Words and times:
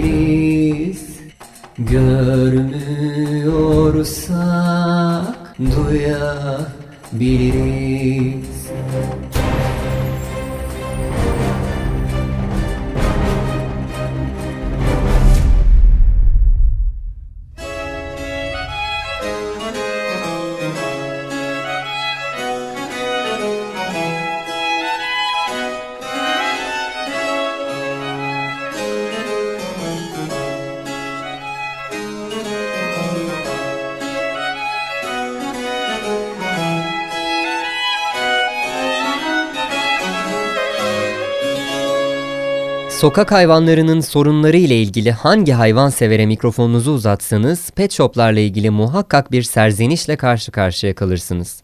Görmüyorsa 1.78 2.76
duyabiliriz 5.58 6.72
Sokak 43.02 43.32
hayvanlarının 43.32 44.00
sorunları 44.00 44.56
ile 44.56 44.76
ilgili 44.76 45.12
hangi 45.12 45.52
hayvan 45.52 45.90
severe 45.90 46.26
mikrofonunuzu 46.26 46.92
uzatsanız 46.92 47.70
pet 47.70 47.92
shoplarla 47.92 48.40
ilgili 48.40 48.70
muhakkak 48.70 49.32
bir 49.32 49.42
serzenişle 49.42 50.16
karşı 50.16 50.52
karşıya 50.52 50.94
kalırsınız. 50.94 51.62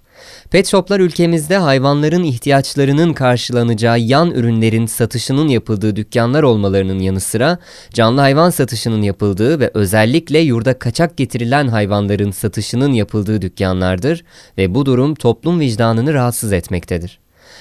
Pet 0.50 0.66
shoplar 0.66 1.00
ülkemizde 1.00 1.56
hayvanların 1.56 2.22
ihtiyaçlarının 2.22 3.12
karşılanacağı 3.12 4.00
yan 4.00 4.30
ürünlerin 4.30 4.86
satışının 4.86 5.48
yapıldığı 5.48 5.96
dükkanlar 5.96 6.42
olmalarının 6.42 6.98
yanı 6.98 7.20
sıra 7.20 7.58
canlı 7.94 8.20
hayvan 8.20 8.50
satışının 8.50 9.02
yapıldığı 9.02 9.60
ve 9.60 9.70
özellikle 9.74 10.38
yurda 10.38 10.78
kaçak 10.78 11.16
getirilen 11.16 11.68
hayvanların 11.68 12.30
satışının 12.30 12.92
yapıldığı 12.92 13.42
dükkanlardır 13.42 14.24
ve 14.58 14.74
bu 14.74 14.86
durum 14.86 15.14
toplum 15.14 15.60
vicdanını 15.60 16.14
rahatsız 16.14 16.52
etmektedir. 16.52 17.18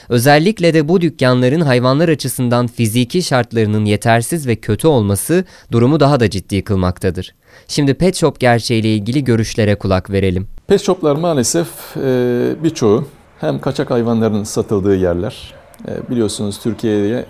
Özellikle 0.09 0.73
de 0.73 0.87
bu 0.87 1.01
dükkanların 1.01 1.61
hayvanlar 1.61 2.09
açısından 2.09 2.67
fiziki 2.67 3.23
şartlarının 3.23 3.85
yetersiz 3.85 4.47
ve 4.47 4.55
kötü 4.55 4.87
olması 4.87 5.45
durumu 5.71 5.99
daha 5.99 6.19
da 6.19 6.29
ciddi 6.29 6.63
kılmaktadır. 6.63 7.35
Şimdi 7.67 7.93
pet 7.93 8.15
shop 8.15 8.39
gerçeğiyle 8.39 8.93
ilgili 8.93 9.23
görüşlere 9.23 9.75
kulak 9.75 10.09
verelim. 10.09 10.47
Pet 10.67 10.81
shoplar 10.81 11.15
maalesef 11.15 11.67
e, 11.97 12.55
birçoğu 12.63 13.07
hem 13.39 13.59
kaçak 13.59 13.91
hayvanların 13.91 14.43
satıldığı 14.43 14.95
yerler. 14.95 15.53
E, 15.87 16.09
biliyorsunuz 16.09 16.59
Türkiye'ye 16.59 17.25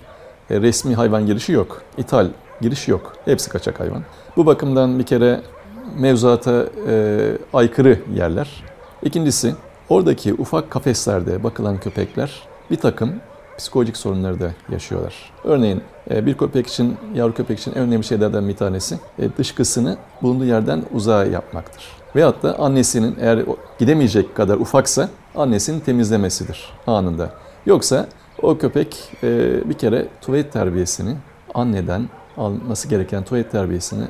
e, 0.49 0.61
resmi 0.61 0.95
hayvan 0.95 1.25
girişi 1.25 1.51
yok. 1.51 1.81
İthal 1.97 2.27
giriş 2.61 2.87
yok. 2.87 3.15
Hepsi 3.25 3.49
kaçak 3.49 3.79
hayvan. 3.79 4.03
Bu 4.37 4.45
bakımdan 4.45 4.99
bir 4.99 5.03
kere 5.03 5.41
mevzuata 5.99 6.65
e, 6.87 7.17
aykırı 7.53 7.99
yerler. 8.15 8.63
İkincisi 9.03 9.55
oradaki 9.89 10.33
ufak 10.33 10.71
kafeslerde 10.71 11.43
bakılan 11.43 11.79
köpekler 11.79 12.31
bir 12.71 12.75
takım 12.75 13.13
psikolojik 13.57 13.97
sorunları 13.97 14.39
da 14.39 14.51
yaşıyorlar. 14.69 15.33
Örneğin 15.43 15.81
e, 16.09 16.25
bir 16.25 16.37
köpek 16.37 16.67
için, 16.67 16.97
yavru 17.13 17.33
köpek 17.33 17.59
için 17.59 17.71
en 17.71 17.77
önemli 17.77 18.03
şeylerden 18.03 18.49
bir 18.49 18.55
tanesi 18.55 18.99
e, 19.19 19.29
dışkısını 19.37 19.97
bulunduğu 20.21 20.45
yerden 20.45 20.83
uzağa 20.93 21.25
yapmaktır. 21.25 21.83
Veyahut 22.15 22.43
da 22.43 22.59
annesinin 22.59 23.17
eğer 23.21 23.39
gidemeyecek 23.79 24.35
kadar 24.35 24.57
ufaksa 24.57 25.09
annesinin 25.35 25.79
temizlemesidir 25.79 26.69
anında. 26.87 27.29
Yoksa 27.65 28.07
o 28.41 28.57
köpek 28.57 28.97
e, 29.23 29.29
bir 29.69 29.73
kere 29.73 30.07
tuvalet 30.21 30.53
terbiyesini 30.53 31.15
anneden 31.53 32.09
alması 32.37 32.87
gereken 32.87 33.23
tuvalet 33.23 33.51
terbiyesini 33.51 34.03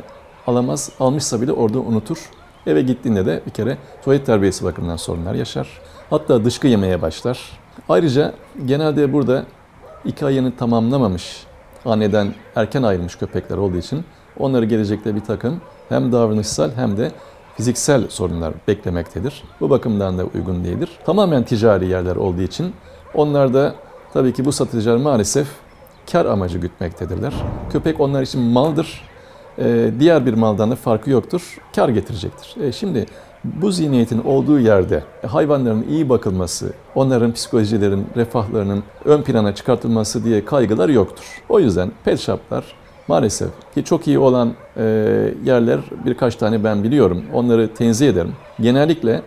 alamaz. 0.48 0.90
Almışsa 1.00 1.42
bile 1.42 1.52
orada 1.52 1.80
unutur. 1.80 2.30
Eve 2.68 2.82
gittiğinde 2.82 3.26
de 3.26 3.42
bir 3.46 3.52
kere 3.52 3.78
tuvalet 4.04 4.26
terbiyesi 4.26 4.66
bakımından 4.66 4.96
sorunlar 4.96 5.34
yaşar. 5.34 5.68
Hatta 6.10 6.46
dışkı 6.46 6.68
yemeye 6.68 7.02
başlar. 7.02 7.60
Ayrıca 7.90 8.34
genelde 8.66 9.14
burada 9.14 9.46
iki 10.06 10.26
ayını 10.26 10.56
tamamlamamış 10.56 11.44
anneden 11.86 12.34
erken 12.56 12.84
ayrılmış 12.84 13.16
köpekler 13.16 13.58
olduğu 13.58 13.78
için 13.78 14.06
onları 14.40 14.66
gelecekte 14.66 15.16
bir 15.16 15.20
takım 15.22 15.62
hem 15.90 16.12
davranışsal 16.12 16.72
hem 16.76 16.98
de 16.98 17.12
fiziksel 17.58 18.10
sorunlar 18.10 18.54
beklemektedir. 18.68 19.44
Bu 19.62 19.70
bakımdan 19.70 20.18
da 20.18 20.26
uygun 20.26 20.64
değildir. 20.64 20.90
Tamamen 21.06 21.44
ticari 21.44 21.88
yerler 21.88 22.16
olduğu 22.16 22.42
için 22.42 22.74
onlar 23.14 23.54
da 23.54 23.76
tabii 24.14 24.34
ki 24.34 24.46
bu 24.46 24.52
satıcılar 24.52 24.98
maalesef 24.98 25.48
kar 26.12 26.26
amacı 26.26 26.58
gütmektedirler. 26.58 27.34
Köpek 27.72 28.00
onlar 28.00 28.22
için 28.22 28.42
maldır. 28.42 29.08
Ee, 29.60 29.92
diğer 30.00 30.26
bir 30.26 30.34
maldan 30.34 30.72
da 30.72 30.76
farkı 30.76 31.10
yoktur. 31.10 31.58
Kar 31.76 31.90
getirecektir. 31.90 32.62
E 32.62 32.72
şimdi 32.72 33.06
bu 33.44 33.72
zihniyetin 33.72 34.24
olduğu 34.24 34.60
yerde 34.60 35.04
hayvanların 35.28 35.86
iyi 35.90 36.10
bakılması, 36.10 36.74
onların 36.96 37.32
psikolojilerin, 37.32 38.08
refahlarının 38.16 38.84
ön 39.06 39.22
plana 39.22 39.56
çıkartılması 39.56 40.24
diye 40.24 40.46
kaygılar 40.46 40.90
yoktur. 40.90 41.42
O 41.50 41.60
yüzden 41.60 41.92
pet 42.06 42.20
shoplar 42.20 42.76
maalesef 43.08 43.50
ki 43.76 43.84
çok 43.84 44.08
iyi 44.08 44.20
olan 44.20 44.54
e, 44.78 44.84
yerler 45.46 45.80
birkaç 46.06 46.36
tane 46.36 46.64
ben 46.64 46.84
biliyorum. 46.84 47.24
Onları 47.34 47.74
tenzih 47.74 48.10
ederim. 48.10 48.34
Genellikle 48.60 49.22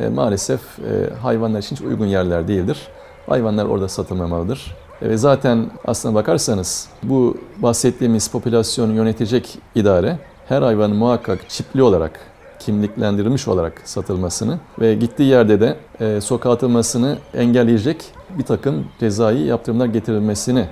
e, 0.00 0.08
maalesef 0.08 0.60
e, 0.78 1.14
hayvanlar 1.22 1.58
için 1.58 1.76
hiç 1.76 1.82
uygun 1.82 2.06
yerler 2.06 2.48
değildir. 2.48 2.78
Hayvanlar 3.26 3.64
orada 3.64 3.88
satılmamalıdır. 3.88 4.76
Ve 5.02 5.16
zaten 5.16 5.70
aslına 5.84 6.14
bakarsanız 6.14 6.88
bu 7.02 7.36
bahsettiğimiz 7.58 8.28
popülasyonu 8.30 8.92
yönetecek 8.92 9.58
idare 9.74 10.18
her 10.48 10.62
hayvanın 10.62 10.96
muhakkak 10.96 11.50
çipli 11.50 11.82
olarak 11.82 12.20
kimliklendirilmiş 12.66 13.48
olarak 13.48 13.82
satılmasını 13.84 14.58
ve 14.80 14.94
gittiği 14.94 15.28
yerde 15.30 15.60
de 15.60 15.76
e, 16.00 16.20
sokağa 16.20 16.52
atılmasını 16.52 17.18
engelleyecek 17.34 18.04
bir 18.38 18.44
takım 18.44 18.84
cezai 19.00 19.38
yaptırımlar 19.38 19.86
getirilmesini 19.86 20.68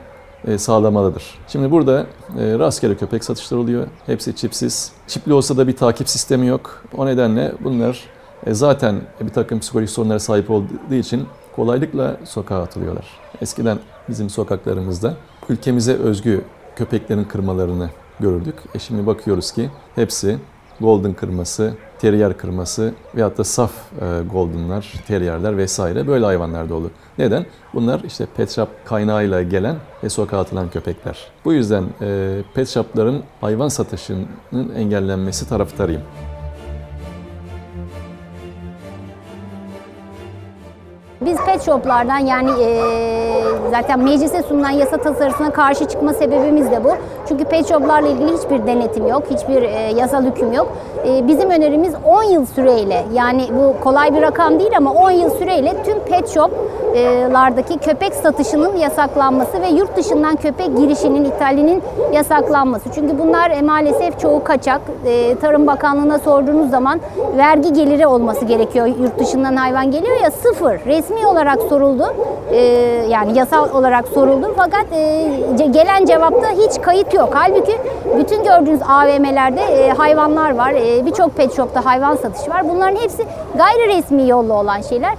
e, 0.47 0.59
sağlamalıdır. 0.59 1.39
Şimdi 1.49 1.71
burada 1.71 2.07
e, 2.39 2.59
rastgele 2.59 2.97
köpek 2.97 3.25
satışları 3.25 3.61
oluyor. 3.61 3.87
Hepsi 4.07 4.37
çipsiz. 4.37 4.93
Çipli 5.07 5.33
olsa 5.33 5.57
da 5.57 5.69
bir 5.69 5.77
takip 5.77 6.09
sistemi 6.09 6.47
yok. 6.47 6.83
O 6.97 7.07
nedenle 7.07 7.53
bunlar 7.65 8.01
e, 8.47 8.55
zaten 8.55 9.01
bir 9.21 9.33
takım 9.33 9.61
psikolojik 9.61 9.91
sorunlara 9.91 10.19
sahip 10.19 10.51
olduğu 10.51 10.95
için 10.95 11.27
kolaylıkla 11.57 12.17
sokağa 12.25 12.63
atılıyorlar. 12.63 13.07
Eskiden 13.41 13.79
bizim 14.09 14.31
sokaklarımızda 14.31 15.15
ülkemize 15.49 15.95
özgü 15.95 16.45
köpeklerin 16.77 17.25
kırmalarını 17.25 17.91
görürdük. 18.21 18.55
E 18.75 18.79
şimdi 18.79 19.07
bakıyoruz 19.07 19.53
ki 19.53 19.71
hepsi 19.95 20.39
golden 20.81 21.15
kırması, 21.15 21.75
terrier 21.99 22.37
kırması 22.37 22.93
veyahut 23.15 23.39
da 23.39 23.45
saf 23.45 23.73
e, 24.01 24.23
goldenlar, 24.33 24.93
terrierler 25.09 25.57
vesaire 25.57 26.07
böyle 26.07 26.25
hayvanlar 26.25 26.69
dolu. 26.69 26.91
Neden? 27.19 27.47
Bunlar 27.75 28.01
işte 28.01 28.27
pet 28.37 28.51
shop 28.51 28.69
kaynağıyla 28.85 29.43
gelen 29.43 29.77
ve 30.05 30.09
sokağa 30.09 30.39
atılan 30.39 30.71
köpekler. 30.71 31.19
Bu 31.45 31.53
yüzden 31.53 31.85
e, 32.03 32.39
pet 32.55 32.69
shopların 32.69 33.23
hayvan 33.41 33.69
satışının 33.69 34.71
engellenmesi 34.77 35.49
taraftarıyım. 35.49 36.03
Biz 41.21 41.37
pet 41.47 41.63
shoplardan 41.63 42.19
yani 42.19 42.51
e, 42.63 42.81
zaten 43.71 44.01
meclise 44.01 44.43
sunulan 44.43 44.71
yasa 44.71 44.97
tasarısına 44.97 45.51
karşı 45.51 45.85
çıkma 45.85 46.13
sebebimiz 46.13 46.71
de 46.71 46.85
bu. 46.85 46.91
Çünkü 47.29 47.45
pet 47.45 47.69
shoplarla 47.69 48.09
ilgili 48.09 48.33
hiçbir 48.33 48.67
denetim 48.67 49.07
yok, 49.07 49.23
hiçbir 49.31 49.63
e, 49.63 49.93
yasal 49.97 50.25
hüküm 50.25 50.53
yok. 50.53 50.73
E, 51.09 51.29
bizim 51.29 51.51
önerimiz 51.51 51.95
10 52.05 52.23
yıl 52.23 52.47
süreyle 52.47 53.05
yani 53.13 53.43
bu 53.59 53.85
kolay 53.85 54.15
bir 54.15 54.23
rakam 54.23 54.59
değil 54.59 54.77
ama 54.77 54.93
10 54.93 55.11
yıl 55.11 55.31
süreyle 55.31 55.83
tüm 55.85 55.99
pet 55.99 56.35
shoplardaki 56.35 57.79
köpek 57.79 58.15
satışının 58.15 58.77
yasaklanması 58.77 59.61
ve 59.61 59.69
yurt 59.69 59.97
dışından 59.97 60.37
köpek 60.37 60.77
girişinin, 60.77 61.25
ithalinin 61.25 61.83
yasaklanması. 62.13 62.89
Çünkü 62.95 63.19
bunlar 63.19 63.51
e, 63.51 63.63
maalesef 63.63 64.21
çoğu 64.21 64.45
kaçak. 64.45 64.81
E, 65.07 65.35
Tarım 65.35 65.67
Bakanlığı'na 65.67 66.19
sorduğunuz 66.19 66.71
zaman 66.71 67.01
vergi 67.37 67.73
geliri 67.73 68.07
olması 68.07 68.45
gerekiyor. 68.45 68.87
Yurt 68.87 69.19
dışından 69.19 69.57
hayvan 69.57 69.91
geliyor 69.91 70.21
ya 70.23 70.31
sıfır. 70.31 70.81
Resmi 70.87 71.04
olarak 71.13 71.63
soruldu. 71.63 72.15
E, 72.53 72.61
yani 73.09 73.39
yasal 73.39 73.75
olarak 73.75 74.09
soruldu. 74.09 74.55
Fakat 74.57 74.87
e, 74.93 75.67
gelen 75.71 76.05
cevapta 76.05 76.51
hiç 76.51 76.81
kayıt 76.83 77.15
yok. 77.15 77.29
Halbuki 77.33 77.79
bütün 78.19 78.45
gördüğünüz 78.45 78.81
AVM'lerde 78.83 79.61
e, 79.61 79.91
hayvanlar 79.91 80.57
var. 80.57 80.73
E, 80.73 81.07
Birçok 81.07 81.37
pet 81.37 81.57
shop'ta 81.57 81.85
hayvan 81.85 82.17
satışı 82.17 82.51
var. 82.51 82.69
Bunların 82.69 82.97
hepsi 82.97 83.25
gayri 83.57 83.97
resmi 83.97 84.29
yolla 84.29 84.55
olan 84.55 84.81
şeyler. 84.81 85.15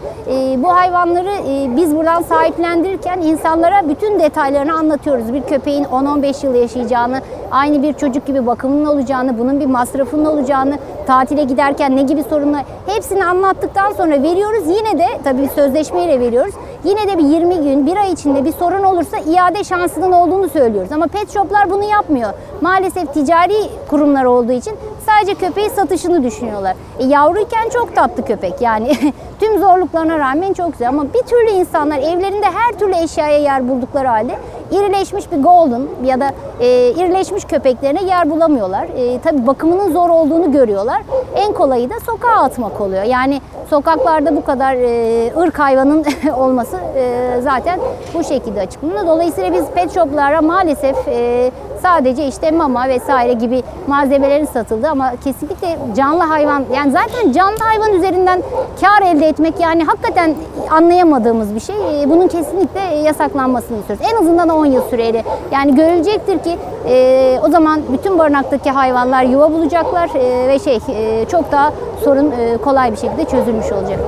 Bu 0.63 0.75
hayvanları 0.75 1.31
biz 1.77 1.95
buradan 1.95 2.21
sahiplendirirken 2.21 3.21
insanlara 3.21 3.89
bütün 3.89 4.19
detaylarını 4.19 4.73
anlatıyoruz. 4.73 5.33
Bir 5.33 5.41
köpeğin 5.41 5.83
10-15 5.83 6.45
yıl 6.45 6.55
yaşayacağını, 6.55 7.21
aynı 7.51 7.83
bir 7.83 7.93
çocuk 7.93 8.25
gibi 8.25 8.47
bakımının 8.47 8.85
olacağını, 8.85 9.39
bunun 9.39 9.59
bir 9.59 9.65
masrafının 9.65 10.25
olacağını, 10.25 10.77
tatile 11.05 11.43
giderken 11.43 11.95
ne 11.95 12.01
gibi 12.01 12.23
sorunlar 12.23 12.63
hepsini 12.85 13.25
anlattıktan 13.25 13.91
sonra 13.91 14.23
veriyoruz. 14.23 14.67
Yine 14.67 14.99
de 14.99 15.05
tabii 15.23 15.47
sözleşmeyle 15.55 16.19
veriyoruz. 16.19 16.53
Yine 16.85 17.07
de 17.07 17.17
bir 17.17 17.23
20 17.23 17.55
gün, 17.55 17.85
bir 17.85 17.97
ay 17.97 18.11
içinde 18.11 18.45
bir 18.45 18.51
sorun 18.51 18.83
olursa 18.83 19.17
iade 19.17 19.63
şansının 19.63 20.11
olduğunu 20.11 20.49
söylüyoruz. 20.49 20.91
Ama 20.91 21.07
pet 21.07 21.33
shoplar 21.33 21.69
bunu 21.69 21.83
yapmıyor. 21.83 22.29
Maalesef 22.61 23.13
ticari 23.13 23.69
kurumlar 23.89 24.25
olduğu 24.25 24.51
için 24.51 24.73
sadece 25.05 25.35
köpeği 25.35 25.69
satışını 25.69 26.23
düşünüyorlar. 26.23 26.75
E, 26.99 27.05
yavruyken 27.05 27.69
çok 27.69 27.95
tatlı 27.95 28.25
köpek 28.25 28.61
yani 28.61 28.91
tüm 29.39 29.59
zorluklarına 29.59 30.19
rağmen 30.19 30.53
çok 30.53 30.71
güzel 30.71 30.89
ama 30.89 31.03
bir 31.13 31.21
türlü 31.21 31.49
insanlar 31.49 31.97
evlerinde 31.97 32.45
her 32.45 32.79
türlü 32.79 32.95
eşyaya 32.95 33.37
yer 33.37 33.69
buldukları 33.69 34.07
halde 34.07 34.35
irileşmiş 34.71 35.31
bir 35.31 35.43
golden 35.43 35.81
ya 36.03 36.19
da 36.19 36.31
e, 36.59 36.89
irileşmiş 36.89 37.45
köpeklerine 37.45 38.03
yer 38.03 38.29
bulamıyorlar. 38.29 38.87
E, 38.97 39.19
tabii 39.19 39.47
bakımının 39.47 39.91
zor 39.91 40.09
olduğunu 40.09 40.51
görüyorlar. 40.51 41.01
En 41.35 41.53
kolayı 41.53 41.89
da 41.89 41.99
sokağa 42.05 42.43
atmak 42.43 42.81
oluyor. 42.81 43.03
Yani 43.03 43.41
sokaklarda 43.69 44.35
bu 44.35 44.45
kadar 44.45 44.73
e, 44.75 45.33
ırk 45.37 45.59
hayvanın 45.59 46.05
olması 46.37 46.74
e, 46.97 47.41
zaten 47.41 47.79
bu 48.13 48.23
şekilde 48.23 48.61
açıklanıyor. 48.61 49.07
Dolayısıyla 49.07 49.53
biz 49.53 49.65
pet 49.75 49.93
shoplara 49.93 50.41
maalesef 50.41 51.07
e, 51.07 51.51
sadece 51.81 52.27
işte 52.27 52.51
mama 52.51 52.89
vesaire 52.89 53.33
gibi 53.33 53.63
malzemelerin 53.87 54.45
satıldığı 54.45 54.89
ama 54.89 55.13
kesinlikle 55.23 55.77
canlı 55.97 56.23
hayvan 56.23 56.63
yani 56.75 56.91
zaten 56.91 57.31
canlı 57.31 57.57
hayvan 57.59 57.93
üzerinden 57.93 58.41
kar 58.81 59.01
elde 59.01 59.27
etmek 59.27 59.59
yani 59.59 59.83
hakikaten 59.83 60.35
anlayamadığımız 60.71 61.55
bir 61.55 61.59
şey. 61.59 61.75
E, 62.03 62.09
Bunun 62.09 62.27
kesinlikle 62.27 62.79
yasaklanmasını 62.79 63.77
istiyoruz. 63.79 64.05
En 64.13 64.17
azından 64.21 64.49
10 64.49 64.65
yıl 64.65 64.81
süreyle. 64.89 65.23
Yani 65.51 65.75
görülecektir 65.75 66.39
ki 66.39 66.57
e, 66.89 67.39
o 67.47 67.49
zaman 67.49 67.81
bütün 67.93 68.19
barınaktaki 68.19 68.71
hayvanlar 68.71 69.23
yuva 69.23 69.51
bulacaklar 69.51 70.09
e, 70.15 70.47
ve 70.47 70.59
şey 70.59 70.79
e, 70.89 71.25
çok 71.25 71.51
daha 71.51 71.71
sorun 72.03 72.31
e, 72.31 72.57
kolay 72.57 72.91
bir 72.91 72.97
şekilde 72.97 73.25
çözülmüş 73.25 73.71
olacak. 73.71 73.99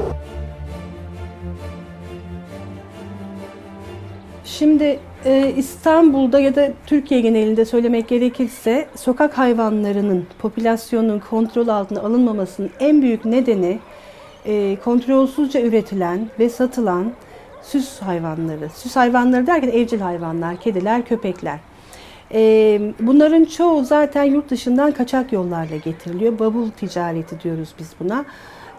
Şimdi 4.47 4.99
e, 5.25 5.53
İstanbul'da 5.57 6.39
ya 6.39 6.55
da 6.55 6.69
Türkiye 6.85 7.21
genelinde 7.21 7.65
söylemek 7.65 8.07
gerekirse 8.07 8.87
sokak 8.95 9.37
hayvanlarının 9.37 10.27
popülasyonun 10.39 11.19
kontrol 11.19 11.67
altına 11.67 11.99
alınmamasının 11.99 12.69
en 12.79 13.01
büyük 13.01 13.25
nedeni 13.25 13.79
e, 14.45 14.77
kontrolsüzce 14.83 15.61
üretilen 15.61 16.29
ve 16.39 16.49
satılan 16.49 17.11
süs 17.63 18.01
hayvanları. 18.01 18.69
Süs 18.69 18.95
hayvanları 18.95 19.47
derken 19.47 19.69
evcil 19.69 19.99
hayvanlar, 19.99 20.57
kediler, 20.57 21.05
köpekler. 21.05 21.59
E, 22.33 22.39
bunların 22.99 23.45
çoğu 23.45 23.83
zaten 23.83 24.23
yurt 24.23 24.49
dışından 24.49 24.91
kaçak 24.91 25.33
yollarla 25.33 25.77
getiriliyor. 25.77 26.39
Bavul 26.39 26.69
ticareti 26.69 27.41
diyoruz 27.43 27.69
biz 27.79 27.93
buna. 27.99 28.25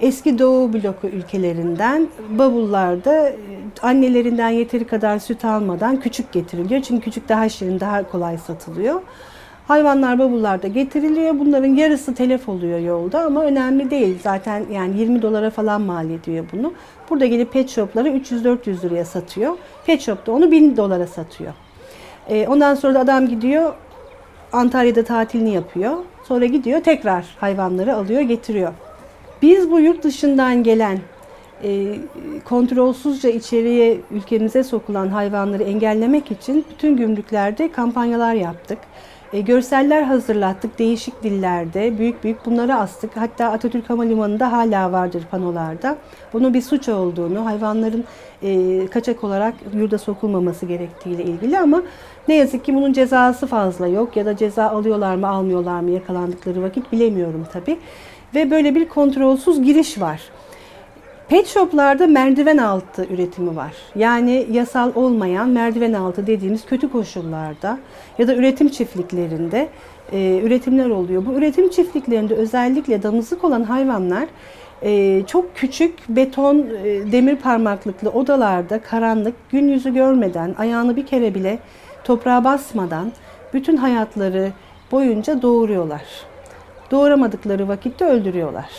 Eski 0.01 0.39
Doğu 0.39 0.73
bloku 0.73 1.07
ülkelerinden 1.07 2.09
bavullarda 2.31 3.29
e, 3.29 3.37
annelerinden 3.83 4.49
yeteri 4.49 4.87
kadar 4.87 5.19
süt 5.19 5.45
almadan 5.45 6.01
küçük 6.01 6.33
getiriliyor. 6.33 6.83
Çünkü 6.83 7.05
küçük 7.05 7.29
daha 7.29 7.49
şirin, 7.49 7.81
daha 7.81 8.11
kolay 8.11 8.39
satılıyor. 8.39 9.03
Hayvanlar 9.69 10.19
bavullarda 10.19 10.67
getiriliyor. 10.69 11.39
Bunların 11.39 11.75
yarısı 11.75 12.15
telef 12.15 12.49
oluyor 12.49 12.79
yolda 12.79 13.21
ama 13.21 13.45
önemli 13.45 13.91
değil. 13.91 14.19
Zaten 14.23 14.65
yani 14.73 14.99
20 14.99 15.23
dolara 15.23 15.51
falan 15.51 15.81
mal 15.81 16.11
ediyor 16.11 16.45
bunu. 16.53 16.73
Burada 17.11 17.27
gelip 17.27 17.53
pet 17.53 17.71
shopları 17.71 18.09
300-400 18.09 18.83
liraya 18.83 19.05
satıyor. 19.05 19.57
Pet 19.87 20.01
shop 20.01 20.27
da 20.27 20.33
onu 20.33 20.51
1000 20.51 20.77
dolara 20.77 21.07
satıyor. 21.07 21.53
E, 22.29 22.47
ondan 22.49 22.75
sonra 22.75 22.95
da 22.95 23.01
adam 23.01 23.29
gidiyor 23.29 23.73
Antalya'da 24.53 25.05
tatilini 25.05 25.55
yapıyor. 25.55 25.97
Sonra 26.25 26.45
gidiyor 26.45 26.83
tekrar 26.83 27.25
hayvanları 27.41 27.97
alıyor 27.97 28.21
getiriyor. 28.21 28.73
Biz 29.43 29.71
bu 29.71 29.81
yurt 29.81 30.05
dışından 30.05 30.63
gelen 30.63 30.99
e, 31.65 31.97
kontrolsüzce 32.45 33.35
içeriye 33.35 34.01
ülkemize 34.11 34.65
sokulan 34.65 35.09
hayvanları 35.09 35.63
engellemek 35.63 36.31
için 36.31 36.65
bütün 36.71 36.97
gümrüklerde 36.97 37.73
kampanyalar 37.73 38.35
yaptık. 38.35 38.79
E, 39.33 39.41
görseller 39.41 40.03
hazırlattık 40.03 40.79
değişik 40.79 41.23
dillerde. 41.23 41.99
Büyük 41.99 42.25
büyük 42.25 42.47
bunları 42.47 42.75
astık. 42.75 43.17
Hatta 43.17 43.47
Atatürk 43.53 43.91
Havalimanı'nda 43.91 44.53
hala 44.53 44.93
vardır 44.93 45.23
panolarda. 45.31 45.97
Bunun 46.33 46.55
bir 46.55 46.63
suç 46.63 46.89
olduğunu, 46.89 47.47
hayvanların 47.47 48.05
e, 48.43 48.87
kaçak 48.87 49.25
olarak 49.25 49.55
yurda 49.75 49.99
sokulmaması 49.99 50.67
gerektiğiyle 50.67 51.23
ilgili 51.23 51.59
ama 51.59 51.83
ne 52.29 52.35
yazık 52.35 52.65
ki 52.65 52.75
bunun 52.75 52.93
cezası 52.93 53.47
fazla 53.47 53.87
yok 53.87 54.17
ya 54.17 54.27
da 54.27 54.37
ceza 54.37 54.71
alıyorlar 54.71 55.17
mı 55.17 55.29
almıyorlar 55.29 55.81
mı 55.81 55.91
yakalandıkları 55.91 56.63
vakit 56.63 56.93
bilemiyorum 56.93 57.47
tabii. 57.53 57.79
Ve 58.35 58.51
böyle 58.51 58.75
bir 58.75 58.89
kontrolsüz 58.89 59.63
giriş 59.63 60.01
var. 60.01 60.21
Pet 61.29 61.47
shoplarda 61.47 62.07
merdiven 62.07 62.59
altı 62.59 63.07
üretimi 63.11 63.57
var. 63.57 63.73
Yani 63.97 64.47
yasal 64.53 64.93
olmayan 64.95 65.49
merdiven 65.49 65.93
altı 65.93 66.27
dediğimiz 66.27 66.67
kötü 66.67 66.93
koşullarda 66.93 67.79
ya 68.19 68.29
da 68.29 68.35
üretim 68.35 68.69
çiftliklerinde 68.69 69.69
e, 70.13 70.41
üretimler 70.45 70.91
oluyor. 70.91 71.27
Bu 71.27 71.33
üretim 71.33 71.71
çiftliklerinde 71.71 72.35
özellikle 72.35 73.03
damızlık 73.03 73.45
olan 73.45 73.63
hayvanlar 73.63 74.27
e, 74.83 75.23
çok 75.27 75.57
küçük 75.57 76.09
beton 76.09 76.67
e, 76.85 77.13
demir 77.13 77.37
parmaklıklı 77.37 78.11
odalarda 78.11 78.81
karanlık 78.81 79.35
gün 79.51 79.69
yüzü 79.69 79.95
görmeden 79.95 80.55
ayağını 80.59 80.97
bir 80.97 81.07
kere 81.07 81.35
bile 81.35 81.59
toprağa 82.05 82.45
basmadan 82.45 83.13
bütün 83.55 83.77
hayatları 83.77 84.53
boyunca 84.93 85.43
doğuruyorlar. 85.43 86.03
Doğuramadıkları 86.91 87.69
vakitte 87.69 88.05
öldürüyorlar. 88.05 88.71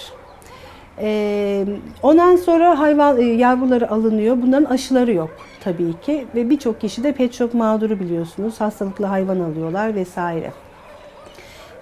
Ee, 1.02 1.66
ondan 2.04 2.36
sonra 2.36 2.80
hayvan 2.80 3.18
e, 3.18 3.24
yavruları 3.24 3.92
alınıyor. 3.92 4.38
Bunların 4.42 4.66
aşıları 4.66 5.14
yok 5.14 5.30
tabii 5.64 5.94
ki 6.02 6.26
ve 6.36 6.50
birçok 6.50 6.82
kişi 6.82 7.04
de 7.04 7.12
pet 7.12 7.34
shop 7.34 7.54
mağduru 7.54 8.00
biliyorsunuz. 8.00 8.62
Hastalıklı 8.62 9.06
hayvan 9.06 9.40
alıyorlar 9.40 9.96
vesaire. 9.96 10.52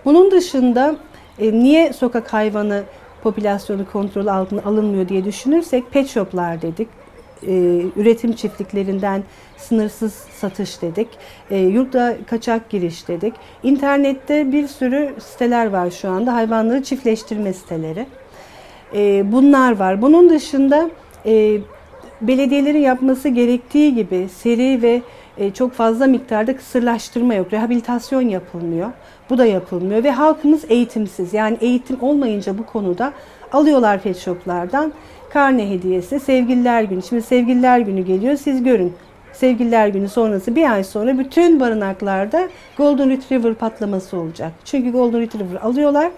Bunun 0.05 0.31
dışında 0.31 0.95
e, 1.39 1.51
niye 1.51 1.93
sokak 1.93 2.33
hayvanı 2.33 2.83
popülasyonu 3.23 3.91
kontrol 3.91 4.27
altına 4.27 4.61
alınmıyor 4.65 5.09
diye 5.09 5.25
düşünürsek 5.25 5.91
pet 5.91 6.09
shoplar 6.09 6.61
dedik. 6.61 6.87
E, 7.47 7.81
üretim 7.95 8.33
çiftliklerinden 8.33 9.23
sınırsız 9.57 10.13
satış 10.13 10.81
dedik. 10.81 11.07
E, 11.51 11.57
yurtta 11.57 12.17
kaçak 12.27 12.69
giriş 12.69 13.07
dedik. 13.07 13.33
İnternette 13.63 14.51
bir 14.51 14.67
sürü 14.67 15.15
siteler 15.19 15.65
var 15.69 15.91
şu 15.91 16.09
anda. 16.09 16.33
Hayvanları 16.33 16.83
çiftleştirme 16.83 17.53
siteleri. 17.53 18.05
E, 18.95 19.31
bunlar 19.31 19.79
var. 19.79 20.01
Bunun 20.01 20.29
dışında 20.29 20.89
e, 21.25 21.57
belediyelerin 22.21 22.81
yapması 22.81 23.29
gerektiği 23.29 23.95
gibi 23.95 24.29
seri 24.29 24.81
ve 24.81 25.01
e, 25.37 25.51
çok 25.51 25.73
fazla 25.73 26.07
miktarda 26.07 26.55
kısırlaştırma 26.55 27.33
yok. 27.33 27.53
Rehabilitasyon 27.53 28.21
yapılmıyor. 28.21 28.91
Bu 29.29 29.37
da 29.37 29.45
yapılmıyor 29.45 30.03
ve 30.03 30.11
halkımız 30.11 30.65
eğitimsiz. 30.69 31.33
Yani 31.33 31.57
eğitim 31.61 31.97
olmayınca 32.01 32.57
bu 32.57 32.65
konuda 32.65 33.13
alıyorlar 33.51 34.01
pet 34.01 34.17
shoplardan 34.17 34.93
karne 35.29 35.69
hediyesi, 35.69 36.19
sevgililer 36.19 36.83
günü. 36.83 37.01
Şimdi 37.01 37.21
sevgililer 37.21 37.79
günü 37.79 38.01
geliyor 38.01 38.35
siz 38.35 38.63
görün. 38.63 38.93
Sevgililer 39.33 39.87
günü 39.87 40.09
sonrası 40.09 40.55
bir 40.55 40.71
ay 40.71 40.83
sonra 40.83 41.17
bütün 41.17 41.59
barınaklarda 41.59 42.49
Golden 42.77 43.09
Retriever 43.09 43.53
patlaması 43.53 44.17
olacak. 44.17 44.51
Çünkü 44.65 44.91
Golden 44.91 45.21
Retriever 45.21 45.61
alıyorlar. 45.61 46.11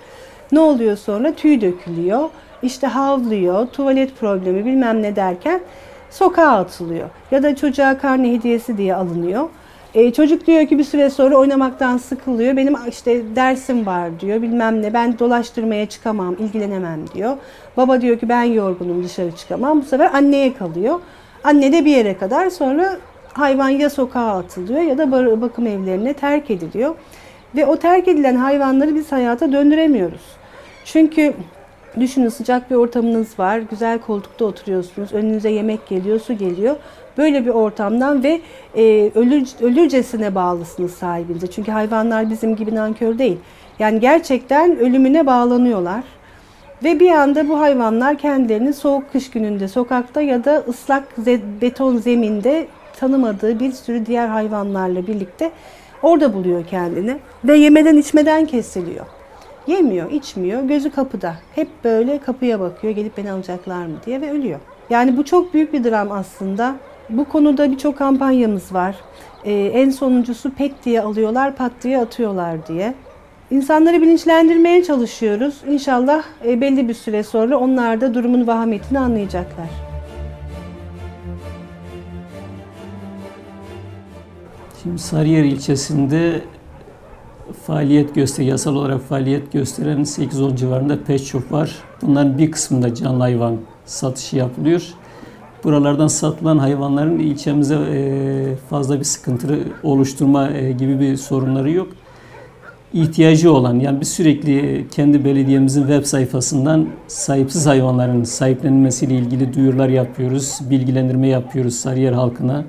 Ne 0.51 0.59
oluyor 0.59 0.97
sonra? 0.97 1.33
Tüy 1.33 1.61
dökülüyor. 1.61 2.29
işte 2.63 2.87
havlıyor, 2.87 3.67
tuvalet 3.67 4.19
problemi 4.19 4.65
bilmem 4.65 5.01
ne 5.01 5.15
derken 5.15 5.61
sokağa 6.09 6.51
atılıyor. 6.51 7.09
Ya 7.31 7.43
da 7.43 7.55
çocuğa 7.55 7.97
karne 7.97 8.31
hediyesi 8.33 8.77
diye 8.77 8.95
alınıyor. 8.95 9.49
E, 9.93 10.13
çocuk 10.13 10.48
diyor 10.48 10.67
ki 10.67 10.77
bir 10.77 10.84
süre 10.84 11.10
sonra 11.10 11.36
oynamaktan 11.36 11.98
sıkılıyor. 11.98 12.58
Benim 12.58 12.75
işte 12.89 13.22
dersim 13.36 13.86
var 13.86 14.19
diyor 14.19 14.41
bilmem 14.41 14.81
ne. 14.81 14.93
Ben 14.93 15.19
dolaştırmaya 15.19 15.86
çıkamam, 15.86 16.36
ilgilenemem 16.39 17.00
diyor. 17.13 17.38
Baba 17.77 18.01
diyor 18.01 18.19
ki 18.19 18.29
ben 18.29 18.43
yorgunum 18.43 19.03
dışarı 19.03 19.31
çıkamam. 19.31 19.81
Bu 19.81 19.86
sefer 19.86 20.13
anneye 20.13 20.53
kalıyor. 20.53 21.00
Anne 21.43 21.72
de 21.72 21.86
bir 21.86 21.91
yere 21.91 22.17
kadar 22.17 22.50
sonra 22.50 22.98
hayvan 23.34 23.69
ya 23.69 23.89
sokağa 23.89 24.38
atılıyor 24.38 24.81
ya 24.81 24.98
da 24.98 25.12
bakım 25.41 25.67
evlerine 25.67 26.13
terk 26.13 26.51
ediliyor. 26.51 26.96
Ve 27.55 27.65
o 27.65 27.75
terk 27.75 28.08
edilen 28.08 28.36
hayvanları 28.36 28.96
biz 28.96 29.12
hayata 29.12 29.51
döndüremiyoruz. 29.51 30.22
Çünkü 30.86 31.34
düşünün 32.00 32.29
sıcak 32.29 32.72
bir 32.72 32.75
ortamınız 32.75 33.39
var, 33.39 33.58
güzel 33.58 34.00
koltukta 34.00 34.46
oturuyorsunuz, 34.46 35.13
önünüze 35.13 35.50
yemek 35.50 35.88
geliyor, 35.88 36.19
su 36.19 36.34
geliyor. 36.34 36.75
Böyle 37.19 37.45
bir 37.45 37.49
ortamdan 37.49 38.23
ve 38.23 38.41
e, 38.75 39.11
ölür, 39.15 39.47
ölürcesine 39.61 40.35
bağlısınız 40.35 40.93
sahibinize. 40.93 41.47
Çünkü 41.47 41.71
hayvanlar 41.71 42.29
bizim 42.29 42.55
gibi 42.55 42.75
nankör 42.75 43.17
değil. 43.17 43.38
Yani 43.79 43.99
gerçekten 43.99 44.79
ölümüne 44.79 45.25
bağlanıyorlar. 45.25 46.03
Ve 46.83 46.99
bir 46.99 47.11
anda 47.11 47.49
bu 47.49 47.59
hayvanlar 47.59 48.17
kendilerini 48.17 48.73
soğuk 48.73 49.11
kış 49.11 49.29
gününde 49.31 49.67
sokakta 49.67 50.21
ya 50.21 50.45
da 50.45 50.63
ıslak 50.67 51.17
beton 51.61 51.97
zeminde 51.97 52.67
tanımadığı 52.99 53.59
bir 53.59 53.71
sürü 53.71 54.05
diğer 54.05 54.27
hayvanlarla 54.27 55.07
birlikte 55.07 55.51
orada 56.03 56.33
buluyor 56.33 56.65
kendini. 56.65 57.17
Ve 57.43 57.57
yemeden 57.57 57.97
içmeden 57.97 58.45
kesiliyor. 58.45 59.05
Yemiyor, 59.69 60.11
içmiyor, 60.11 60.63
gözü 60.63 60.89
kapıda. 60.89 61.35
Hep 61.55 61.67
böyle 61.83 62.17
kapıya 62.17 62.59
bakıyor, 62.59 62.93
gelip 62.93 63.17
beni 63.17 63.31
alacaklar 63.31 63.85
mı 63.85 63.95
diye 64.05 64.21
ve 64.21 64.31
ölüyor. 64.31 64.59
Yani 64.89 65.17
bu 65.17 65.25
çok 65.25 65.53
büyük 65.53 65.73
bir 65.73 65.83
dram 65.83 66.11
aslında. 66.11 66.75
Bu 67.09 67.25
konuda 67.25 67.71
birçok 67.71 67.97
kampanyamız 67.97 68.73
var. 68.73 68.95
Ee, 69.45 69.51
en 69.51 69.89
sonuncusu 69.89 70.53
pet 70.53 70.85
diye 70.85 71.01
alıyorlar, 71.01 71.55
pat 71.55 71.71
diye 71.83 71.99
atıyorlar 71.99 72.67
diye. 72.67 72.93
İnsanları 73.51 74.01
bilinçlendirmeye 74.01 74.83
çalışıyoruz. 74.83 75.61
İnşallah 75.67 76.23
e, 76.45 76.61
belli 76.61 76.89
bir 76.89 76.93
süre 76.93 77.23
sonra 77.23 77.57
onlar 77.57 78.01
da 78.01 78.13
durumun 78.13 78.47
vahametini 78.47 78.99
anlayacaklar. 78.99 79.69
Şimdi 84.83 84.99
Sarıyer 84.99 85.43
ilçesinde 85.43 86.41
faaliyet 87.67 88.15
göster, 88.15 88.43
yasal 88.43 88.75
olarak 88.75 89.01
faaliyet 89.01 89.51
gösteren 89.51 89.99
8-10 89.99 90.55
civarında 90.55 91.03
pet 91.03 91.21
shop 91.21 91.51
var. 91.51 91.75
Bunların 92.01 92.37
bir 92.37 92.51
kısmında 92.51 92.95
canlı 92.95 93.19
hayvan 93.19 93.57
satışı 93.85 94.35
yapılıyor. 94.35 94.83
Buralardan 95.63 96.07
satılan 96.07 96.57
hayvanların 96.57 97.19
ilçemize 97.19 97.75
e, 97.75 98.55
fazla 98.69 98.99
bir 98.99 99.03
sıkıntı 99.03 99.59
oluşturma 99.83 100.49
e, 100.49 100.71
gibi 100.71 100.99
bir 100.99 101.15
sorunları 101.15 101.71
yok. 101.71 101.87
İhtiyacı 102.93 103.53
olan 103.53 103.79
yani 103.79 104.01
biz 104.01 104.07
sürekli 104.07 104.85
kendi 104.91 105.25
belediyemizin 105.25 105.81
web 105.81 106.03
sayfasından 106.03 106.87
sahipsiz 107.07 107.65
hayvanların 107.65 108.23
sahiplenilmesiyle 108.23 109.15
ilgili 109.15 109.53
duyurular 109.53 109.89
yapıyoruz, 109.89 110.59
bilgilendirme 110.69 111.27
yapıyoruz 111.27 111.75
Sarıyer 111.75 112.13
halkına. 112.13 112.63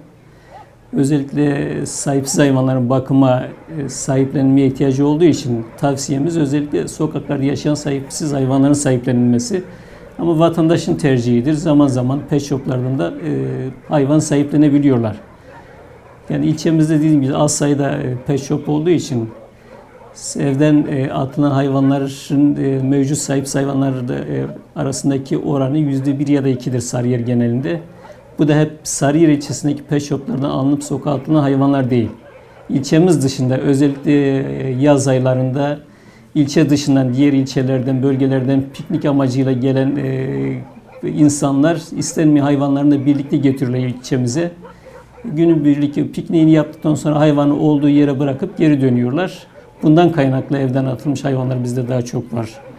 Özellikle 0.93 1.87
sahipsiz 1.87 2.39
hayvanların 2.39 2.91
bakıma, 2.91 3.43
e, 3.79 3.89
sahiplenmeye 3.89 4.67
ihtiyacı 4.67 5.07
olduğu 5.07 5.25
için 5.25 5.67
tavsiyemiz 5.77 6.37
özellikle 6.37 6.89
sokaklarda 6.89 7.45
yaşayan 7.45 7.75
sahipsiz 7.75 8.33
hayvanların 8.33 8.73
sahiplenilmesi. 8.73 9.63
Ama 10.19 10.39
vatandaşın 10.39 10.95
tercihidir. 10.95 11.53
Zaman 11.53 11.87
zaman 11.87 12.21
pet 12.31 12.43
shoplardan 12.43 12.99
da 12.99 13.09
e, 13.27 13.31
hayvan 13.89 14.19
sahiplenebiliyorlar. 14.19 15.17
Yani 16.31 16.47
ilçemizde 16.47 16.99
dediğim 16.99 17.23
gibi 17.23 17.35
az 17.35 17.55
sayıda 17.55 17.91
e, 17.91 18.17
pet 18.27 18.43
shop 18.43 18.69
olduğu 18.69 18.91
için 18.91 19.29
evden 20.39 20.87
e, 20.91 21.11
atılan 21.13 21.51
hayvanların 21.51 22.59
mevcut 22.87 23.19
sahip 23.19 23.55
hayvanlar 23.55 24.09
da, 24.09 24.15
arasındaki 24.77 25.39
oranı 25.39 25.79
yüzde 25.79 26.19
bir 26.19 26.29
ya 26.29 26.45
da 26.45 26.49
ikidir 26.49 26.81
Sarıyer 26.81 27.21
genelinde. 27.21 27.81
Bu 28.41 28.49
da 28.49 28.61
hep 28.61 28.71
Sarıyer 28.83 29.29
ilçesindeki 29.29 29.83
pet 29.83 30.03
shoplardan 30.03 30.51
alınıp 30.51 30.85
sokağa 30.85 31.15
atılan 31.15 31.43
hayvanlar 31.43 31.91
değil. 31.91 32.09
İlçemiz 32.69 33.25
dışında 33.25 33.59
özellikle 33.59 34.13
e, 34.13 34.71
yaz 34.81 35.09
aylarında 35.09 35.79
ilçe 36.35 36.71
dışından 36.71 37.15
diğer 37.15 37.33
ilçelerden, 37.33 38.03
bölgelerden 38.03 38.65
piknik 38.75 39.05
amacıyla 39.05 39.53
gelen 39.53 39.97
e, 39.97 40.63
insanlar 41.03 41.81
istenmeyen 41.97 42.45
hayvanlarını 42.45 43.07
birlikte 43.07 43.37
getiriyorlar 43.37 43.79
ilçemize. 43.79 44.51
Günün 45.25 45.65
birlikte 45.65 46.09
pikniğini 46.09 46.53
yaptıktan 46.53 46.95
sonra 46.95 47.21
hayvanı 47.21 47.61
olduğu 47.61 47.89
yere 47.89 48.19
bırakıp 48.19 48.59
geri 48.59 48.81
dönüyorlar. 48.81 49.47
Bundan 49.83 50.13
kaynaklı 50.13 50.59
evden 50.59 50.85
atılmış 50.85 51.25
hayvanlar 51.25 51.65
bizde 51.65 51.89
daha 51.89 52.03
çok 52.03 52.35
var. 52.35 52.70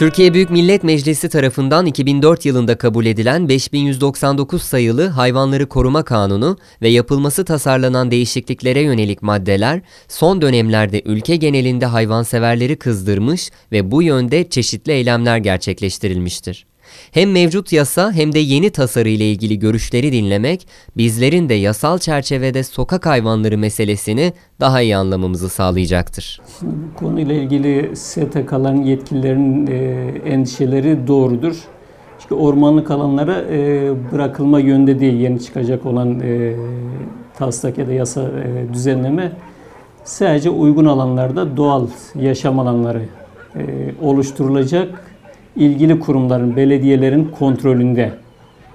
Türkiye 0.00 0.34
Büyük 0.34 0.50
Millet 0.50 0.84
Meclisi 0.84 1.28
tarafından 1.28 1.86
2004 1.86 2.46
yılında 2.46 2.78
kabul 2.78 3.06
edilen 3.06 3.48
5199 3.48 4.62
sayılı 4.62 5.06
Hayvanları 5.06 5.68
Koruma 5.68 6.04
Kanunu 6.04 6.58
ve 6.82 6.88
yapılması 6.88 7.44
tasarlanan 7.44 8.10
değişikliklere 8.10 8.80
yönelik 8.80 9.22
maddeler 9.22 9.80
son 10.08 10.42
dönemlerde 10.42 11.02
ülke 11.04 11.36
genelinde 11.36 11.86
hayvanseverleri 11.86 12.76
kızdırmış 12.76 13.50
ve 13.72 13.90
bu 13.90 14.02
yönde 14.02 14.48
çeşitli 14.48 14.92
eylemler 14.92 15.38
gerçekleştirilmiştir. 15.38 16.69
Hem 17.12 17.32
mevcut 17.32 17.72
yasa 17.72 18.12
hem 18.12 18.32
de 18.32 18.38
yeni 18.38 18.70
tasarı 18.70 19.08
ile 19.08 19.30
ilgili 19.30 19.58
görüşleri 19.58 20.12
dinlemek, 20.12 20.66
bizlerin 20.96 21.48
de 21.48 21.54
yasal 21.54 21.98
çerçevede 21.98 22.62
sokak 22.62 23.06
hayvanları 23.06 23.58
meselesini 23.58 24.32
daha 24.60 24.80
iyi 24.80 24.96
anlamamızı 24.96 25.48
sağlayacaktır. 25.48 26.40
Bu 26.62 26.98
konuyla 26.98 27.34
ilgili 27.34 27.96
STK'ların 27.96 28.82
yetkililerinin 28.82 29.66
e, 29.66 30.30
endişeleri 30.30 31.06
doğrudur. 31.06 31.56
Çünkü 32.18 32.34
ormanlık 32.34 32.90
alanlara 32.90 33.42
e, 33.50 33.90
bırakılma 34.12 34.60
yönde 34.60 35.00
değil 35.00 35.14
yeni 35.14 35.40
çıkacak 35.40 35.86
olan 35.86 36.20
e, 36.20 36.56
taslak 37.38 37.78
ya 37.78 37.86
da 37.86 37.92
yasa 37.92 38.30
düzenleme 38.72 39.32
sadece 40.04 40.50
uygun 40.50 40.84
alanlarda 40.84 41.56
doğal 41.56 41.86
yaşam 42.14 42.58
alanları 42.58 43.02
oluşturulacak 44.02 45.09
ilgili 45.60 46.00
kurumların, 46.00 46.56
belediyelerin 46.56 47.30
kontrolünde 47.38 48.12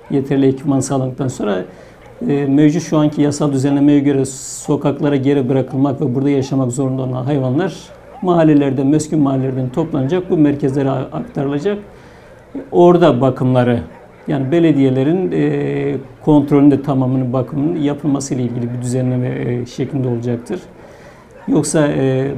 yeterli 0.09 0.47
ekipman 0.47 0.79
sağlandıktan 0.79 1.27
sonra 1.27 1.65
e, 2.27 2.45
mevcut 2.45 2.83
şu 2.83 2.97
anki 2.97 3.21
yasal 3.21 3.51
düzenlemeye 3.51 3.99
göre 3.99 4.25
sokaklara 4.25 5.15
geri 5.15 5.49
bırakılmak 5.49 6.01
ve 6.01 6.15
burada 6.15 6.29
yaşamak 6.29 6.71
zorunda 6.71 7.01
olan 7.01 7.23
hayvanlar 7.23 7.73
mahallelerde, 8.21 8.83
meskun 8.83 9.19
mahallelerden 9.19 9.69
toplanacak, 9.69 10.29
bu 10.29 10.37
merkezlere 10.37 10.89
aktarılacak. 10.89 11.77
Orada 12.71 13.21
bakımları 13.21 13.79
yani 14.27 14.51
belediyelerin 14.51 15.31
e, 15.31 15.95
kontrolünde 16.25 16.81
tamamının 16.81 17.33
bakımının 17.33 17.81
yapılması 17.81 18.35
ile 18.35 18.43
ilgili 18.43 18.73
bir 18.73 18.81
düzenleme 18.81 19.27
e, 19.27 19.65
şeklinde 19.65 20.07
olacaktır. 20.07 20.59
Yoksa 21.47 21.87
e, 21.87 22.31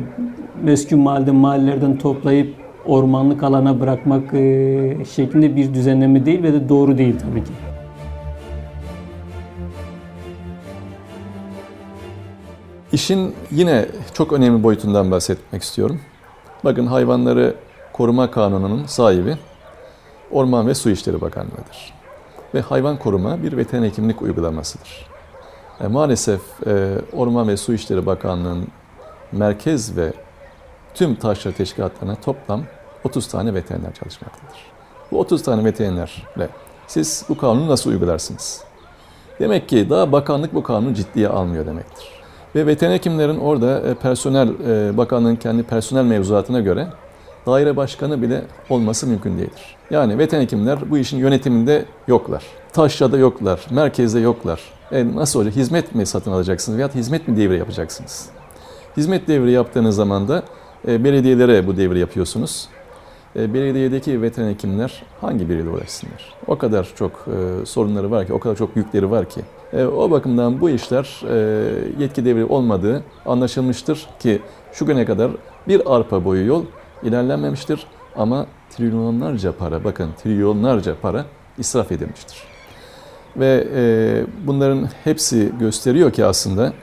meskun 0.63 0.99
mahallede 0.99 1.31
mahallelerden 1.31 1.97
toplayıp 1.97 2.66
ormanlık 2.87 3.43
alana 3.43 3.79
bırakmak 3.79 4.33
e, 4.33 5.05
şeklinde 5.15 5.55
bir 5.55 5.73
düzenleme 5.73 6.25
değil 6.25 6.43
ve 6.43 6.53
de 6.53 6.69
doğru 6.69 6.97
değil 6.97 7.15
tabii 7.19 7.43
ki. 7.43 7.51
İşin 12.91 13.35
yine 13.51 13.85
çok 14.13 14.33
önemli 14.33 14.63
boyutundan 14.63 15.11
bahsetmek 15.11 15.63
istiyorum. 15.63 15.99
Bakın 16.63 16.87
hayvanları 16.87 17.55
koruma 17.93 18.31
kanununun 18.31 18.85
sahibi 18.85 19.37
Orman 20.31 20.67
ve 20.67 20.75
Su 20.75 20.89
İşleri 20.89 21.21
Bakanlığı'dır. 21.21 21.93
Ve 22.53 22.61
hayvan 22.61 22.99
koruma 22.99 23.43
bir 23.43 23.57
veteriner 23.57 23.87
hekimlik 23.87 24.21
uygulamasıdır. 24.21 25.07
E, 25.81 25.87
maalesef 25.87 26.41
e, 26.67 26.97
Orman 27.13 27.47
ve 27.47 27.57
Su 27.57 27.73
İşleri 27.73 28.05
Bakanlığı'nın 28.05 28.67
merkez 29.31 29.97
ve 29.97 30.13
tüm 30.93 31.15
taşra 31.15 31.51
teşkilatlarına 31.51 32.15
toplam 32.15 32.63
30 33.03 33.27
tane 33.27 33.53
veteriner 33.53 33.93
çalışmaktadır. 33.93 34.59
Bu 35.11 35.19
30 35.19 35.43
tane 35.43 35.63
veterinerle 35.63 36.49
siz 36.87 37.25
bu 37.29 37.37
kanunu 37.37 37.67
nasıl 37.67 37.89
uygularsınız? 37.89 38.61
Demek 39.39 39.69
ki 39.69 39.89
daha 39.89 40.11
bakanlık 40.11 40.53
bu 40.53 40.63
kanunu 40.63 40.93
ciddiye 40.93 41.27
almıyor 41.27 41.65
demektir. 41.65 42.05
Ve 42.55 42.67
veteriner 42.67 42.95
hekimlerin 42.95 43.39
orada 43.39 43.79
e, 43.79 43.93
personel, 43.93 44.49
e, 44.67 44.97
bakanlığın 44.97 45.35
kendi 45.35 45.63
personel 45.63 46.03
mevzuatına 46.03 46.59
göre 46.59 46.87
daire 47.45 47.75
başkanı 47.75 48.21
bile 48.21 48.43
olması 48.69 49.07
mümkün 49.07 49.37
değildir. 49.37 49.75
Yani 49.91 50.17
veteriner 50.17 50.43
hekimler 50.43 50.89
bu 50.89 50.97
işin 50.97 51.17
yönetiminde 51.17 51.85
yoklar. 52.07 52.43
Taşra'da 52.73 53.17
yoklar, 53.17 53.65
merkezde 53.71 54.19
yoklar. 54.19 54.61
E 54.91 55.15
nasıl 55.15 55.39
olacak? 55.39 55.55
Hizmet 55.55 55.95
mi 55.95 56.05
satın 56.05 56.31
alacaksınız 56.31 56.77
veya 56.77 56.89
hizmet 56.95 57.27
mi 57.27 57.37
devri 57.37 57.57
yapacaksınız? 57.57 58.29
Hizmet 58.97 59.27
devri 59.27 59.51
yaptığınız 59.51 59.95
zaman 59.95 60.27
da 60.27 60.43
e, 60.87 61.03
belediyelere 61.03 61.67
bu 61.67 61.77
devri 61.77 61.99
yapıyorsunuz. 61.99 62.67
E, 63.37 63.53
belediyedeki 63.53 64.21
veteriner 64.21 64.51
hekimler 64.51 65.03
hangi 65.21 65.49
biriyle 65.49 65.69
uğraşsınlar? 65.69 66.33
O 66.47 66.57
kadar 66.57 66.93
çok 66.95 67.11
e, 67.11 67.65
sorunları 67.65 68.11
var 68.11 68.27
ki, 68.27 68.33
o 68.33 68.39
kadar 68.39 68.55
çok 68.55 68.75
yükleri 68.75 69.11
var 69.11 69.29
ki. 69.29 69.41
E, 69.73 69.85
o 69.85 70.11
bakımdan 70.11 70.61
bu 70.61 70.69
işler 70.69 71.21
yetki 71.99 72.25
devri 72.25 72.45
olmadığı 72.45 73.03
anlaşılmıştır 73.25 74.07
ki 74.19 74.41
şu 74.73 74.85
güne 74.85 75.05
kadar 75.05 75.31
bir 75.67 75.95
arpa 75.95 76.25
boyu 76.25 76.47
yol 76.47 76.65
ilerlenmemiştir 77.03 77.87
ama 78.15 78.45
trilyonlarca 78.69 79.51
para, 79.51 79.83
bakın 79.83 80.09
trilyonlarca 80.23 80.95
para 81.01 81.25
israf 81.57 81.91
edilmiştir. 81.91 82.43
Ve 83.35 83.67
bunların 84.47 84.89
hepsi 85.03 85.51
gösteriyor 85.59 86.11
ki 86.11 86.25
aslında 86.25 86.73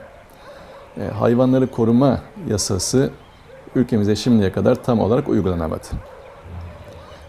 hayvanları 1.19 1.67
koruma 1.67 2.21
yasası 2.51 3.11
ülkemizde 3.75 4.17
şimdiye 4.17 4.53
kadar 4.53 4.75
tam 4.83 5.01
olarak 5.01 5.29
uygulanamadı. 5.29 6.14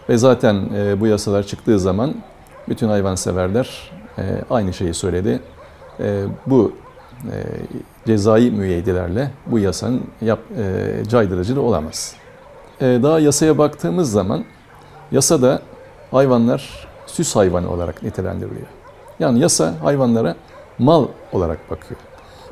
Ve 0.08 0.16
zaten 0.16 0.68
e, 0.74 1.00
bu 1.00 1.06
yasalar 1.06 1.42
çıktığı 1.42 1.78
zaman 1.78 2.14
bütün 2.68 2.88
hayvanseverler 2.88 3.90
e, 4.18 4.22
aynı 4.50 4.72
şeyi 4.72 4.94
söyledi. 4.94 5.40
E, 6.00 6.24
bu 6.46 6.72
e, 7.24 7.36
cezai 8.06 8.50
müeyyidelerle 8.50 9.30
bu 9.46 9.58
yasanın 9.58 10.02
yap, 10.20 10.38
e, 10.58 11.02
caydırıcılığı 11.08 11.62
olamaz. 11.62 12.14
E, 12.80 12.84
daha 13.02 13.20
yasaya 13.20 13.58
baktığımız 13.58 14.12
zaman 14.12 14.44
yasada 15.12 15.62
hayvanlar 16.10 16.88
süs 17.06 17.36
hayvanı 17.36 17.70
olarak 17.70 18.02
nitelendiriliyor. 18.02 18.66
Yani 19.18 19.40
yasa 19.40 19.74
hayvanlara 19.82 20.36
mal 20.78 21.06
olarak 21.32 21.70
bakıyor. 21.70 22.00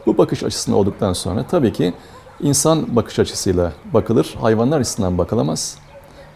Bu 0.07 0.19
bakış 0.19 0.43
açısında 0.43 0.77
olduktan 0.77 1.13
sonra 1.13 1.45
tabii 1.51 1.73
ki 1.73 1.95
insan 2.41 2.97
bakış 2.97 3.19
açısıyla 3.19 3.73
bakılır, 3.93 4.35
hayvanlar 4.41 4.81
açısından 4.81 5.19
bakılamaz 5.19 5.79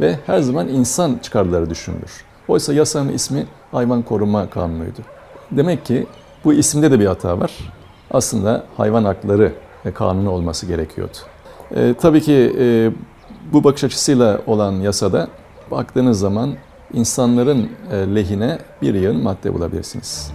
ve 0.01 0.19
her 0.27 0.41
zaman 0.41 0.69
insan 0.69 1.19
çıkarları 1.23 1.71
düşünülür. 1.71 2.25
Oysa 2.49 2.73
yasanın 2.73 3.13
ismi 3.13 3.47
Hayvan 3.73 4.03
Koruma 4.03 4.51
Kanunu'ydu. 4.51 5.01
Demek 5.51 5.85
ki 5.85 6.07
bu 6.45 6.53
isimde 6.53 6.91
de 6.91 7.01
bir 7.01 7.07
hata 7.07 7.41
var. 7.41 7.53
Aslında 8.11 8.65
hayvan 8.77 9.05
hakları 9.05 9.53
kanunu 9.95 10.31
olması 10.31 10.67
gerekiyordu. 10.67 11.17
E, 11.77 11.95
tabii 12.01 12.21
ki 12.21 12.57
e, 12.59 12.91
bu 13.53 13.65
bakış 13.65 13.85
açısıyla 13.85 14.41
olan 14.47 14.73
yasada 14.73 15.29
baktığınız 15.71 16.19
zaman 16.21 16.55
insanların 16.93 17.71
e, 17.93 17.97
lehine 18.15 18.59
bir 18.83 18.95
yığın 18.95 19.23
madde 19.23 19.55
bulabilirsiniz. 19.55 20.33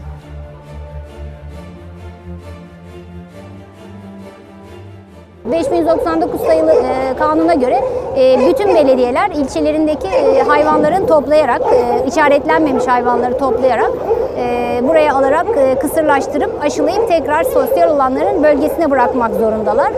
...5199 5.52 6.48
sayılı 6.48 6.72
e, 6.72 7.18
kanuna 7.20 7.54
göre 7.54 7.82
e, 8.18 8.50
bütün 8.50 8.76
belediyeler 8.76 9.30
ilçelerindeki 9.30 10.08
e, 10.08 10.42
hayvanların 10.42 11.08
toplayarak, 11.08 11.62
e, 11.62 12.08
işaretlenmemiş 12.08 12.88
hayvanları 12.88 13.38
toplayarak 13.38 13.92
e, 14.38 14.82
buraya 14.88 15.16
alarak 15.16 15.46
e, 15.58 15.76
kısırlaştırıp 15.80 16.64
aşılayıp 16.64 17.08
tekrar 17.08 17.44
sosyal 17.44 17.96
olanların 17.96 18.44
bölgesine 18.44 18.92
bırakmak 18.92 19.34
zorundalar. 19.34 19.92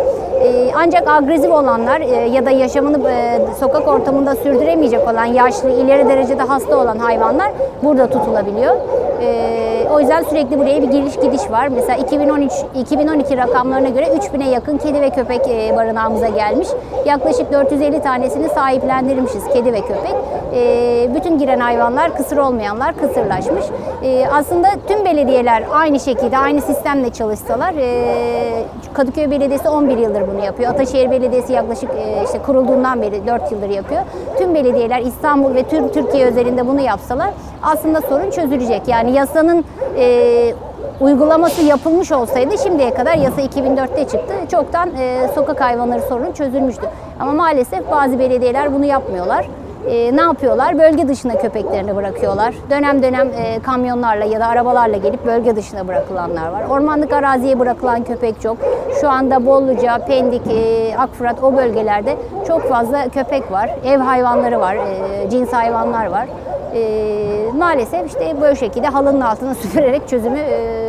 E, 0.44 0.72
ancak 0.76 1.08
agresif 1.08 1.52
olanlar 1.52 2.02
e, 2.02 2.30
ya 2.30 2.46
da 2.46 2.52
yaşamını 2.52 3.10
e, 3.10 3.40
sokak 3.60 3.88
ortamında 3.88 4.36
sürdüremeyecek 4.36 5.08
olan 5.10 5.26
yaşlı, 5.26 5.70
ileri 5.70 6.10
derecede 6.10 6.42
hasta 6.44 6.78
olan 6.78 7.00
hayvanlar 7.00 7.52
burada 7.84 8.10
tutulabiliyor. 8.10 8.76
E, 9.22 9.88
o 9.94 10.00
yüzden 10.00 10.24
sürekli 10.24 10.60
buraya 10.60 10.82
bir 10.82 10.88
giriş 10.88 11.16
gidiş 11.16 11.52
var. 11.52 11.68
Mesela 11.68 11.98
2013 11.98 12.52
2012 12.76 13.38
rakamlarına 13.38 13.90
göre 13.90 14.06
3000'e 14.06 14.50
yakın 14.50 14.78
kedi 14.78 15.02
ve 15.02 15.10
köpek 15.10 15.42
e, 15.48 15.76
barınağımıza 15.76 16.28
gelmiş. 16.28 16.68
Yaklaşık 17.06 17.52
450 17.52 18.02
tanesini 18.02 18.50
sahiplendirmişiz 18.50 19.44
kedi 19.54 19.74
ve 19.74 19.82
köpek. 19.82 20.16
E, 20.56 21.10
bütün 21.16 21.38
giren 21.38 21.60
hayvanlar 21.60 22.18
kısır 22.18 22.38
olmayanlar 22.38 22.96
kısırlaşmış. 22.98 23.66
E, 24.04 24.28
aslında 24.32 24.68
tüm 24.88 25.06
belediyeler 25.06 25.64
aynı 25.74 26.00
şekilde 26.00 26.38
aynı 26.38 26.62
sistemle 26.62 27.10
çalışsalar 27.10 27.74
e, 27.74 28.66
Kadıköy 28.94 29.32
Belediyesi 29.32 29.70
11 29.70 29.98
yıldır 29.98 30.28
bunu 30.28 30.46
yapıyor. 30.46 30.72
Ataşehir 30.72 31.12
Belediyesi 31.12 31.54
yaklaşık 31.54 31.90
e, 31.90 32.24
işte 32.26 32.40
kurulduğundan 32.40 33.02
beri 33.02 33.28
4 33.28 33.52
yıldır 33.52 33.70
yapıyor. 33.70 34.02
Tüm 34.38 34.56
belediyeler 34.56 35.02
İstanbul 35.02 35.56
ve 35.56 35.64
tüm 35.64 35.92
Türkiye 35.92 36.26
özelinde 36.26 36.68
bunu 36.68 36.82
yapsalar 36.82 37.30
aslında 37.64 38.02
sorun 38.02 38.30
çözülecek. 38.32 38.88
Yani 38.88 39.12
yasanın 39.12 39.66
e, 39.98 40.54
uygulaması 41.00 41.62
yapılmış 41.62 42.12
olsaydı 42.12 42.58
şimdiye 42.64 42.94
kadar 42.94 43.16
yasa 43.16 43.42
2004'te 43.42 44.02
çıktı. 44.02 44.34
Çoktan 44.52 44.90
e, 45.00 45.28
sokak 45.36 45.62
hayvanları 45.62 46.02
sorunu 46.02 46.34
çözülmüştü. 46.34 46.86
Ama 47.20 47.34
maalesef 47.34 47.92
bazı 47.92 48.20
belediyeler 48.20 48.74
bunu 48.74 48.86
yapmıyorlar. 48.86 49.48
E, 49.88 50.16
ne 50.16 50.22
yapıyorlar? 50.22 50.80
Bölge 50.80 51.08
dışına 51.08 51.38
köpeklerini 51.38 51.96
bırakıyorlar. 51.96 52.56
Dönem 52.70 53.04
dönem 53.04 53.28
e, 53.28 53.60
kamyonlarla 53.60 54.26
ya 54.26 54.40
da 54.40 54.48
arabalarla 54.48 54.98
gelip 54.98 55.26
bölge 55.26 55.56
dışına 55.56 55.88
bırakılanlar 55.88 56.50
var. 56.50 56.64
Ormanlık 56.70 57.14
araziye 57.14 57.60
bırakılan 57.60 58.04
köpek 58.04 58.42
çok. 58.42 58.58
Şu 59.02 59.10
anda 59.10 59.46
Bolluca, 59.46 60.06
Pendik, 60.06 60.42
e, 60.48 60.98
Akfırat 60.98 61.44
o 61.44 61.58
bölgelerde 61.58 62.18
çok 62.48 62.70
fazla 62.70 63.10
köpek 63.10 63.52
var. 63.52 63.70
Ev 63.86 64.00
hayvanları 64.00 64.60
var, 64.60 64.76
e, 64.76 65.30
cins 65.30 65.54
hayvanlar 65.54 66.06
var. 66.06 66.28
E, 66.76 67.52
maalesef 67.58 68.08
işte 68.08 68.42
böyle 68.42 68.56
şekilde 68.56 68.88
halının 68.88 69.22
altına 69.22 69.56
süpürerek 69.56 70.10
çözümü 70.10 70.40
e, 70.40 70.86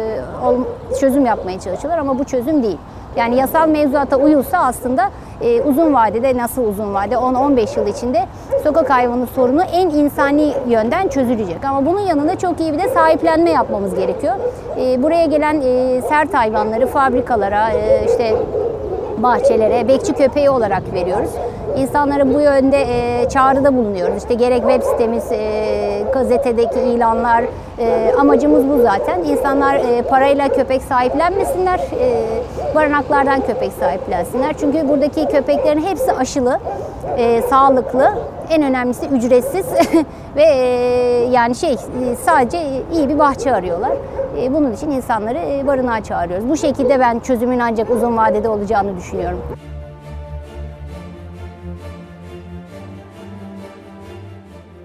çözüm 1.01 1.27
yapmaya 1.27 1.61
çalışıyorlar 1.61 1.99
ama 1.99 2.19
bu 2.19 2.25
çözüm 2.25 2.63
değil. 2.63 2.79
Yani 3.17 3.37
yasal 3.37 3.69
mevzuata 3.69 4.17
uyulsa 4.17 4.59
aslında 4.59 5.11
e, 5.41 5.63
uzun 5.63 5.95
vadede 5.95 6.37
nasıl 6.37 6.65
uzun 6.65 6.95
vade 6.95 7.15
10-15 7.15 7.81
yıl 7.81 7.87
içinde 7.87 8.25
sokak 8.65 8.91
hayvanı 8.91 9.27
sorunu 9.27 9.63
en 9.63 9.91
insani 9.91 10.53
yönden 10.69 11.09
çözülecek. 11.09 11.65
Ama 11.65 11.87
bunun 11.87 12.01
yanında 12.01 12.39
çok 12.39 12.61
iyi 12.61 12.73
bir 12.73 12.79
de 12.79 12.89
sahiplenme 12.89 13.51
yapmamız 13.51 13.95
gerekiyor. 13.95 14.35
E, 14.81 15.03
buraya 15.03 15.27
gelen 15.27 15.61
e, 15.61 16.03
sert 16.09 16.35
hayvanları 16.35 16.87
fabrikalara 16.87 17.71
e, 17.71 18.07
işte 18.07 18.35
bahçelere 19.19 19.89
bekçi 19.89 20.13
köpeği 20.13 20.51
olarak 20.51 20.83
veriyoruz. 20.93 21.31
İnsanlara 21.77 22.35
bu 22.35 22.41
yönde 22.41 22.81
e, 22.81 23.29
çağrıda 23.29 23.77
bulunuyoruz. 23.77 24.17
İşte 24.17 24.35
gerek 24.35 24.63
web 24.63 24.83
sitemiz, 24.83 25.33
e, 25.33 26.03
gazetedeki 26.13 26.81
ilanlar, 26.81 27.45
e, 27.79 28.13
amacımız 28.19 28.69
bu 28.69 28.83
zaten. 28.83 29.25
İnsanlar 29.25 29.75
e, 29.75 30.03
parayla 30.03 30.49
köpek 30.49 30.83
sahiplenmesinler, 30.83 31.79
e, 31.79 32.25
barınaklardan 32.75 33.41
köpek 33.41 33.73
sahiplensinler. 33.81 34.55
Çünkü 34.61 34.89
buradaki 34.89 35.27
köpeklerin 35.29 35.83
hepsi 35.83 36.13
aşılı, 36.13 36.59
e, 37.19 37.43
sağlıklı, 37.43 38.11
en 38.51 38.63
önemlisi 38.63 39.07
ücretsiz 39.07 39.67
ve 40.37 40.43
e, 40.45 40.67
yani 41.31 41.55
şey 41.55 41.73
e, 41.73 42.17
sadece 42.25 42.59
iyi 42.93 43.09
bir 43.09 43.19
bahçe 43.19 43.55
arıyorlar. 43.55 43.93
E, 44.43 44.55
bunun 44.55 44.73
için 44.73 44.91
insanları 44.91 45.39
e, 45.39 45.67
barınağa 45.67 46.05
çağırıyoruz. 46.05 46.49
Bu 46.49 46.57
şekilde 46.57 47.01
ben 47.01 47.19
çözümün 47.19 47.59
ancak 47.59 47.91
uzun 47.91 48.17
vadede 48.17 48.49
olacağını 48.49 48.97
düşünüyorum. 48.97 49.39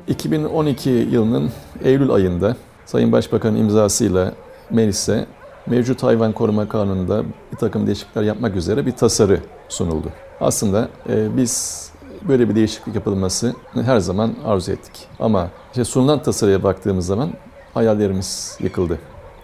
...2012 0.10 0.90
yılının 0.90 1.52
Eylül 1.84 2.12
ayında 2.12 2.56
Sayın 2.86 3.12
Başbakan'ın 3.12 3.58
imzasıyla 3.58 4.34
meclise 4.70 5.26
mevcut 5.68 6.04
hayvan 6.04 6.32
koruma 6.32 6.70
kanununda 6.70 7.24
bir 7.52 7.58
takım 7.58 7.88
değişiklikler 7.88 8.24
yapmak 8.24 8.56
üzere 8.56 8.86
bir 8.86 8.92
tasarı 8.92 9.40
sunuldu. 9.70 10.08
Aslında 10.42 10.88
e, 11.10 11.38
biz 11.38 11.92
böyle 12.28 12.50
bir 12.50 12.56
değişiklik 12.56 12.96
yapılması 12.96 13.54
her 13.74 14.00
zaman 14.00 14.34
arzu 14.46 14.72
ettik. 14.72 15.08
Ama 15.20 15.48
işte 15.72 15.86
sunulan 15.86 16.24
tasarıya 16.24 16.64
baktığımız 16.64 17.06
zaman 17.06 17.30
hayallerimiz 17.74 18.58
yıkıldı 18.60 19.00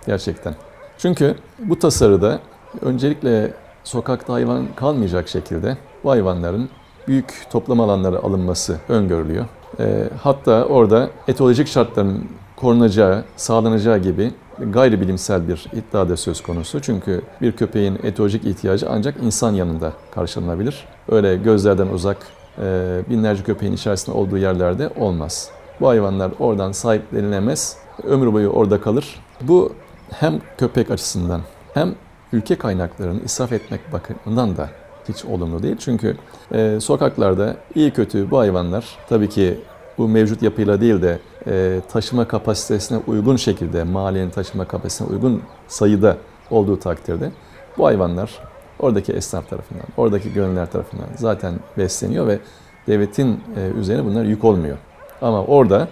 gerçekten. 0.05 0.55
Çünkü 0.97 1.35
bu 1.59 1.79
tasarıda 1.79 2.39
öncelikle 2.81 3.53
sokakta 3.83 4.33
hayvan 4.33 4.67
kalmayacak 4.75 5.27
şekilde 5.27 5.77
bu 6.03 6.09
hayvanların 6.11 6.69
büyük 7.07 7.45
toplam 7.51 7.79
alanlara 7.79 8.17
alınması 8.17 8.77
öngörülüyor. 8.89 9.45
E, 9.79 10.09
hatta 10.21 10.65
orada 10.65 11.09
etolojik 11.27 11.67
şartların 11.67 12.29
korunacağı, 12.55 13.23
sağlanacağı 13.35 13.97
gibi 13.97 14.31
gayri 14.59 15.01
bilimsel 15.01 15.47
bir 15.47 15.65
iddia 15.73 16.09
da 16.09 16.17
söz 16.17 16.41
konusu. 16.41 16.81
Çünkü 16.81 17.21
bir 17.41 17.51
köpeğin 17.51 17.99
etolojik 18.03 18.45
ihtiyacı 18.45 18.87
ancak 18.89 19.15
insan 19.23 19.53
yanında 19.53 19.93
karşılanabilir. 20.15 20.85
Öyle 21.09 21.35
gözlerden 21.35 21.87
uzak 21.87 22.17
e, 22.61 22.99
binlerce 23.09 23.43
köpeğin 23.43 23.73
içerisinde 23.73 24.17
olduğu 24.17 24.37
yerlerde 24.37 24.89
olmaz. 24.99 25.49
Bu 25.81 25.87
hayvanlar 25.87 26.31
oradan 26.39 26.71
sahiplenilemez, 26.71 27.77
ömür 28.03 28.33
boyu 28.33 28.49
orada 28.49 28.81
kalır. 28.81 29.19
Bu 29.41 29.73
hem 30.11 30.41
köpek 30.57 30.91
açısından 30.91 31.41
hem 31.73 31.95
ülke 32.33 32.55
kaynaklarını 32.55 33.21
israf 33.21 33.51
etmek 33.51 33.93
bakımından 33.93 34.57
da 34.57 34.69
hiç 35.09 35.25
olumlu 35.25 35.63
değil. 35.63 35.75
Çünkü 35.79 36.17
e, 36.53 36.79
sokaklarda 36.81 37.55
iyi 37.75 37.91
kötü 37.91 38.31
bu 38.31 38.37
hayvanlar 38.39 38.97
tabii 39.09 39.29
ki 39.29 39.59
bu 39.97 40.07
mevcut 40.07 40.41
yapıyla 40.41 40.81
değil 40.81 41.01
de 41.01 41.19
e, 41.47 41.81
taşıma 41.91 42.27
kapasitesine 42.27 42.97
uygun 43.07 43.35
şekilde, 43.35 43.83
mahallenin 43.83 44.29
taşıma 44.29 44.65
kapasitesine 44.65 45.15
uygun 45.15 45.41
sayıda 45.67 46.17
olduğu 46.51 46.79
takdirde 46.79 47.31
bu 47.77 47.85
hayvanlar 47.85 48.39
oradaki 48.79 49.13
esnaf 49.13 49.49
tarafından, 49.49 49.85
oradaki 49.97 50.33
gönüller 50.33 50.71
tarafından 50.71 51.07
zaten 51.15 51.53
besleniyor 51.77 52.27
ve 52.27 52.39
devletin 52.87 53.43
e, 53.55 53.79
üzerine 53.79 54.05
bunlar 54.05 54.23
yük 54.23 54.43
olmuyor. 54.43 54.77
Ama 55.21 55.43
orada 55.43 55.87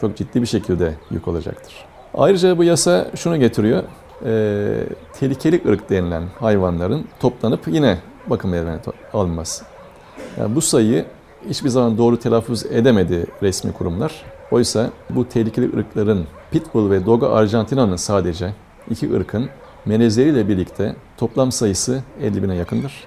çok 0.00 0.16
ciddi 0.16 0.42
bir 0.42 0.46
şekilde 0.46 0.94
yük 1.10 1.28
olacaktır. 1.28 1.74
Ayrıca 2.14 2.58
bu 2.58 2.64
yasa 2.64 3.06
şunu 3.16 3.36
getiriyor. 3.36 3.82
E, 4.24 4.64
tehlikeli 5.12 5.62
ırk 5.68 5.90
denilen 5.90 6.22
hayvanların 6.40 7.04
toplanıp 7.20 7.60
yine 7.66 7.98
bakım 8.30 8.54
evine 8.54 8.78
alınması. 9.12 9.64
Yani 10.38 10.54
bu 10.54 10.60
sayıyı 10.60 11.04
hiçbir 11.48 11.68
zaman 11.68 11.98
doğru 11.98 12.18
telaffuz 12.18 12.66
edemedi 12.66 13.26
resmi 13.42 13.72
kurumlar. 13.72 14.24
Oysa 14.50 14.90
bu 15.10 15.28
tehlikeli 15.28 15.78
ırkların 15.78 16.26
Pitbull 16.50 16.90
ve 16.90 17.06
Dogo 17.06 17.26
Argentina'nın 17.26 17.96
sadece 17.96 18.52
iki 18.90 19.14
ırkın 19.14 19.48
melezleriyle 19.86 20.48
birlikte 20.48 20.96
toplam 21.16 21.52
sayısı 21.52 22.02
50 22.22 22.42
bine 22.42 22.54
yakındır. 22.54 23.04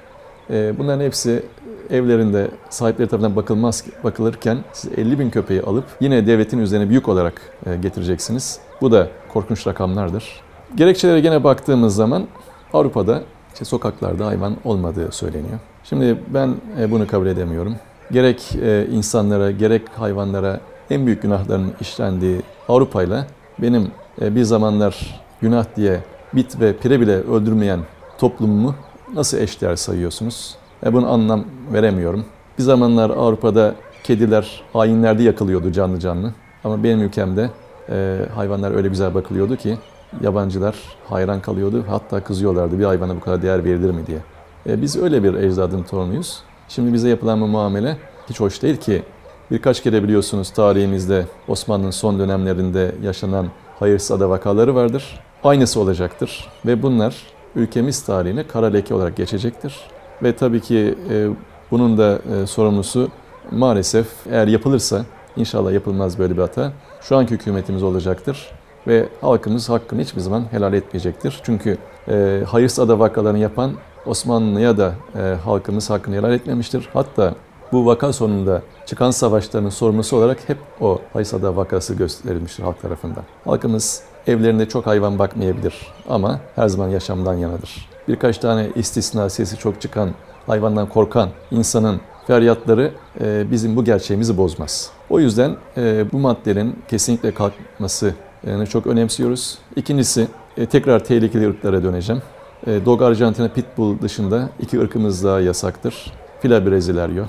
Ee, 0.49 0.73
bunların 0.77 1.05
hepsi 1.05 1.43
evlerinde 1.89 2.51
sahipleri 2.69 3.09
tarafından 3.09 3.35
bakılmaz 3.35 3.83
bakılırken 4.03 4.57
siz 4.73 4.91
50 4.97 5.19
bin 5.19 5.29
köpeği 5.29 5.61
alıp 5.61 5.85
yine 5.99 6.27
devletin 6.27 6.59
üzerine 6.59 6.89
büyük 6.89 7.09
olarak 7.09 7.41
e, 7.65 7.75
getireceksiniz. 7.75 8.59
Bu 8.81 8.91
da 8.91 9.07
korkunç 9.33 9.67
rakamlardır. 9.67 10.41
Gerekçelere 10.75 11.19
gene 11.19 11.43
baktığımız 11.43 11.95
zaman 11.95 12.27
Avrupa'da 12.73 13.23
işte 13.59 13.69
sokaklarda 13.69 14.25
hayvan 14.25 14.55
olmadığı 14.65 15.11
söyleniyor. 15.11 15.59
Şimdi 15.83 16.17
ben 16.27 16.55
e, 16.79 16.91
bunu 16.91 17.07
kabul 17.07 17.27
edemiyorum. 17.27 17.75
Gerek 18.11 18.55
e, 18.55 18.87
insanlara 18.91 19.51
gerek 19.51 19.81
hayvanlara 19.95 20.59
en 20.89 21.05
büyük 21.05 21.21
günahların 21.21 21.73
işlendiği 21.81 22.41
Avrupa 22.69 23.03
ile 23.03 23.25
benim 23.61 23.91
e, 24.21 24.35
bir 24.35 24.43
zamanlar 24.43 25.21
günah 25.41 25.65
diye 25.75 25.99
bit 26.33 26.59
ve 26.59 26.77
pire 26.77 26.99
bile 26.99 27.15
öldürmeyen 27.15 27.79
toplumumu 28.17 28.75
nasıl 29.13 29.37
eşdeğer 29.37 29.75
sayıyorsunuz? 29.75 30.55
Bunu 30.85 31.11
anlam 31.11 31.45
veremiyorum. 31.73 32.25
Bir 32.57 32.63
zamanlar 32.63 33.09
Avrupa'da 33.09 33.75
kediler 34.03 34.63
ayinlerde 34.73 35.23
yakılıyordu 35.23 35.71
canlı 35.71 35.99
canlı. 35.99 36.33
Ama 36.63 36.83
benim 36.83 37.01
ülkemde 37.01 37.49
e, 37.89 38.19
hayvanlar 38.35 38.71
öyle 38.71 38.87
güzel 38.87 39.13
bakılıyordu 39.13 39.55
ki 39.55 39.77
yabancılar 40.21 40.75
hayran 41.09 41.41
kalıyordu. 41.41 41.85
Hatta 41.89 42.23
kızıyorlardı 42.23 42.79
bir 42.79 42.85
hayvana 42.85 43.15
bu 43.15 43.19
kadar 43.19 43.41
değer 43.41 43.63
verilir 43.63 43.91
mi 43.91 44.07
diye. 44.07 44.19
E, 44.67 44.81
biz 44.81 44.97
öyle 44.97 45.23
bir 45.23 45.33
ecdadın 45.33 45.83
torunuyuz. 45.83 46.39
Şimdi 46.67 46.93
bize 46.93 47.09
yapılan 47.09 47.41
bu 47.41 47.47
muamele 47.47 47.97
hiç 48.29 48.39
hoş 48.39 48.61
değil 48.61 48.77
ki. 48.77 49.03
Birkaç 49.51 49.83
kere 49.83 50.03
biliyorsunuz 50.03 50.49
tarihimizde 50.49 51.25
Osmanlı'nın 51.47 51.91
son 51.91 52.19
dönemlerinde 52.19 52.95
yaşanan 53.03 53.47
hayırsız 53.79 54.11
ada 54.11 54.29
vakaları 54.29 54.75
vardır. 54.75 55.19
Aynısı 55.43 55.79
olacaktır 55.79 56.49
ve 56.65 56.83
bunlar 56.83 57.15
ülkemiz 57.55 58.03
tarihine 58.03 58.47
kara 58.47 58.65
leke 58.65 58.93
olarak 58.93 59.15
geçecektir. 59.15 59.75
Ve 60.23 60.35
tabii 60.35 60.61
ki 60.61 60.95
e, 61.09 61.27
bunun 61.71 61.97
da 61.97 62.19
e, 62.35 62.47
sorumlusu 62.47 63.09
maalesef 63.51 64.07
eğer 64.29 64.47
yapılırsa, 64.47 65.05
inşallah 65.35 65.71
yapılmaz 65.71 66.19
böyle 66.19 66.37
bir 66.37 66.41
hata, 66.41 66.71
şu 67.01 67.17
anki 67.17 67.31
hükümetimiz 67.31 67.83
olacaktır. 67.83 68.51
Ve 68.89 69.09
halkımız 69.21 69.69
hakkını 69.69 70.01
hiçbir 70.01 70.21
zaman 70.21 70.43
helal 70.51 70.73
etmeyecektir. 70.73 71.39
Çünkü 71.43 71.77
e, 72.07 72.43
hayırsız 72.47 72.79
ada 72.79 72.99
vakalarını 72.99 73.39
yapan 73.39 73.71
Osmanlı'ya 74.05 74.77
da 74.77 74.93
e, 75.15 75.35
halkımız 75.43 75.89
hakkını 75.89 76.15
helal 76.15 76.33
etmemiştir. 76.33 76.89
Hatta 76.93 77.35
bu 77.71 77.85
vaka 77.85 78.13
sonunda 78.13 78.61
çıkan 78.85 79.11
savaşların 79.11 79.69
sorumlusu 79.69 80.17
olarak 80.17 80.49
hep 80.49 80.57
o 80.81 81.01
hayırsız 81.13 81.39
ada 81.39 81.55
vakası 81.55 81.93
gösterilmiştir 81.93 82.63
halk 82.63 82.81
tarafından. 82.81 83.23
Halkımız 83.45 84.03
evlerinde 84.27 84.69
çok 84.69 84.87
hayvan 84.87 85.19
bakmayabilir 85.19 85.87
ama 86.09 86.39
her 86.55 86.67
zaman 86.67 86.89
yaşamdan 86.89 87.33
yanadır. 87.33 87.89
Birkaç 88.07 88.37
tane 88.37 88.67
istisna 88.75 89.29
sesi 89.29 89.57
çok 89.57 89.81
çıkan, 89.81 90.09
hayvandan 90.47 90.89
korkan 90.89 91.29
insanın 91.51 92.01
feryatları 92.27 92.91
e, 93.21 93.51
bizim 93.51 93.75
bu 93.75 93.83
gerçeğimizi 93.83 94.37
bozmaz. 94.37 94.91
O 95.09 95.19
yüzden 95.19 95.55
e, 95.77 96.11
bu 96.11 96.19
maddenin 96.19 96.79
kesinlikle 96.87 97.33
kalkması 97.33 98.13
yani 98.47 98.67
çok 98.67 98.87
önemsiyoruz. 98.87 99.57
İkincisi 99.75 100.27
e, 100.57 100.65
tekrar 100.65 101.03
tehlikeli 101.03 101.49
ırklara 101.49 101.83
döneceğim. 101.83 102.21
E, 102.67 102.85
Dog 102.85 103.01
Arjantina 103.01 103.47
Pitbull 103.47 104.01
dışında 104.01 104.49
iki 104.59 104.79
ırkımız 104.79 105.23
daha 105.23 105.39
yasaktır. 105.39 106.13
Fila 106.41 106.65
Brasilerio 106.65 107.25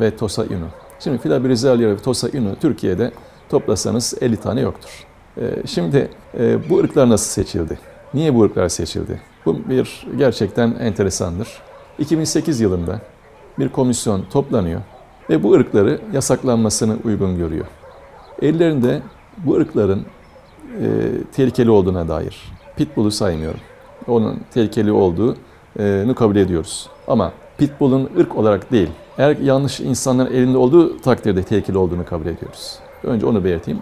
ve 0.00 0.16
Tosa 0.16 0.44
Inu. 0.44 0.66
Şimdi 1.00 1.18
Fila 1.18 1.44
Brasilerio 1.44 1.90
ve 1.90 1.96
Tosa 1.96 2.28
Inu 2.28 2.56
Türkiye'de 2.60 3.12
toplasanız 3.48 4.14
50 4.20 4.36
tane 4.36 4.60
yoktur. 4.60 5.06
E, 5.36 5.66
şimdi 5.66 6.10
bu 6.70 6.78
ırklar 6.78 7.08
nasıl 7.08 7.30
seçildi? 7.30 7.78
Niye 8.14 8.34
bu 8.34 8.42
ırklar 8.42 8.68
seçildi? 8.68 9.20
Bu 9.46 9.68
bir 9.68 10.06
gerçekten 10.18 10.74
enteresandır. 10.80 11.48
2008 11.98 12.60
yılında 12.60 13.00
bir 13.58 13.68
komisyon 13.68 14.24
toplanıyor 14.30 14.80
ve 15.30 15.42
bu 15.42 15.52
ırkları 15.52 16.00
yasaklanmasını 16.12 16.96
uygun 17.04 17.36
görüyor. 17.36 17.66
Ellerinde 18.42 19.02
bu 19.38 19.54
ırkların 19.54 20.06
e, 20.80 20.86
tehlikeli 21.32 21.70
olduğuna 21.70 22.08
dair. 22.08 22.52
Pitbull'u 22.76 23.10
saymıyorum. 23.10 23.60
Onun 24.08 24.40
tehlikeli 24.50 24.92
olduğunu 24.92 26.14
kabul 26.14 26.36
ediyoruz. 26.36 26.88
Ama 27.08 27.32
Pitbull'un 27.58 28.10
ırk 28.18 28.36
olarak 28.36 28.72
değil, 28.72 28.88
eğer 29.18 29.36
yanlış 29.36 29.80
insanların 29.80 30.34
elinde 30.34 30.56
olduğu 30.58 31.00
takdirde 31.00 31.42
tehlikeli 31.42 31.78
olduğunu 31.78 32.04
kabul 32.04 32.26
ediyoruz. 32.26 32.78
Önce 33.04 33.26
onu 33.26 33.44
belirteyim. 33.44 33.80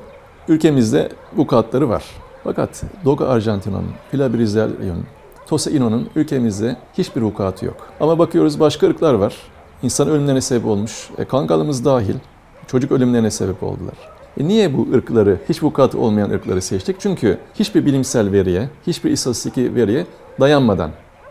Ülkemizde 0.49 1.09
bu 1.37 1.47
katları 1.47 1.89
var. 1.89 2.05
Fakat 2.45 2.83
Dogo 3.05 3.25
Argentino'nun, 3.25 3.91
Fila 4.11 4.35
Brazilia'nın, 4.35 5.05
Tosa 5.47 5.71
Ino'nun 5.71 6.11
ülkemizde 6.17 6.77
hiçbir 6.99 7.23
vukuatı 7.23 7.67
yok. 7.67 7.77
Ama 8.01 8.19
bakıyoruz 8.19 8.61
başka 8.61 8.87
ırklar 8.87 9.15
var. 9.15 9.37
İnsan 9.83 10.09
ölümlerine 10.09 10.41
sebep 10.41 10.67
olmuş. 10.67 11.11
E, 11.19 11.25
kangalımız 11.25 11.85
dahil 11.85 12.15
çocuk 12.67 12.93
ölümlerine 12.93 13.31
sebep 13.31 13.63
oldular. 13.63 14.20
E 14.41 14.49
niye 14.49 14.77
bu 14.77 14.89
ırkları, 14.95 15.39
hiç 15.49 15.63
vukuatı 15.63 15.99
olmayan 15.99 16.31
ırkları 16.31 16.63
seçtik? 16.63 17.01
Çünkü 17.01 17.39
hiçbir 17.55 17.87
bilimsel 17.87 18.33
veriye, 18.33 18.69
hiçbir 18.87 19.11
istatistik 19.11 19.57
veriye 19.57 20.07
dayanmadan 20.41 20.91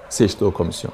seçti 0.09 0.45
o 0.45 0.51
komisyon. 0.51 0.93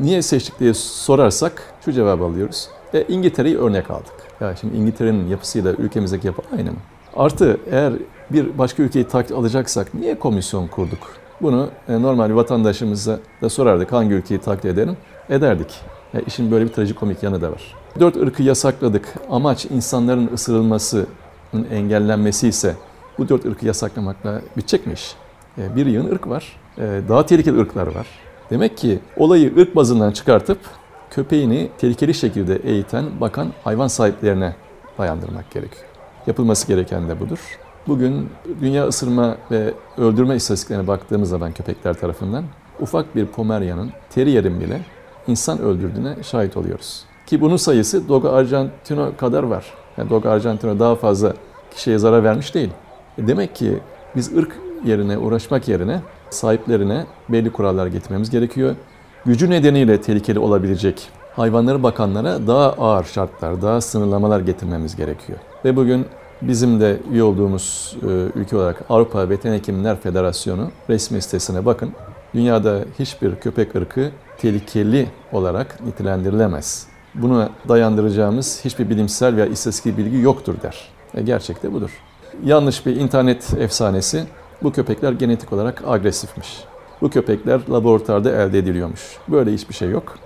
Niye 0.00 0.22
seçtik 0.22 0.60
diye 0.60 0.74
sorarsak 0.74 1.62
şu 1.84 1.92
cevabı 1.92 2.24
alıyoruz. 2.24 2.68
E, 2.94 3.04
İngiltere'yi 3.08 3.58
örnek 3.58 3.90
aldık. 3.90 4.14
Ya 4.40 4.56
şimdi 4.56 4.76
İngiltere'nin 4.76 5.28
yapısıyla 5.28 5.72
ülkemizdeki 5.72 6.26
yapı 6.26 6.42
aynı 6.56 6.70
mı? 6.70 6.78
Artı 7.16 7.56
eğer 7.70 7.92
bir 8.30 8.58
başka 8.58 8.82
ülkeyi 8.82 9.04
taklit 9.04 9.38
alacaksak 9.38 9.94
niye 9.94 10.18
komisyon 10.18 10.66
kurduk? 10.66 10.98
Bunu 11.42 11.68
e, 11.88 12.02
normal 12.02 12.28
bir 12.28 12.34
vatandaşımıza 12.34 13.18
da 13.42 13.48
sorardık 13.48 13.92
hangi 13.92 14.14
ülkeyi 14.14 14.40
taklit 14.40 14.64
edelim? 14.64 14.96
Ederdik. 15.30 15.80
E, 16.14 16.22
işin 16.26 16.50
böyle 16.50 16.64
bir 16.64 16.72
trajikomik 16.72 17.22
yanı 17.22 17.42
da 17.42 17.52
var. 17.52 17.74
Dört 18.00 18.16
ırkı 18.16 18.42
yasakladık. 18.42 19.14
Amaç 19.30 19.64
insanların 19.64 20.30
ısırılmasının 20.34 21.06
engellenmesi 21.62 22.48
ise 22.48 22.74
bu 23.18 23.28
dört 23.28 23.44
ırkı 23.44 23.66
yasaklamakla 23.66 24.40
bitecek 24.56 24.86
mi 24.86 24.92
iş? 24.92 25.14
E, 25.58 25.76
bir 25.76 25.86
yığın 25.86 26.10
ırk 26.10 26.28
var. 26.28 26.56
E, 26.78 27.00
daha 27.08 27.26
tehlikeli 27.26 27.60
ırklar 27.60 27.86
var. 27.86 28.06
Demek 28.50 28.76
ki 28.76 28.98
olayı 29.16 29.52
ırk 29.58 29.76
bazından 29.76 30.12
çıkartıp 30.12 30.58
köpeğini 31.10 31.70
tehlikeli 31.78 32.14
şekilde 32.14 32.56
eğiten, 32.56 33.04
bakan 33.20 33.52
hayvan 33.64 33.88
sahiplerine 33.88 34.54
dayandırmak 34.98 35.50
gerekiyor. 35.50 35.84
Yapılması 36.26 36.68
gereken 36.68 37.08
de 37.08 37.20
budur. 37.20 37.38
Bugün 37.86 38.30
dünya 38.60 38.86
ısırma 38.86 39.36
ve 39.50 39.74
öldürme 39.98 40.36
istatistiklerine 40.36 40.86
baktığımız 40.86 41.28
zaman 41.28 41.52
köpekler 41.52 41.94
tarafından 41.94 42.44
ufak 42.80 43.16
bir 43.16 43.26
Pomeryan'ın, 43.26 43.90
Terrier'in 44.10 44.60
bile 44.60 44.80
insan 45.26 45.58
öldürdüğüne 45.58 46.22
şahit 46.22 46.56
oluyoruz. 46.56 47.04
Ki 47.26 47.40
bunun 47.40 47.56
sayısı 47.56 48.08
Dogo 48.08 48.28
Argentino 48.28 49.16
kadar 49.16 49.42
var. 49.42 49.64
Yani 49.98 50.10
Dogo 50.10 50.28
Argentino 50.28 50.78
daha 50.78 50.94
fazla 50.94 51.32
kişiye 51.74 51.98
zarar 51.98 52.24
vermiş 52.24 52.54
değil. 52.54 52.70
E 53.18 53.26
demek 53.26 53.54
ki 53.54 53.78
biz 54.16 54.36
ırk 54.36 54.56
yerine 54.84 55.18
uğraşmak 55.18 55.68
yerine 55.68 56.00
sahiplerine 56.30 57.06
belli 57.28 57.52
kurallar 57.52 57.86
getirmemiz 57.86 58.30
gerekiyor. 58.30 58.76
Gücü 59.24 59.50
nedeniyle 59.50 60.00
tehlikeli 60.00 60.38
olabilecek 60.38 61.08
hayvanları 61.36 61.82
bakanlara 61.82 62.46
daha 62.46 62.72
ağır 62.72 63.04
şartlar, 63.04 63.62
daha 63.62 63.80
sınırlamalar 63.80 64.40
getirmemiz 64.40 64.96
gerekiyor. 64.96 65.38
Ve 65.64 65.76
bugün 65.76 66.06
bizim 66.42 66.80
de 66.80 66.96
üye 67.12 67.22
olduğumuz 67.22 67.96
e, 68.02 68.38
ülke 68.38 68.56
olarak 68.56 68.84
Avrupa 68.88 69.28
Veteriner 69.28 69.58
Hekimler 69.58 70.00
Federasyonu 70.00 70.70
resmi 70.90 71.22
sitesine 71.22 71.66
bakın. 71.66 71.92
Dünyada 72.34 72.84
hiçbir 72.98 73.36
köpek 73.36 73.74
ırkı 73.74 74.10
tehlikeli 74.38 75.08
olarak 75.32 75.80
nitelendirilemez. 75.86 76.93
Bunu 77.14 77.48
dayandıracağımız 77.68 78.64
hiçbir 78.64 78.90
bilimsel 78.90 79.36
veya 79.36 79.46
istatistik 79.46 79.98
bilgi 79.98 80.18
yoktur 80.18 80.54
der. 80.62 80.88
E 81.14 81.22
gerçekte 81.22 81.72
budur. 81.72 81.90
Yanlış 82.44 82.86
bir 82.86 82.96
internet 82.96 83.54
efsanesi 83.58 84.24
bu 84.62 84.72
köpekler 84.72 85.12
genetik 85.12 85.52
olarak 85.52 85.82
agresifmiş. 85.86 86.64
Bu 87.00 87.10
köpekler 87.10 87.60
laboratuvarda 87.70 88.30
elde 88.30 88.58
ediliyormuş. 88.58 89.00
Böyle 89.28 89.52
hiçbir 89.52 89.74
şey 89.74 89.90
yok. 89.90 90.18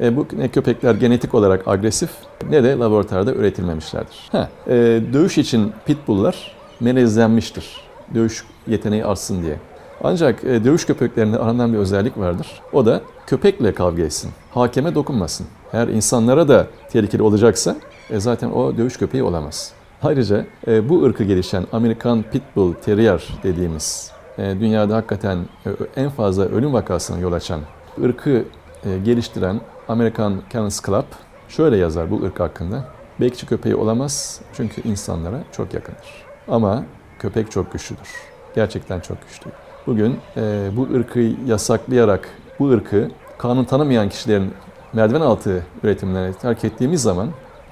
E, 0.00 0.16
bu 0.16 0.26
ne 0.36 0.48
köpekler 0.48 0.94
genetik 0.94 1.34
olarak 1.34 1.68
agresif 1.68 2.10
ne 2.50 2.64
de 2.64 2.78
laboratuvarda 2.78 3.32
üretilmemişlerdir. 3.32 4.28
Ha, 4.32 4.48
e, 4.66 4.72
dövüş 5.12 5.38
için 5.38 5.72
pitbulllar 5.86 6.56
melezlenmiştir. 6.80 7.80
Dövüş 8.14 8.44
yeteneği 8.66 9.04
artsın 9.04 9.42
diye. 9.42 9.56
Ancak 10.02 10.44
e, 10.44 10.64
dövüş 10.64 10.86
köpeklerinde 10.86 11.38
aranan 11.38 11.72
bir 11.72 11.78
özellik 11.78 12.18
vardır. 12.18 12.62
O 12.72 12.86
da 12.86 13.00
köpekle 13.26 13.74
kavga 13.74 14.02
etsin. 14.02 14.30
Hakeme 14.50 14.94
dokunmasın. 14.94 15.46
Eğer 15.72 15.88
insanlara 15.88 16.48
da 16.48 16.66
tehlikeli 16.90 17.22
olacaksa 17.22 17.76
e, 18.10 18.20
zaten 18.20 18.50
o 18.50 18.76
dövüş 18.76 18.96
köpeği 18.96 19.22
olamaz. 19.22 19.72
Ayrıca 20.02 20.46
e, 20.66 20.88
bu 20.88 21.04
ırkı 21.04 21.24
gelişen 21.24 21.66
Amerikan 21.72 22.22
Pitbull 22.22 22.74
Terrier 22.74 23.28
dediğimiz 23.42 24.10
e, 24.38 24.42
dünyada 24.60 24.96
hakikaten 24.96 25.38
e, 25.66 25.70
en 25.96 26.10
fazla 26.10 26.44
ölüm 26.44 26.72
vakasına 26.72 27.18
yol 27.18 27.32
açan 27.32 27.60
ırkı 28.04 28.44
e, 28.84 28.98
geliştiren 29.04 29.60
Amerikan 29.88 30.40
Kennels 30.50 30.82
Club 30.86 31.04
şöyle 31.48 31.76
yazar 31.76 32.10
bu 32.10 32.22
ırk 32.22 32.40
hakkında. 32.40 32.84
Bekçi 33.20 33.46
köpeği 33.46 33.74
olamaz 33.74 34.40
çünkü 34.56 34.88
insanlara 34.88 35.40
çok 35.52 35.74
yakındır. 35.74 36.24
Ama 36.48 36.84
köpek 37.18 37.50
çok 37.50 37.72
güçlüdür. 37.72 38.08
Gerçekten 38.54 39.00
çok 39.00 39.16
güçlü. 39.28 39.50
Bugün 39.86 40.16
e, 40.36 40.70
bu 40.76 40.88
ırkı 40.94 41.20
yasaklayarak 41.46 42.28
bu 42.58 42.68
ırkı 42.70 43.10
kanun 43.38 43.64
tanımayan 43.64 44.08
kişilerin 44.08 44.50
merdiven 44.92 45.20
altı 45.20 45.66
üretimlerine 45.82 46.32
terk 46.32 46.64
ettiğimiz 46.64 47.02
zaman 47.02 47.28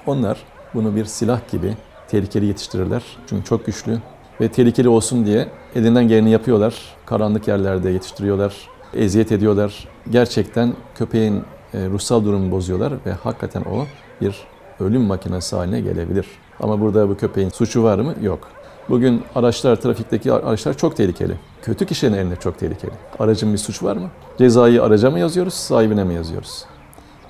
onlar 0.07 0.43
bunu 0.73 0.95
bir 0.95 1.05
silah 1.05 1.51
gibi 1.51 1.73
tehlikeli 2.07 2.45
yetiştirirler. 2.45 3.03
Çünkü 3.27 3.43
çok 3.43 3.65
güçlü 3.65 3.97
ve 4.41 4.47
tehlikeli 4.47 4.89
olsun 4.89 5.25
diye 5.25 5.47
elinden 5.75 6.07
geleni 6.07 6.29
yapıyorlar. 6.29 6.95
Karanlık 7.05 7.47
yerlerde 7.47 7.89
yetiştiriyorlar. 7.89 8.69
eziyet 8.93 9.31
ediyorlar. 9.31 9.87
Gerçekten 10.09 10.73
köpeğin 10.95 11.43
e, 11.73 11.89
ruhsal 11.89 12.25
durumunu 12.25 12.51
bozuyorlar 12.51 12.93
ve 13.05 13.11
hakikaten 13.11 13.61
o 13.61 13.85
bir 14.21 14.35
ölüm 14.79 15.01
makinesi 15.01 15.55
haline 15.55 15.81
gelebilir. 15.81 16.27
Ama 16.59 16.81
burada 16.81 17.09
bu 17.09 17.17
köpeğin 17.17 17.49
suçu 17.49 17.83
var 17.83 17.99
mı? 17.99 18.13
Yok. 18.21 18.47
Bugün 18.89 19.23
araçlar, 19.35 19.75
trafikteki 19.75 20.33
araçlar 20.33 20.77
çok 20.77 20.97
tehlikeli. 20.97 21.33
Kötü 21.61 21.85
kişinin 21.85 22.17
elinde 22.17 22.35
çok 22.35 22.59
tehlikeli. 22.59 22.91
Aracın 23.19 23.53
bir 23.53 23.57
suç 23.57 23.83
var 23.83 23.95
mı? 23.95 24.09
Cezayı 24.37 24.83
araca 24.83 25.11
mı 25.11 25.19
yazıyoruz, 25.19 25.53
sahibine 25.53 26.03
mi 26.03 26.13
yazıyoruz? 26.13 26.65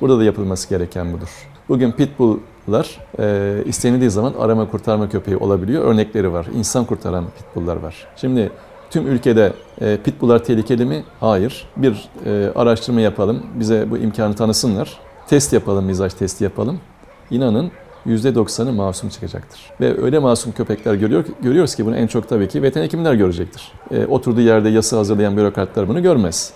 Burada 0.02 0.20
da 0.20 0.24
yapılması 0.24 0.70
gereken 0.70 1.13
budur. 1.13 1.48
Bugün 1.70 1.92
pitbulllar 1.92 3.00
e, 3.20 3.58
istenildiği 3.66 4.10
zaman 4.10 4.34
arama 4.39 4.72
kurtarma 4.72 5.10
köpeği 5.10 5.38
olabiliyor. 5.38 5.84
Örnekleri 5.84 6.34
var. 6.34 6.48
İnsan 6.56 6.86
kurtaran 6.86 7.26
pitbulllar 7.38 7.76
var. 7.76 8.08
Şimdi 8.16 8.52
tüm 8.89 9.08
ülkede 9.08 9.54
e, 9.82 9.98
pitbulllar 9.98 10.44
tehlikeli 10.44 10.86
mi? 10.86 11.04
Hayır. 11.20 11.68
Bir 11.78 12.10
e, 12.26 12.52
araştırma 12.56 13.02
yapalım. 13.02 13.44
Bize 13.56 13.92
bu 13.92 13.98
imkanı 13.98 14.36
tanısınlar. 14.36 15.00
Test 15.28 15.54
yapalım, 15.54 15.86
mizaj 15.86 16.13
testi 16.13 16.44
yapalım. 16.44 16.80
İnanın 17.32 17.72
%90'ı 18.08 18.74
masum 18.74 19.10
çıkacaktır. 19.10 19.62
Ve 19.82 20.04
öyle 20.04 20.20
masum 20.20 20.52
köpekler 20.52 20.94
görüyor, 20.94 21.26
görüyoruz 21.42 21.76
ki 21.76 21.86
bunu 21.86 21.96
en 21.96 22.08
çok 22.08 22.30
tabii 22.30 22.48
ki 22.48 22.63
veteriner 22.63 22.86
hekimler 22.86 23.13
görecektir. 23.13 23.72
E, 23.92 24.06
oturduğu 24.06 24.42
yerde 24.42 24.70
yasa 24.70 24.98
hazırlayan 24.98 25.38
bürokratlar 25.38 25.88
bunu 25.88 26.04
görmez. 26.04 26.54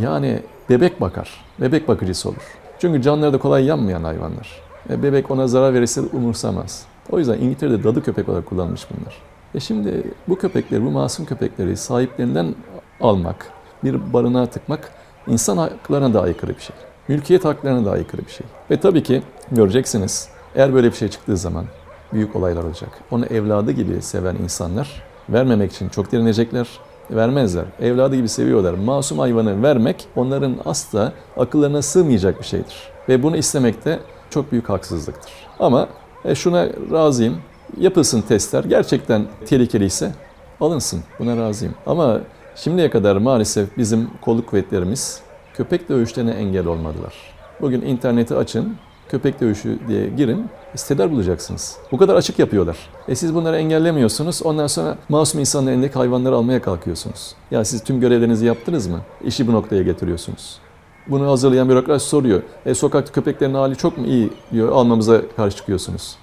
Yani 0.00 0.42
bebek 0.70 1.00
bakar, 1.00 1.44
bebek 1.60 1.88
bakıcısı 1.88 2.28
olur. 2.28 2.56
Çünkü 2.78 3.02
canları 3.02 3.32
da 3.32 3.38
kolay 3.38 3.64
yanmayan 3.64 4.04
hayvanlar. 4.04 4.60
E, 4.90 5.02
bebek 5.02 5.30
ona 5.30 5.46
zarar 5.46 5.74
verirse 5.74 6.00
umursamaz. 6.00 6.82
O 7.10 7.18
yüzden 7.18 7.38
İngiltere'de 7.38 7.84
dadı 7.84 8.02
köpek 8.02 8.28
olarak 8.28 8.46
kullanılmış 8.46 8.86
bunlar. 8.90 9.14
E 9.54 9.60
şimdi 9.60 10.02
bu 10.28 10.38
köpekleri, 10.38 10.84
bu 10.84 10.90
masum 10.90 11.26
köpekleri 11.26 11.76
sahiplerinden 11.76 12.54
almak, 13.00 13.46
bir 13.84 14.12
barınağa 14.12 14.46
tıkmak 14.46 14.92
insan 15.26 15.56
haklarına 15.56 16.14
da 16.14 16.22
aykırı 16.22 16.56
bir 16.56 16.60
şey. 16.60 16.76
Mülkiyet 17.08 17.44
haklarına 17.44 17.84
da 17.84 17.90
aykırı 17.90 18.22
bir 18.26 18.30
şey. 18.30 18.46
Ve 18.70 18.80
tabii 18.80 19.02
ki 19.02 19.22
göreceksiniz 19.52 20.28
eğer 20.54 20.74
böyle 20.74 20.90
bir 20.90 20.96
şey 20.96 21.08
çıktığı 21.08 21.36
zaman 21.36 21.64
büyük 22.12 22.36
olaylar 22.36 22.64
olacak. 22.64 22.90
Onu 23.10 23.26
evladı 23.26 23.72
gibi 23.72 24.02
seven 24.02 24.34
insanlar 24.34 25.02
vermemek 25.28 25.72
için 25.72 25.88
çok 25.88 26.12
direnecekler, 26.12 26.68
vermezler. 27.10 27.64
Evladı 27.80 28.16
gibi 28.16 28.28
seviyorlar. 28.28 28.74
Masum 28.74 29.18
hayvanı 29.18 29.62
vermek 29.62 30.06
onların 30.16 30.56
asla 30.64 31.12
akıllarına 31.36 31.82
sığmayacak 31.82 32.38
bir 32.40 32.44
şeydir. 32.44 32.76
Ve 33.08 33.22
bunu 33.22 33.36
istemek 33.36 33.84
de 33.84 33.98
çok 34.30 34.52
büyük 34.52 34.68
haksızlıktır. 34.68 35.32
Ama 35.58 35.88
e, 36.24 36.34
şuna 36.34 36.66
razıyım. 36.92 37.38
Yapılsın 37.78 38.22
testler. 38.22 38.64
Gerçekten 38.64 39.26
tehlikeliyse 39.46 40.12
alınsın. 40.60 41.00
Buna 41.18 41.36
razıyım. 41.36 41.74
Ama 41.86 42.20
şimdiye 42.56 42.90
kadar 42.90 43.16
maalesef 43.16 43.76
bizim 43.78 44.10
kolluk 44.20 44.46
kuvvetlerimiz 44.46 45.20
köpek 45.54 45.88
dövüşlerine 45.88 46.30
engel 46.30 46.66
olmadılar. 46.66 47.14
Bugün 47.60 47.82
interneti 47.82 48.34
açın, 48.34 48.76
köpek 49.10 49.40
dövüşü 49.40 49.78
diye 49.88 50.08
girin, 50.08 50.46
siteler 50.74 51.10
bulacaksınız. 51.10 51.76
Bu 51.92 51.98
kadar 51.98 52.14
açık 52.14 52.38
yapıyorlar. 52.38 52.76
E 53.08 53.14
siz 53.14 53.34
bunları 53.34 53.56
engellemiyorsunuz, 53.56 54.42
ondan 54.42 54.66
sonra 54.66 54.98
masum 55.08 55.40
insanların 55.40 55.74
elindeki 55.74 55.94
hayvanları 55.94 56.34
almaya 56.34 56.62
kalkıyorsunuz. 56.62 57.34
Ya 57.50 57.64
siz 57.64 57.84
tüm 57.84 58.00
görevlerinizi 58.00 58.46
yaptınız 58.46 58.86
mı? 58.86 59.00
İşi 59.24 59.46
bu 59.46 59.52
noktaya 59.52 59.82
getiriyorsunuz. 59.82 60.58
Bunu 61.06 61.30
hazırlayan 61.30 61.68
bürokrat 61.68 62.02
soruyor. 62.02 62.42
E, 62.66 62.74
sokakta 62.74 63.12
köpeklerin 63.12 63.54
hali 63.54 63.76
çok 63.76 63.98
mu 63.98 64.06
iyi 64.06 64.30
diyor, 64.52 64.68
almamıza 64.72 65.22
karşı 65.36 65.56
çıkıyorsunuz. 65.56 66.16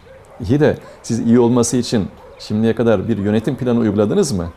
İyi 0.50 0.60
de 0.60 0.78
siz 1.04 1.20
iyi 1.20 1.40
olması 1.40 1.78
için 1.78 2.08
şimdiye 2.40 2.76
kadar 2.76 3.08
bir 3.10 3.18
yönetim 3.18 3.56
planı 3.56 3.80
uyguladınız 3.80 4.32
mı? 4.32 4.48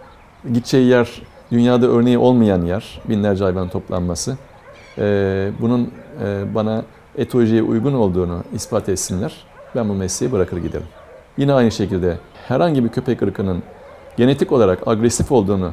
Gideceği 0.53 0.87
yer 0.87 1.23
dünyada 1.53 1.87
örneği 1.87 2.19
olmayan 2.19 2.63
yer, 2.63 3.01
binlerce 3.09 3.45
hayvan 3.45 3.69
toplanması. 3.69 4.37
Ee, 4.99 5.51
bunun 5.61 5.91
e, 6.25 6.55
bana 6.55 6.83
etolojiye 7.21 7.63
uygun 7.63 7.93
olduğunu 7.93 8.45
ispat 8.55 8.89
etsinler. 8.89 9.33
Ben 9.77 9.89
bu 9.89 9.95
mesleği 9.95 10.33
bırakır 10.33 10.57
giderim. 10.57 10.87
Yine 11.37 11.53
aynı 11.53 11.71
şekilde 11.71 12.19
herhangi 12.49 12.85
bir 12.85 12.89
köpek 12.89 13.23
ırkının 13.23 13.63
genetik 14.17 14.53
olarak 14.53 14.89
agresif 14.89 15.33
olduğunu 15.33 15.71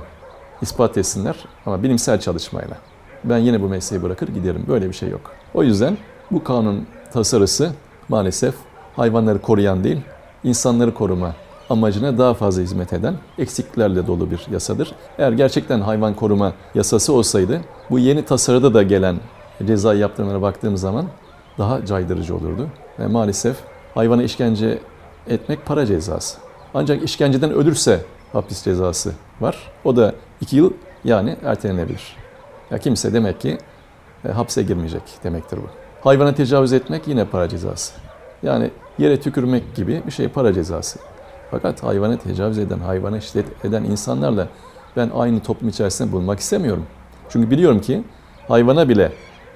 ispat 0.61 0.97
etsinler 0.97 1.35
ama 1.65 1.83
bilimsel 1.83 2.19
çalışmayla. 2.19 2.77
Ben 3.23 3.37
yine 3.37 3.61
bu 3.61 3.67
mesleği 3.67 4.03
bırakır 4.03 4.27
giderim. 4.27 4.65
Böyle 4.67 4.87
bir 4.87 4.93
şey 4.93 5.09
yok. 5.09 5.31
O 5.53 5.63
yüzden 5.63 5.97
bu 6.31 6.43
kanun 6.43 6.87
tasarısı 7.13 7.71
maalesef 8.09 8.55
hayvanları 8.95 9.41
koruyan 9.41 9.83
değil, 9.83 10.01
insanları 10.43 10.93
koruma 10.93 11.33
amacına 11.69 12.17
daha 12.17 12.33
fazla 12.33 12.61
hizmet 12.61 12.93
eden 12.93 13.15
eksiklerle 13.37 14.07
dolu 14.07 14.31
bir 14.31 14.47
yasadır. 14.51 14.91
Eğer 15.17 15.31
gerçekten 15.31 15.81
hayvan 15.81 16.13
koruma 16.13 16.53
yasası 16.75 17.13
olsaydı 17.13 17.61
bu 17.89 17.99
yeni 17.99 18.25
tasarıda 18.25 18.73
da 18.73 18.83
gelen 18.83 19.15
ceza 19.65 19.93
yaptırımlara 19.93 20.41
baktığım 20.41 20.77
zaman 20.77 21.05
daha 21.57 21.85
caydırıcı 21.85 22.35
olurdu. 22.35 22.67
Ve 22.99 23.07
maalesef 23.07 23.57
hayvana 23.93 24.23
işkence 24.23 24.79
etmek 25.27 25.65
para 25.65 25.85
cezası. 25.85 26.37
Ancak 26.73 27.03
işkenceden 27.03 27.51
ölürse 27.51 28.01
hapis 28.33 28.63
cezası 28.63 29.11
var. 29.41 29.71
O 29.83 29.95
da 29.95 30.13
iki 30.41 30.55
yıl 30.55 30.71
yani 31.03 31.35
ertelenebilir. 31.43 32.15
Ya 32.71 32.77
kimse 32.77 33.13
demek 33.13 33.41
ki 33.41 33.57
e, 34.25 34.31
hapse 34.31 34.63
girmeyecek 34.63 35.01
demektir 35.23 35.57
bu. 35.57 35.67
Hayvana 36.03 36.35
tecavüz 36.35 36.73
etmek 36.73 37.07
yine 37.07 37.25
para 37.25 37.49
cezası. 37.49 37.93
Yani 38.43 38.71
yere 38.97 39.19
tükürmek 39.19 39.75
gibi 39.75 40.01
bir 40.05 40.11
şey 40.11 40.27
para 40.27 40.53
cezası. 40.53 40.99
Fakat 41.51 41.83
hayvana 41.83 42.17
tecavüz 42.17 42.57
eden, 42.57 42.79
hayvana 42.79 43.21
şiddet 43.21 43.65
eden 43.65 43.83
insanlarla 43.83 44.47
ben 44.95 45.11
aynı 45.15 45.39
toplum 45.39 45.69
içerisinde 45.69 46.11
bulunmak 46.11 46.39
istemiyorum. 46.39 46.85
Çünkü 47.29 47.51
biliyorum 47.51 47.81
ki 47.81 48.03
hayvana 48.47 48.89
bile 48.89 49.11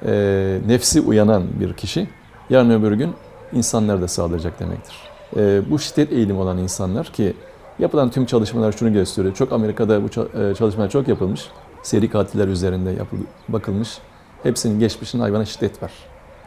e, 0.06 0.60
nefsi 0.68 1.02
uyanan 1.02 1.44
bir 1.60 1.74
kişi 1.74 2.08
yarın 2.50 2.70
öbür 2.70 2.92
gün 2.92 3.14
insanlara 3.54 4.02
da 4.02 4.08
saldıracak 4.08 4.60
demektir. 4.60 4.96
E, 5.38 5.62
bu 5.70 5.80
şiddet 5.80 6.12
eğilimi 6.12 6.40
olan 6.40 6.58
insanlar 6.58 7.06
ki 7.06 7.34
yapılan 7.80 8.10
tüm 8.10 8.26
çalışmalar 8.26 8.72
şunu 8.72 8.94
gösteriyor. 8.94 9.36
Çok 9.36 9.52
Amerika'da 9.52 10.04
bu 10.04 10.10
çalışmalar 10.56 10.90
çok 10.90 11.08
yapılmış. 11.08 11.48
Seri 11.84 12.10
katiller 12.10 12.48
üzerinde 12.48 12.92
yapıl, 12.92 13.18
bakılmış. 13.50 13.98
Hepsinin 14.44 14.80
geçmişinde 14.80 15.22
hayvana 15.22 15.46
şiddet 15.46 15.84
var. 15.84 15.92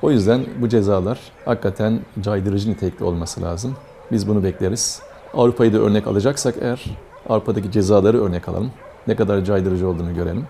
O 0.03 0.11
yüzden 0.11 0.45
bu 0.61 0.69
cezalar 0.69 1.19
hakikaten 1.45 2.01
caydırıcı 2.21 2.71
nitelikli 2.71 3.05
olması 3.05 3.43
lazım. 3.43 3.77
Biz 4.13 4.29
bunu 4.29 4.45
bekleriz. 4.45 5.03
Avrupa'yı 5.35 5.73
da 5.73 5.79
örnek 5.79 6.07
alacaksak 6.07 6.55
eğer 6.61 6.85
Avrupa'daki 7.29 7.71
cezaları 7.71 8.25
örnek 8.25 8.49
alalım. 8.49 8.71
Ne 9.07 9.17
kadar 9.17 9.45
caydırıcı 9.45 9.89
olduğunu 9.89 10.15
görelim. 10.15 10.47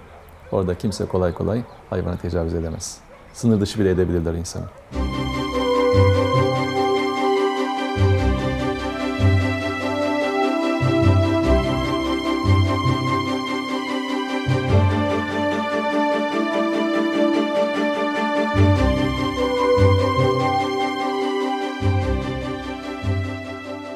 Orada 0.55 0.79
kimse 0.79 1.07
kolay 1.07 1.35
kolay 1.35 1.62
hayvana 1.90 2.17
tecavüz 2.17 2.55
edemez. 2.55 2.99
Sınır 3.33 3.61
dışı 3.61 3.81
bile 3.81 3.90
edebilirler 3.90 4.35
insanı. 4.35 4.64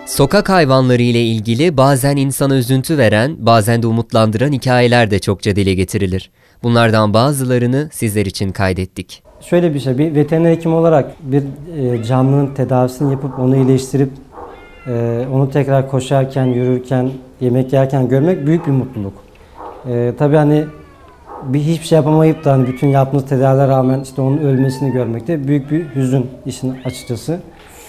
Sokak 0.06 0.48
hayvanları 0.48 1.02
ile 1.02 1.22
ilgili 1.22 1.76
bazen 1.76 2.16
insana 2.16 2.56
üzüntü 2.56 2.98
veren, 2.98 3.46
bazen 3.46 3.82
de 3.82 3.86
umutlandıran 3.86 4.52
hikayeler 4.52 5.10
de 5.10 5.18
çokça 5.18 5.56
dile 5.56 5.74
getirilir. 5.74 6.30
Bunlardan 6.62 7.14
bazılarını 7.14 7.88
sizler 7.92 8.26
için 8.26 8.52
kaydettik. 8.52 9.22
Şöyle 9.40 9.74
bir 9.74 9.80
şey, 9.80 9.98
bir 9.98 10.14
veteriner 10.14 10.50
hekim 10.50 10.74
olarak 10.74 11.10
bir 11.20 11.42
e, 11.76 12.04
canlının 12.04 12.54
tedavisini 12.54 13.12
yapıp 13.12 13.38
onu 13.38 13.56
iyileştirip 13.56 14.10
e, 14.86 15.26
onu 15.32 15.50
tekrar 15.50 15.90
koşarken, 15.90 16.44
yürürken, 16.44 17.10
yemek 17.40 17.72
yerken 17.72 18.08
görmek 18.08 18.46
büyük 18.46 18.66
bir 18.66 18.72
mutluluk. 18.72 19.12
E, 19.88 20.12
tabii 20.18 20.36
hani 20.36 20.64
bir 21.42 21.60
hiçbir 21.60 21.86
şey 21.86 21.96
yapamayıp 21.96 22.44
da 22.44 22.52
hani 22.52 22.66
bütün 22.66 22.88
yaptığınız 22.88 23.26
tedavilere 23.26 23.68
rağmen 23.68 24.00
işte 24.00 24.22
onun 24.22 24.38
ölmesini 24.38 24.92
görmek 24.92 25.28
de 25.28 25.48
büyük 25.48 25.70
bir 25.70 25.94
hüzün 25.94 26.26
işin 26.46 26.74
açıkçası. 26.84 27.40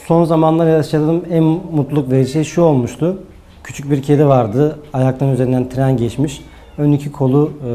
Son 0.08 0.24
zamanlarda 0.24 0.70
yaşadığım 0.70 1.24
en 1.32 1.44
mutluluk 1.44 2.12
verici 2.12 2.32
şey 2.32 2.44
şu 2.44 2.62
olmuştu. 2.62 3.24
Küçük 3.64 3.92
bir 3.92 4.02
kedi 4.02 4.28
vardı. 4.28 4.80
Ayaklarının 4.94 5.34
üzerinden 5.34 5.70
tren 5.70 5.98
geçmiş. 5.98 6.42
Ön 6.80 6.92
iki 6.92 7.12
kolu 7.12 7.52
e, 7.68 7.72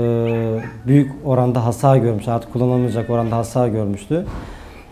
büyük 0.87 1.13
oranda 1.25 1.65
hasar 1.65 1.97
görmüş. 1.97 2.29
Artık 2.29 2.53
kullanılmayacak 2.53 3.11
oranda 3.11 3.37
hasar 3.37 3.69
görmüştü. 3.69 4.27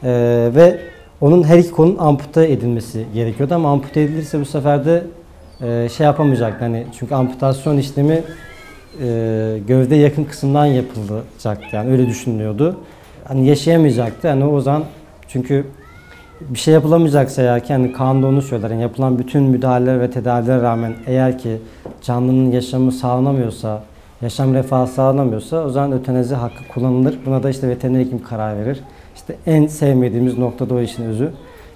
E, 0.03 0.11
ve 0.55 0.81
onun 1.21 1.43
her 1.43 1.59
iki 1.59 1.71
kolun 1.71 1.97
ampute 1.99 2.53
edilmesi 2.53 3.07
gerekiyordu 3.15 3.55
ama 3.55 3.73
ampute 3.73 4.03
edilirse 4.03 4.41
bu 4.41 4.45
sefer 4.45 4.85
de 4.85 5.05
e, 5.61 5.89
şey 5.89 6.07
yapamayacaktı. 6.07 6.65
Hani 6.65 6.87
çünkü 6.99 7.15
amputasyon 7.15 7.79
işlemi 7.79 8.23
e, 9.01 9.59
gövde 9.67 9.97
yakın 9.97 10.25
kısımdan 10.25 10.67
yapılacaktı. 10.67 11.77
Yani 11.77 11.91
öyle 11.91 12.07
düşünülüyordu. 12.07 12.77
Hani 13.25 13.47
yaşayamayacaktı. 13.47 14.27
Yani 14.27 14.45
o 14.45 14.61
zaman 14.61 14.85
çünkü 15.29 15.67
bir 16.41 16.59
şey 16.59 16.75
yapılamayacaksa 16.75 17.43
eğer 17.43 17.65
kendi 17.65 17.93
kanunda 17.93 18.27
onu 18.27 18.43
söyler. 18.43 18.71
Yani 18.71 18.83
yapılan 18.83 19.19
bütün 19.19 19.43
müdahaleler 19.43 20.01
ve 20.01 20.11
tedavilere 20.11 20.63
rağmen 20.63 20.95
eğer 21.07 21.39
ki 21.39 21.59
canlının 22.03 22.51
yaşamı 22.51 22.93
sağlanamıyorsa 22.93 23.83
yaşam 24.23 24.55
refahı 24.55 24.87
sağlanamıyorsa 24.87 25.65
o 25.65 25.69
zaman 25.69 25.93
ötenazi 25.93 26.35
hakkı 26.35 26.69
kullanılır. 26.69 27.19
Buna 27.27 27.43
da 27.43 27.51
işte 27.51 27.69
veteriner 27.69 28.01
hekim 28.01 28.23
karar 28.23 28.57
verir. 28.57 28.81
İşte 29.15 29.37
en 29.47 29.67
sevmediğimiz 29.67 30.39
noktada 30.39 30.75
o 30.75 30.81
işin 30.81 31.05
özü. 31.05 31.31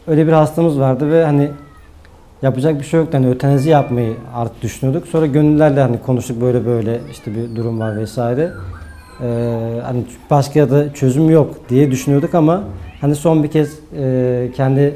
Öyle 0.07 0.27
bir 0.27 0.33
hastamız 0.33 0.81
vardı 0.81 1.11
ve 1.11 1.25
hani 1.25 1.51
yapacak 2.43 2.79
bir 2.79 2.85
şey 2.85 3.01
yoktu. 3.01 3.19
Hani 3.19 3.29
ötenazi 3.29 3.71
yapmayı 3.71 4.15
artık 4.35 4.63
düşünüyorduk. 4.63 5.09
Sonra 5.09 5.27
gönüllerle 5.27 5.81
hani 5.81 5.99
konuştuk 6.01 6.41
böyle 6.41 6.67
böyle 6.67 7.01
işte 7.11 7.35
bir 7.35 7.57
durum 7.57 7.81
var 7.81 7.97
vesaire. 7.97 8.51
Ee, 9.23 9.81
hani 9.85 10.05
başka 10.31 10.71
da 10.71 10.95
çözüm 10.95 11.31
yok 11.31 11.55
diye 11.69 11.91
düşünüyorduk 11.91 12.35
ama 12.35 12.65
hani 13.01 13.15
son 13.15 13.43
bir 13.43 13.51
kez 13.51 13.79
e, 13.99 14.51
kendi 14.57 14.95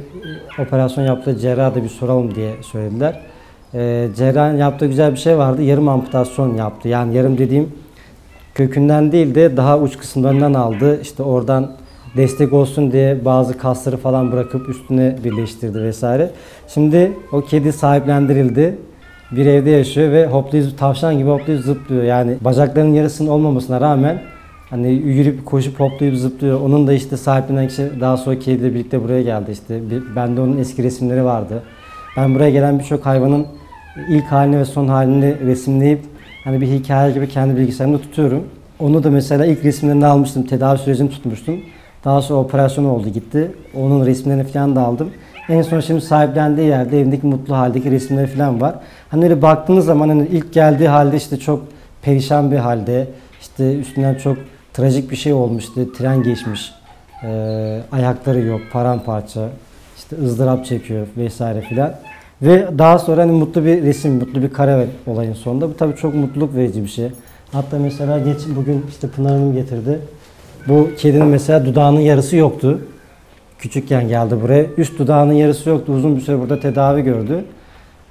operasyon 0.59 1.05
yaptığı 1.05 1.39
cerraha 1.39 1.75
da 1.75 1.83
bir 1.85 1.89
soralım 1.89 2.35
diye 2.35 2.55
söylediler. 2.63 3.21
E, 3.75 4.09
cerrahın 4.17 4.57
yaptığı 4.57 4.87
güzel 4.87 5.13
bir 5.13 5.19
şey 5.19 5.39
vardı. 5.39 5.63
Yarım 5.63 5.89
amputasyon 5.89 6.55
yaptı. 6.55 6.89
Yani 6.89 7.17
yarım 7.17 7.39
dediğim 7.39 7.73
kökünden 8.55 9.13
değil 9.13 9.35
de 9.35 9.57
daha 9.57 9.79
uç 9.79 9.99
kısımlarından 9.99 10.55
aldı. 10.55 11.01
İşte 11.03 11.23
oradan 11.23 11.73
destek 12.17 12.53
olsun 12.53 12.93
diye 12.93 13.25
bazı 13.25 13.59
kasları 13.59 13.97
falan 13.97 14.33
bırakıp 14.33 14.69
üstüne 14.69 15.17
birleştirdi 15.25 15.83
vesaire. 15.83 16.31
Şimdi 16.69 17.13
o 17.33 17.41
kedi 17.41 17.73
sahiplendirildi. 17.73 18.79
Bir 19.31 19.47
evde 19.47 19.71
yaşıyor 19.71 20.13
ve 20.13 20.27
hoplayıp 20.27 20.79
tavşan 20.79 21.19
gibi 21.19 21.29
hoplayıp 21.29 21.65
zıplıyor. 21.65 22.03
Yani 22.03 22.37
bacaklarının 22.41 22.95
yarısının 22.95 23.29
olmamasına 23.29 23.81
rağmen 23.81 24.23
hani 24.71 24.93
yürüyüp 24.93 25.47
koşup 25.47 25.81
hoplayıp 25.81 26.17
zıplıyor. 26.17 26.61
Onun 26.61 26.87
da 26.87 26.93
işte 26.93 27.17
sahiplenen 27.17 27.69
kişi 27.69 27.91
daha 28.01 28.17
sonra 28.17 28.39
kediyle 28.39 28.75
birlikte 28.75 29.05
buraya 29.05 29.23
geldi 29.23 29.51
işte. 29.51 29.81
Bende 30.17 30.41
onun 30.41 30.59
eski 30.59 30.83
resimleri 30.83 31.25
vardı. 31.25 31.63
Ben 32.17 32.35
buraya 32.35 32.51
gelen 32.51 32.79
birçok 32.79 33.07
hayvanın 33.07 33.47
ilk 34.09 34.25
halini 34.25 34.59
ve 34.59 34.65
son 34.65 34.89
halini 34.89 35.41
resimleyip 35.47 36.01
hani 36.45 36.61
bir 36.61 36.67
hikaye 36.67 37.13
gibi 37.13 37.29
kendi 37.29 37.57
bilgisayarımda 37.57 38.03
tutuyorum. 38.03 38.45
Onu 38.81 39.05
da 39.05 39.11
mesela 39.11 39.47
ilk 39.47 39.65
resimlerini 39.65 40.07
almıştım, 40.07 40.43
tedavi 40.43 40.79
sürecini 40.79 41.11
tutmuştum. 41.11 41.61
Daha 42.05 42.23
sonra 42.23 42.41
operasyon 42.41 42.85
oldu 42.85 43.09
gitti. 43.09 43.51
Onun 43.75 44.07
resimlerini 44.07 44.45
falan 44.45 44.77
da 44.77 44.83
aldım. 44.83 45.11
En 45.49 45.63
son 45.63 45.81
şimdi 45.81 46.01
sahiplendiği 46.01 46.69
yerde 46.69 47.01
evindeki 47.01 47.27
mutlu 47.27 47.57
haldeki 47.57 47.91
resimleri 47.91 48.27
falan 48.27 48.61
var. 48.61 48.75
Hani 49.09 49.25
öyle 49.25 49.43
baktığınız 49.43 49.85
zaman 49.85 50.09
hani 50.09 50.27
ilk 50.27 50.53
geldiği 50.53 50.89
halde 50.89 51.17
işte 51.17 51.37
çok 51.37 51.63
perişan 52.03 52.51
bir 52.51 52.57
halde, 52.57 53.09
işte 53.41 53.79
üstünden 53.79 54.15
çok 54.15 54.37
trajik 54.73 55.11
bir 55.11 55.17
şey 55.17 55.33
olmuştu. 55.33 55.93
Tren 55.93 56.23
geçmiş, 56.23 56.73
ee, 57.25 57.81
ayakları 57.93 58.41
yok, 58.41 58.61
paramparça, 58.73 59.49
işte 59.99 60.17
ızdırap 60.17 60.67
çekiyor 60.67 61.07
vesaire 61.17 61.61
filan. 61.61 61.95
Ve 62.43 62.69
daha 62.79 62.99
sonra 62.99 63.23
hani 63.23 63.33
mutlu 63.33 63.65
bir 63.65 63.83
resim, 63.83 64.13
mutlu 64.13 64.43
bir 64.43 64.53
kare 64.53 64.87
olayın 65.07 65.35
sonunda. 65.35 65.69
Bu 65.69 65.77
tabii 65.77 65.97
çok 65.97 66.15
mutluluk 66.15 66.55
verici 66.55 66.83
bir 66.83 66.89
şey. 66.89 67.09
Hatta 67.53 67.79
mesela 67.79 68.19
geç 68.19 68.39
bugün 68.57 68.87
işte 68.89 69.09
Pınar 69.09 69.33
Hanım 69.33 69.53
getirdi. 69.53 70.01
Bu 70.69 70.89
kedinin 70.99 71.27
mesela 71.27 71.67
dudağının 71.67 72.01
yarısı 72.01 72.37
yoktu. 72.37 72.81
Küçükken 73.59 74.09
geldi 74.09 74.37
buraya. 74.43 74.65
Üst 74.77 74.99
dudağının 74.99 75.33
yarısı 75.33 75.69
yoktu. 75.69 75.93
Uzun 75.93 76.17
bir 76.17 76.21
süre 76.21 76.41
burada 76.41 76.61
tedavi 76.61 77.03
gördü. 77.03 77.45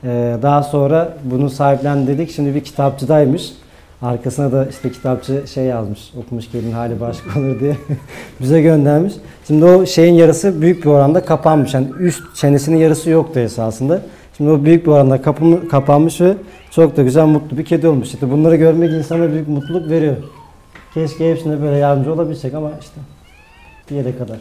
Ee, 0.04 0.38
daha 0.42 0.64
sonra 0.64 1.14
bunu 1.24 1.50
sahiplendirdik. 1.50 2.32
Şimdi 2.32 2.56
bir 2.56 2.64
kitapçıdaymış. 2.64 3.54
Arkasına 4.02 4.52
da 4.52 4.66
işte 4.66 4.92
kitapçı 4.92 5.48
şey 5.48 5.64
yazmış. 5.66 6.14
Okumuş 6.26 6.52
kedinin 6.52 6.72
hali 6.72 7.00
başka 7.02 7.40
olur 7.40 7.60
diye 7.60 7.78
bize 8.42 8.62
göndermiş. 8.62 9.14
Şimdi 9.48 9.66
o 9.66 9.86
şeyin 9.86 10.14
yarısı 10.14 10.62
büyük 10.62 10.86
bir 10.86 10.90
oranda 10.90 11.26
kapanmış. 11.26 11.74
Yani 11.74 11.88
üst 12.00 12.36
çenesinin 12.36 12.78
yarısı 12.78 13.10
yoktu 13.10 13.40
esasında. 13.40 14.02
Şimdi 14.38 14.50
o 14.52 14.64
büyük 14.66 14.86
bir 14.86 14.92
oranda 14.92 15.22
kapı- 15.22 15.68
kapanmış 15.70 16.22
ve 16.22 16.34
çok 16.72 16.98
da 16.98 17.04
güzel 17.04 17.26
mutlu 17.26 17.58
bir 17.58 17.66
kedi 17.66 17.88
olmuş. 17.88 18.08
İşte 18.14 18.32
bunları 18.32 18.56
görmek 18.56 18.92
insana 18.92 19.32
büyük 19.32 19.48
mutluluk 19.48 19.90
veriyor. 19.90 20.16
Keşke 20.94 21.32
hepsine 21.32 21.62
böyle 21.62 21.78
yardımcı 21.78 22.14
olabilsek 22.14 22.54
ama 22.54 22.72
işte 22.82 23.02
bir 23.90 23.96
yere 23.96 24.18
kadar. 24.18 24.38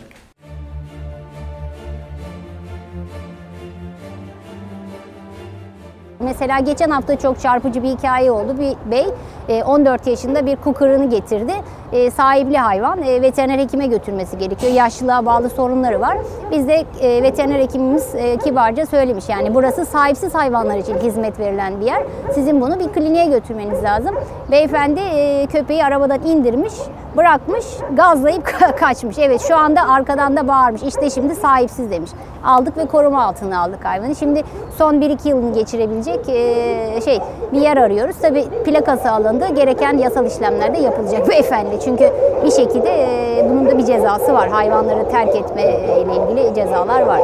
Mesela 6.20 6.60
geçen 6.60 6.90
hafta 6.90 7.18
çok 7.18 7.40
çarpıcı 7.40 7.82
bir 7.82 7.88
hikaye 7.88 8.30
oldu. 8.30 8.56
Bir 8.58 8.90
bey 8.90 9.06
14 9.48 10.06
yaşında 10.06 10.46
bir 10.46 10.56
kukurunu 10.56 11.10
getirdi. 11.10 11.52
E, 11.92 12.10
Sahipli 12.10 12.58
hayvan 12.58 13.02
e, 13.02 13.22
veteriner 13.22 13.58
hekime 13.58 13.86
götürmesi 13.86 14.38
gerekiyor. 14.38 14.72
Yaşlılığa 14.72 15.26
bağlı 15.26 15.50
sorunları 15.50 16.00
var. 16.00 16.18
Biz 16.50 16.68
de 16.68 16.84
e, 17.00 17.22
veteriner 17.22 17.60
hekimimiz 17.60 18.14
e, 18.14 18.36
kibarca 18.36 18.86
söylemiş. 18.86 19.28
Yani 19.28 19.54
burası 19.54 19.84
sahipsiz 19.86 20.34
hayvanlar 20.34 20.76
için 20.76 20.96
hizmet 20.98 21.38
verilen 21.38 21.80
bir 21.80 21.86
yer. 21.86 22.02
Sizin 22.34 22.60
bunu 22.60 22.80
bir 22.80 22.88
kliniğe 22.88 23.26
götürmeniz 23.26 23.82
lazım. 23.82 24.14
Beyefendi 24.50 25.00
e, 25.00 25.46
köpeği 25.46 25.84
arabadan 25.84 26.22
indirmiş, 26.22 26.72
bırakmış, 27.16 27.64
gazlayıp 27.96 28.44
kaçmış. 28.80 29.18
Evet 29.18 29.44
şu 29.48 29.56
anda 29.56 29.88
arkadan 29.88 30.36
da 30.36 30.48
bağırmış. 30.48 30.82
İşte 30.82 31.10
şimdi 31.10 31.34
sahipsiz 31.34 31.90
demiş. 31.90 32.10
Aldık 32.44 32.76
ve 32.76 32.86
koruma 32.86 33.24
altına 33.24 33.60
aldık 33.60 33.84
hayvanı. 33.84 34.14
Şimdi 34.14 34.42
son 34.78 34.94
1-2 34.94 35.28
yılını 35.28 35.54
geçirebilecek 35.54 36.28
e, 36.28 37.00
şey 37.04 37.20
bir 37.52 37.60
yer 37.60 37.76
arıyoruz. 37.76 38.16
Tabii 38.22 38.44
plakası 38.64 39.10
alındı. 39.10 39.54
Gereken 39.54 39.98
yasal 39.98 40.26
işlemler 40.26 40.74
de 40.74 40.78
yapılacak 40.78 41.28
beyefendi. 41.30 41.77
Çünkü 41.84 42.10
bir 42.44 42.50
şekilde 42.50 42.90
e, 42.90 43.46
bunun 43.50 43.66
da 43.66 43.78
bir 43.78 43.84
cezası 43.84 44.32
var. 44.32 44.48
Hayvanları 44.48 45.08
terk 45.08 45.36
etme 45.36 45.62
ile 45.62 46.12
ilgili 46.16 46.54
cezalar 46.54 47.02
var. 47.02 47.20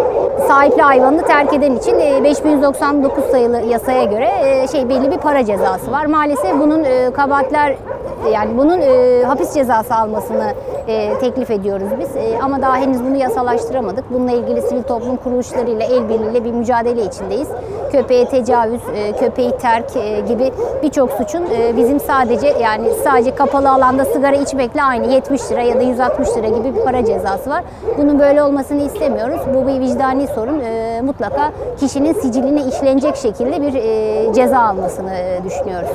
Sahipli 0.49 0.83
hayvanını 0.83 1.23
terk 1.23 1.53
eden 1.53 1.77
için 1.77 2.01
e, 2.01 2.25
5199 2.25 3.25
sayılı 3.25 3.61
yasaya 3.61 4.05
göre 4.05 4.31
e, 4.43 4.69
şey 4.69 4.89
belli 4.89 5.11
bir 5.11 5.19
para 5.19 5.45
cezası 5.45 5.93
var. 5.93 6.07
Maalesef 6.07 6.61
bunun 6.61 6.85
e, 6.85 7.11
kabahatler 7.13 7.77
yani 8.33 8.59
bunun 8.59 8.81
e, 8.81 9.23
hapis 9.25 9.55
cezası 9.55 9.95
almasını 9.95 10.53
e, 10.89 11.19
teklif 11.19 11.51
ediyoruz 11.51 11.89
biz. 12.01 12.17
E, 12.17 12.39
ama 12.43 12.63
daha 12.63 12.77
henüz 12.77 13.05
bunu 13.05 13.17
yasalaştıramadık. 13.17 14.05
Bununla 14.13 14.33
ilgili 14.33 14.63
sivil 14.63 14.83
toplum 14.83 15.17
kuruluşlarıyla 15.17 15.87
el 15.87 16.09
birliğiyle 16.09 16.45
bir 16.45 16.53
mücadele 16.53 17.05
içindeyiz. 17.05 17.49
Köpeğe 17.93 18.29
tecavüz, 18.29 18.81
e, 18.97 19.13
köpeği 19.13 19.51
terk 19.51 19.97
e, 19.97 20.21
gibi 20.21 20.53
birçok 20.83 21.11
suçun 21.11 21.43
e, 21.43 21.77
bizim 21.77 22.01
sadece 22.01 22.47
yani 22.63 22.91
sadece 23.05 23.35
kapalı 23.35 23.71
alanda 23.71 24.05
sigara 24.05 24.37
içmekle 24.45 24.83
aynı 24.83 25.13
70 25.13 25.51
lira 25.51 25.63
ya 25.63 25.81
da 25.81 25.83
160 25.83 26.29
lira 26.37 26.49
gibi 26.49 26.75
bir 26.75 26.81
para 26.81 27.05
cezası 27.05 27.51
var. 27.51 27.65
Bunun 27.99 28.19
böyle 28.19 28.43
olmasını 28.43 28.87
istemiyoruz. 28.87 29.41
Bu 29.55 29.67
bir 29.67 29.81
vicdani 29.81 30.27
sorun. 30.27 30.61
E, 30.61 31.01
mutlaka 31.01 31.53
kişinin 31.81 32.13
siciline 32.13 32.65
işlenecek 32.65 33.17
şekilde 33.17 33.63
bir 33.63 33.75
e, 33.75 34.35
ceza 34.35 34.59
almasını 34.59 35.15
e, 35.15 35.41
düşünüyoruz. 35.45 35.91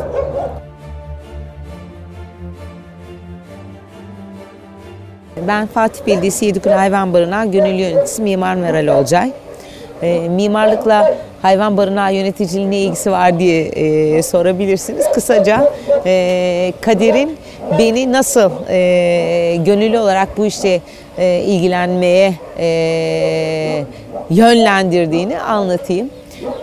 Ben 5.48 5.68
Fatih 5.68 6.06
Belediyesi 6.08 6.46
Yedikule 6.46 6.74
Hayvan 6.74 7.14
Barınağı 7.14 7.46
Gönüllü 7.46 7.82
Yöneticisi 7.82 8.22
Mimar 8.22 8.56
Meral 8.56 8.88
Olcay. 9.00 9.32
E, 10.04 10.30
mimarlıkla 10.30 11.14
hayvan 11.42 11.78
barınağı 11.78 12.14
yöneticiliğine 12.14 12.78
ilgisi 12.78 13.12
var 13.12 13.40
diye 13.40 13.66
e, 13.66 14.24
sorabilirsiniz. 14.24 15.06
Kısaca 15.14 15.74
e, 16.06 16.74
Kader'in 16.82 17.38
beni 17.80 18.12
nasıl 18.12 18.52
e, 18.70 19.56
gönüllü 19.66 20.00
olarak 20.00 20.38
bu 20.38 20.46
işte 20.46 20.82
e, 21.18 21.40
ilgilenmeye 21.40 22.34
e, 22.60 23.84
yönlendirdiğini 24.30 25.40
anlatayım. 25.40 26.10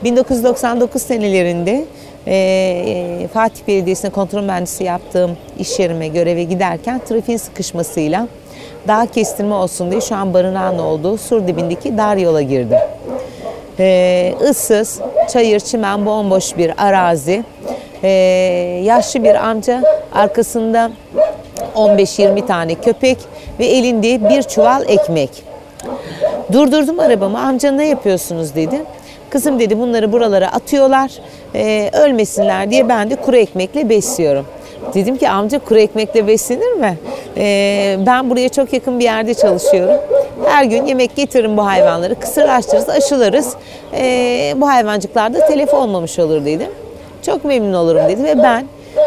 1999 0.04 1.02
senelerinde 1.02 1.84
e, 2.26 3.28
Fatih 3.32 3.66
Belediyesi'ne 3.68 4.10
kontrol 4.10 4.42
mühendisi 4.42 4.84
yaptığım 4.84 5.36
iş 5.58 5.78
yerime 5.78 6.08
göreve 6.08 6.42
giderken 6.42 7.00
trafiğin 7.08 7.38
sıkışmasıyla 7.38 8.28
dağ 8.88 9.06
kestirme 9.06 9.54
olsun 9.54 9.90
diye 9.90 10.00
şu 10.00 10.16
an 10.16 10.34
barınağın 10.34 10.78
olduğu 10.78 11.18
sur 11.18 11.46
dibindeki 11.46 11.98
dar 11.98 12.16
yola 12.16 12.42
girdim. 12.42 12.78
Ee, 13.78 14.34
ıssız, 14.50 15.00
çayır, 15.32 15.60
çimen, 15.60 16.06
bomboş 16.06 16.56
bir 16.56 16.72
arazi. 16.86 17.44
Ee, 18.02 18.08
yaşlı 18.84 19.24
bir 19.24 19.34
amca 19.34 19.82
arkasında 20.12 20.90
15-20 21.74 22.46
tane 22.46 22.74
köpek 22.74 23.18
ve 23.58 23.66
elinde 23.66 24.28
bir 24.28 24.42
çuval 24.42 24.88
ekmek. 24.88 25.30
Durdurdum 26.52 27.00
arabamı. 27.00 27.38
Amca 27.38 27.70
ne 27.70 27.88
yapıyorsunuz 27.88 28.54
dedi. 28.54 28.82
Kızım 29.30 29.60
dedi 29.60 29.78
bunları 29.78 30.12
buralara 30.12 30.52
atıyorlar. 30.52 31.10
Ee, 31.54 31.90
ölmesinler 31.92 32.70
diye 32.70 32.88
ben 32.88 33.10
de 33.10 33.16
kuru 33.16 33.36
ekmekle 33.36 33.88
besliyorum. 33.88 34.46
Dedim 34.94 35.16
ki 35.16 35.28
amca 35.28 35.58
kuru 35.58 35.78
ekmekle 35.78 36.26
beslenir 36.26 36.72
mi? 36.72 36.98
Ee, 37.36 37.96
ben 38.06 38.30
buraya 38.30 38.48
çok 38.48 38.72
yakın 38.72 38.98
bir 38.98 39.04
yerde 39.04 39.34
çalışıyorum. 39.34 39.96
Her 40.44 40.64
gün 40.64 40.86
yemek 40.86 41.16
getiririm 41.16 41.56
bu 41.56 41.66
hayvanları. 41.66 42.14
Kısırlaştırırız, 42.14 42.88
aşılarız. 42.88 43.54
Ee, 43.94 44.54
bu 44.56 44.68
hayvancıklar 44.68 45.34
da 45.34 45.46
telef 45.46 45.74
olmamış 45.74 46.18
olur 46.18 46.44
dedim. 46.44 46.70
Çok 47.22 47.44
memnun 47.44 47.72
olurum 47.72 48.08
dedi 48.08 48.24
ve 48.24 48.42
ben 48.42 48.64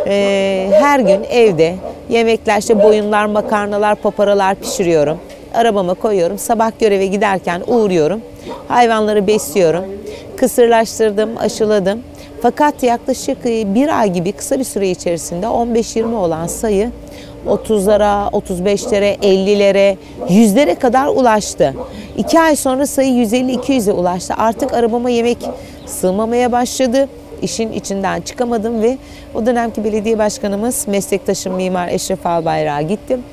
e, 0.07 0.69
her 0.73 0.99
gün 0.99 1.23
evde 1.31 1.75
yemekler 2.09 2.57
işte 2.57 2.83
boyunlar, 2.83 3.25
makarnalar, 3.25 3.95
paparalar 3.95 4.55
pişiriyorum. 4.55 5.17
Arabama 5.53 5.93
koyuyorum. 5.93 6.37
Sabah 6.37 6.71
göreve 6.79 7.05
giderken 7.05 7.61
uğruyorum. 7.67 8.21
Hayvanları 8.67 9.27
besliyorum. 9.27 9.85
Kısırlaştırdım, 10.37 11.29
aşıladım. 11.37 11.99
Fakat 12.41 12.83
yaklaşık 12.83 13.37
e, 13.45 13.75
bir 13.75 13.99
ay 13.99 14.13
gibi 14.13 14.31
kısa 14.31 14.59
bir 14.59 14.63
süre 14.63 14.89
içerisinde 14.89 15.45
15-20 15.45 16.15
olan 16.15 16.47
sayı 16.47 16.91
30'lara, 17.47 18.29
35'lere, 18.29 19.17
50'lere, 19.17 19.95
100'lere 20.29 20.75
kadar 20.75 21.07
ulaştı. 21.07 21.75
İki 22.17 22.39
ay 22.39 22.55
sonra 22.55 22.87
sayı 22.87 23.25
150-200'e 23.25 23.93
ulaştı. 23.93 24.33
Artık 24.37 24.73
arabama 24.73 25.09
yemek 25.09 25.37
sığmamaya 25.85 26.51
başladı. 26.51 27.09
İşin 27.41 27.71
içinden 27.71 28.21
çıkamadım 28.21 28.81
ve 28.81 28.97
o 29.33 29.45
dönemki 29.45 29.83
belediye 29.83 30.17
başkanımız 30.17 30.87
meslektaşım 30.87 31.53
Mimar 31.53 31.87
Eşref 31.87 32.25
Albayrak'a 32.25 32.81
gittim. 32.81 33.23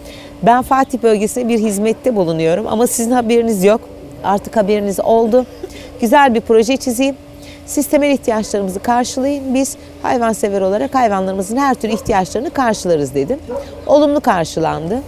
Ben 0.43 0.63
Fatih 0.63 0.99
bölgesine 1.03 1.49
bir 1.49 1.59
hizmette 1.59 2.17
bulunuyorum 2.17 2.67
ama 2.69 2.87
sizin 2.87 3.11
haberiniz 3.11 3.65
yok. 3.65 3.81
Artık 4.25 4.57
haberiniz 4.57 5.01
oldu. 5.01 5.47
Güzel 6.01 6.35
bir 6.35 6.41
proje 6.41 6.77
çizeyim. 6.77 7.17
Siz 7.67 7.87
temel 7.87 8.11
ihtiyaçlarımızı 8.11 8.81
karşılayın. 8.81 9.55
Biz 9.55 9.77
hayvansever 10.03 10.61
olarak 10.61 10.95
hayvanlarımızın 10.95 11.57
her 11.57 11.75
türlü 11.75 11.93
ihtiyaçlarını 11.93 12.51
karşılarız 12.51 13.15
dedim. 13.15 13.39
Olumlu 13.87 14.21
karşılandı. 14.21 15.03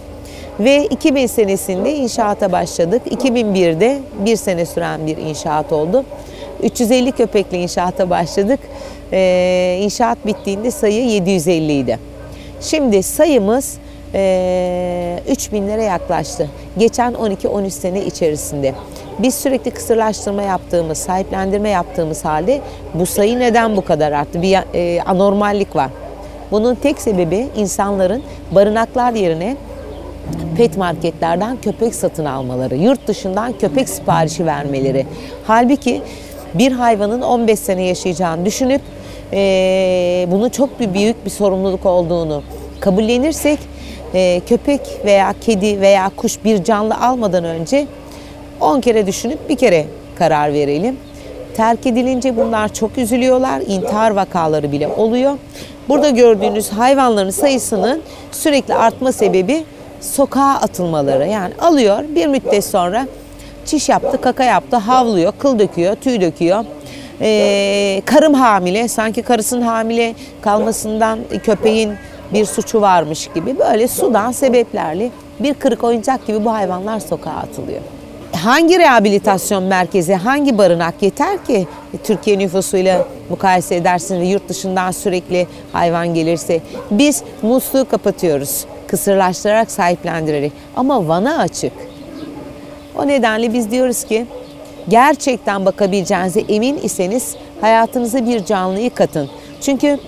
Ve 0.59 0.85
2000 0.85 1.27
senesinde 1.27 1.95
inşaata 1.95 2.51
başladık. 2.51 3.01
2001'de 3.11 3.99
bir 4.25 4.35
sene 4.35 4.65
süren 4.65 5.07
bir 5.07 5.17
inşaat 5.17 5.71
oldu. 5.71 6.05
350 6.63 7.11
köpekle 7.11 7.57
inşaata 7.57 8.09
başladık. 8.09 8.59
Ee, 9.13 9.79
inşaat 9.81 10.25
bittiğinde 10.25 10.71
sayı 10.71 11.05
750 11.05 11.79
idi. 11.79 11.99
Şimdi 12.61 13.03
sayımız 13.03 13.77
e, 14.13 15.19
3000'lere 15.29 15.83
yaklaştı. 15.83 16.49
Geçen 16.77 17.13
12-13 17.13 17.69
sene 17.69 18.05
içerisinde. 18.05 18.73
Biz 19.19 19.35
sürekli 19.35 19.71
kısırlaştırma 19.71 20.41
yaptığımız, 20.41 20.97
sahiplendirme 20.97 21.69
yaptığımız 21.69 22.25
halde 22.25 22.61
bu 22.93 23.05
sayı 23.05 23.39
neden 23.39 23.77
bu 23.77 23.81
kadar 23.81 24.11
arttı? 24.11 24.41
Bir 24.41 24.57
e, 24.73 25.01
anormallik 25.01 25.75
var. 25.75 25.89
Bunun 26.51 26.75
tek 26.75 27.01
sebebi 27.01 27.47
insanların 27.55 28.23
barınaklar 28.51 29.13
yerine 29.13 29.57
pet 30.57 30.77
marketlerden 30.77 31.57
köpek 31.61 31.95
satın 31.95 32.25
almaları, 32.25 32.75
yurt 32.75 33.07
dışından 33.07 33.53
köpek 33.53 33.89
siparişi 33.89 34.45
vermeleri. 34.45 35.05
Halbuki 35.47 36.01
bir 36.53 36.71
hayvanın 36.71 37.21
15 37.21 37.59
sene 37.59 37.83
yaşayacağını 37.83 38.45
düşünüp 38.45 38.81
e, 39.33 40.27
bunun 40.31 40.49
çok 40.49 40.79
bir 40.79 40.93
büyük 40.93 41.25
bir 41.25 41.29
sorumluluk 41.29 41.85
olduğunu 41.85 42.43
kabullenirsek 42.79 43.59
e, 44.13 44.41
köpek 44.49 44.81
veya 45.05 45.33
kedi 45.41 45.81
veya 45.81 46.11
kuş 46.17 46.43
bir 46.43 46.63
canlı 46.63 46.95
almadan 47.01 47.43
önce 47.43 47.87
10 48.61 48.81
kere 48.81 49.07
düşünüp 49.07 49.49
bir 49.49 49.55
kere 49.55 49.85
karar 50.15 50.53
verelim. 50.53 50.97
Terk 51.55 51.87
edilince 51.87 52.37
bunlar 52.37 52.73
çok 52.73 52.97
üzülüyorlar. 52.97 53.61
İntihar 53.67 54.11
vakaları 54.11 54.71
bile 54.71 54.87
oluyor. 54.87 55.37
Burada 55.89 56.09
gördüğünüz 56.09 56.69
hayvanların 56.69 57.29
sayısının 57.29 58.01
sürekli 58.31 58.75
artma 58.75 59.11
sebebi 59.11 59.63
sokağa 60.01 60.59
atılmaları. 60.61 61.27
Yani 61.27 61.53
alıyor 61.61 62.03
bir 62.15 62.27
müddet 62.27 62.65
sonra 62.65 63.07
çiş 63.65 63.89
yaptı, 63.89 64.21
kaka 64.21 64.43
yaptı, 64.43 64.75
havlıyor, 64.77 65.33
kıl 65.39 65.59
döküyor, 65.59 65.95
tüy 65.95 66.21
döküyor. 66.21 66.65
Ee, 67.21 68.01
karım 68.05 68.33
hamile, 68.33 68.87
sanki 68.87 69.21
karısının 69.21 69.61
hamile 69.61 70.15
kalmasından 70.41 71.19
köpeğin 71.43 71.93
bir 72.33 72.45
suçu 72.45 72.81
varmış 72.81 73.29
gibi 73.35 73.59
böyle 73.59 73.87
sudan 73.87 74.31
sebeplerle 74.31 75.09
bir 75.39 75.53
kırık 75.53 75.83
oyuncak 75.83 76.27
gibi 76.27 76.45
bu 76.45 76.53
hayvanlar 76.53 76.99
sokağa 76.99 77.31
atılıyor. 77.31 77.81
Hangi 78.43 78.79
rehabilitasyon 78.79 79.63
merkezi, 79.63 80.13
hangi 80.15 80.57
barınak 80.57 80.93
yeter 81.01 81.45
ki 81.45 81.67
Türkiye 82.03 82.39
nüfusuyla 82.39 83.05
mukayese 83.29 83.75
edersin 83.75 84.21
ve 84.21 84.25
yurt 84.25 84.49
dışından 84.49 84.91
sürekli 84.91 85.47
hayvan 85.73 86.13
gelirse 86.13 86.61
biz 86.91 87.23
musluğu 87.41 87.89
kapatıyoruz 87.89 88.65
kısırlaştırarak 88.87 89.71
sahiplendirerek 89.71 90.51
ama 90.75 91.07
vana 91.07 91.37
açık. 91.37 91.71
O 92.97 93.07
nedenle 93.07 93.53
biz 93.53 93.71
diyoruz 93.71 94.03
ki 94.03 94.25
gerçekten 94.89 95.65
bakabileceğinize 95.65 96.39
emin 96.49 96.77
iseniz 96.77 97.35
hayatınıza 97.61 98.25
bir 98.25 98.45
canlıyı 98.45 98.93
katın. 98.93 99.29
Çünkü 99.61 99.99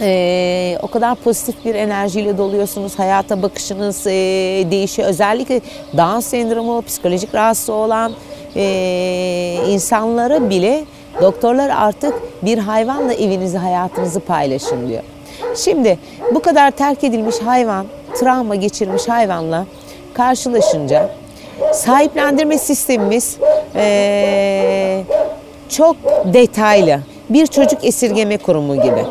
e, 0.00 0.78
o 0.82 0.86
kadar 0.86 1.14
pozitif 1.14 1.64
bir 1.64 1.74
enerjiyle 1.74 2.38
doluyorsunuz. 2.38 2.98
Hayata 2.98 3.42
bakışınız 3.42 4.06
e, 4.06 4.10
değişiyor. 4.70 5.08
Özellikle 5.08 5.60
Down 5.96 6.20
sendromu, 6.20 6.82
psikolojik 6.82 7.34
rahatsız 7.34 7.70
olan 7.70 8.12
e, 8.56 9.58
insanlara 9.68 10.50
bile 10.50 10.84
doktorlar 11.22 11.70
artık 11.70 12.14
bir 12.42 12.58
hayvanla 12.58 13.14
evinizi, 13.14 13.58
hayatınızı 13.58 14.20
paylaşın 14.20 14.88
diyor. 14.88 15.02
Şimdi 15.56 15.98
bu 16.34 16.40
kadar 16.40 16.70
terk 16.70 17.04
edilmiş 17.04 17.36
hayvan, 17.38 17.86
travma 18.20 18.54
geçirmiş 18.54 19.08
hayvanla 19.08 19.66
karşılaşınca 20.14 21.10
sahiplendirme 21.72 22.58
sistemimiz 22.58 23.36
e, 23.74 25.02
çok 25.68 25.96
detaylı. 26.24 27.00
Bir 27.30 27.46
çocuk 27.46 27.84
esirgeme 27.84 28.38
kurumu 28.38 28.82
gibi. 28.82 29.04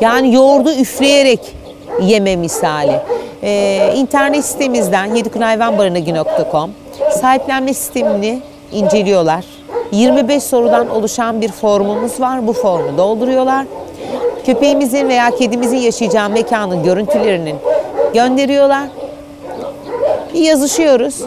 Yani 0.00 0.34
yoğurdu 0.34 0.72
üfleyerek 0.72 1.40
yeme 2.02 2.36
misali. 2.36 3.00
Ee, 3.42 3.92
internet 3.96 4.44
sitemizden 4.44 5.14
yedikunhayvanbarınagi.com 5.14 6.70
sahiplenme 7.20 7.74
sistemini 7.74 8.40
inceliyorlar. 8.72 9.44
25 9.92 10.42
sorudan 10.42 10.90
oluşan 10.90 11.40
bir 11.40 11.52
formumuz 11.52 12.20
var. 12.20 12.46
Bu 12.46 12.52
formu 12.52 12.98
dolduruyorlar. 12.98 13.66
Köpeğimizin 14.46 15.08
veya 15.08 15.30
kedimizin 15.30 15.76
yaşayacağı 15.76 16.30
mekanın 16.30 16.82
görüntülerinin 16.82 17.56
gönderiyorlar. 18.14 18.88
Bir 20.34 20.40
yazışıyoruz. 20.40 21.22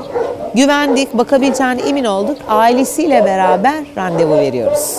Güvendik, 0.53 1.13
bakabileceğine 1.13 1.82
emin 1.82 2.05
olduk. 2.05 2.38
Ailesiyle 2.49 3.26
beraber 3.26 3.84
randevu 3.97 4.36
veriyoruz. 4.36 4.97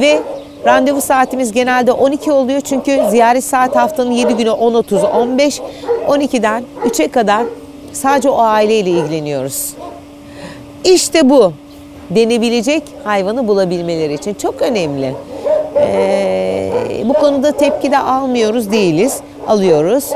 Ve 0.00 0.18
Randevu 0.66 1.00
saatimiz 1.00 1.52
genelde 1.52 1.92
12 1.92 2.32
oluyor 2.32 2.60
çünkü 2.60 3.00
ziyaret 3.10 3.44
saat 3.44 3.76
haftanın 3.76 4.10
7 4.10 4.36
günü 4.36 4.48
10.30, 4.48 5.06
15, 5.06 5.60
12'den 6.08 6.64
3'e 6.84 7.08
kadar 7.08 7.44
sadece 7.92 8.30
o 8.30 8.38
aileyle 8.38 8.90
ilgileniyoruz. 8.90 9.74
İşte 10.84 11.30
bu 11.30 11.52
denebilecek 12.10 12.82
hayvanı 13.04 13.48
bulabilmeleri 13.48 14.14
için 14.14 14.34
çok 14.34 14.62
önemli. 14.62 15.14
Ee, 15.76 16.72
bu 17.04 17.12
konuda 17.12 17.52
tepki 17.52 17.90
de 17.90 17.98
almıyoruz 17.98 18.72
değiliz, 18.72 19.20
alıyoruz. 19.46 20.10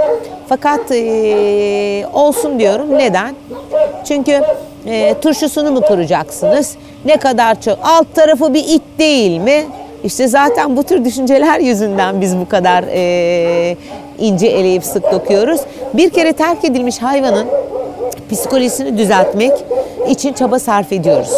Fakat 0.48 0.92
e, 0.92 2.06
olsun 2.12 2.58
diyorum. 2.58 2.98
Neden? 2.98 3.34
Çünkü 4.04 4.40
e, 4.86 5.14
turşusunu 5.20 5.72
mu 5.72 5.80
kuracaksınız? 5.80 6.76
Ne 7.04 7.16
kadar 7.16 7.60
çok? 7.60 7.78
Alt 7.82 8.14
tarafı 8.14 8.54
bir 8.54 8.64
it 8.68 8.82
değil 8.98 9.38
mi? 9.38 9.64
İşte 10.04 10.28
zaten 10.28 10.76
bu 10.76 10.82
tür 10.82 11.04
düşünceler 11.04 11.60
yüzünden 11.60 12.20
biz 12.20 12.36
bu 12.38 12.48
kadar 12.48 12.84
e, 12.92 13.76
ince 14.18 14.46
eleyip 14.46 14.84
sık 14.84 15.12
dokuyoruz. 15.12 15.60
Bir 15.94 16.10
kere 16.10 16.32
terk 16.32 16.64
edilmiş 16.64 16.98
hayvanın 16.98 17.46
psikolojisini 18.30 18.98
düzeltmek 18.98 19.52
için 20.08 20.32
çaba 20.32 20.58
sarf 20.58 20.92
ediyoruz. 20.92 21.32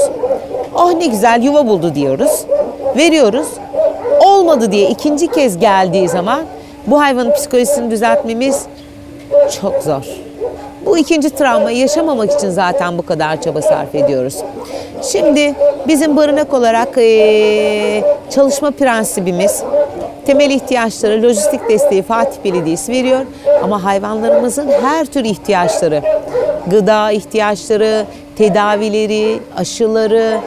Oh 0.74 0.92
ne 0.92 1.06
güzel 1.06 1.42
yuva 1.42 1.66
buldu 1.66 1.94
diyoruz. 1.94 2.44
Veriyoruz. 2.96 3.48
Olmadı 4.20 4.72
diye 4.72 4.88
ikinci 4.88 5.26
kez 5.26 5.58
geldiği 5.58 6.08
zaman 6.08 6.40
bu 6.86 7.00
hayvanın 7.00 7.32
psikolojisini 7.32 7.90
düzeltmemiz 7.90 8.62
çok 9.60 9.82
zor. 9.82 10.27
Bu 10.88 10.98
ikinci 10.98 11.30
travmayı 11.30 11.78
yaşamamak 11.78 12.32
için 12.32 12.50
zaten 12.50 12.98
bu 12.98 13.06
kadar 13.06 13.42
çaba 13.42 13.62
sarf 13.62 13.94
ediyoruz. 13.94 14.36
Şimdi 15.02 15.54
bizim 15.88 16.16
barınak 16.16 16.54
olarak 16.54 16.94
çalışma 18.30 18.70
prensibimiz 18.70 19.62
temel 20.26 20.50
ihtiyaçları, 20.50 21.22
lojistik 21.22 21.68
desteği 21.68 22.02
Fatih 22.02 22.44
Belediyesi 22.44 22.92
veriyor. 22.92 23.20
Ama 23.62 23.84
hayvanlarımızın 23.84 24.68
her 24.82 25.06
tür 25.06 25.24
ihtiyaçları, 25.24 26.02
gıda 26.66 27.10
ihtiyaçları, 27.10 28.04
tedavileri, 28.36 29.40
aşıları, 29.56 30.40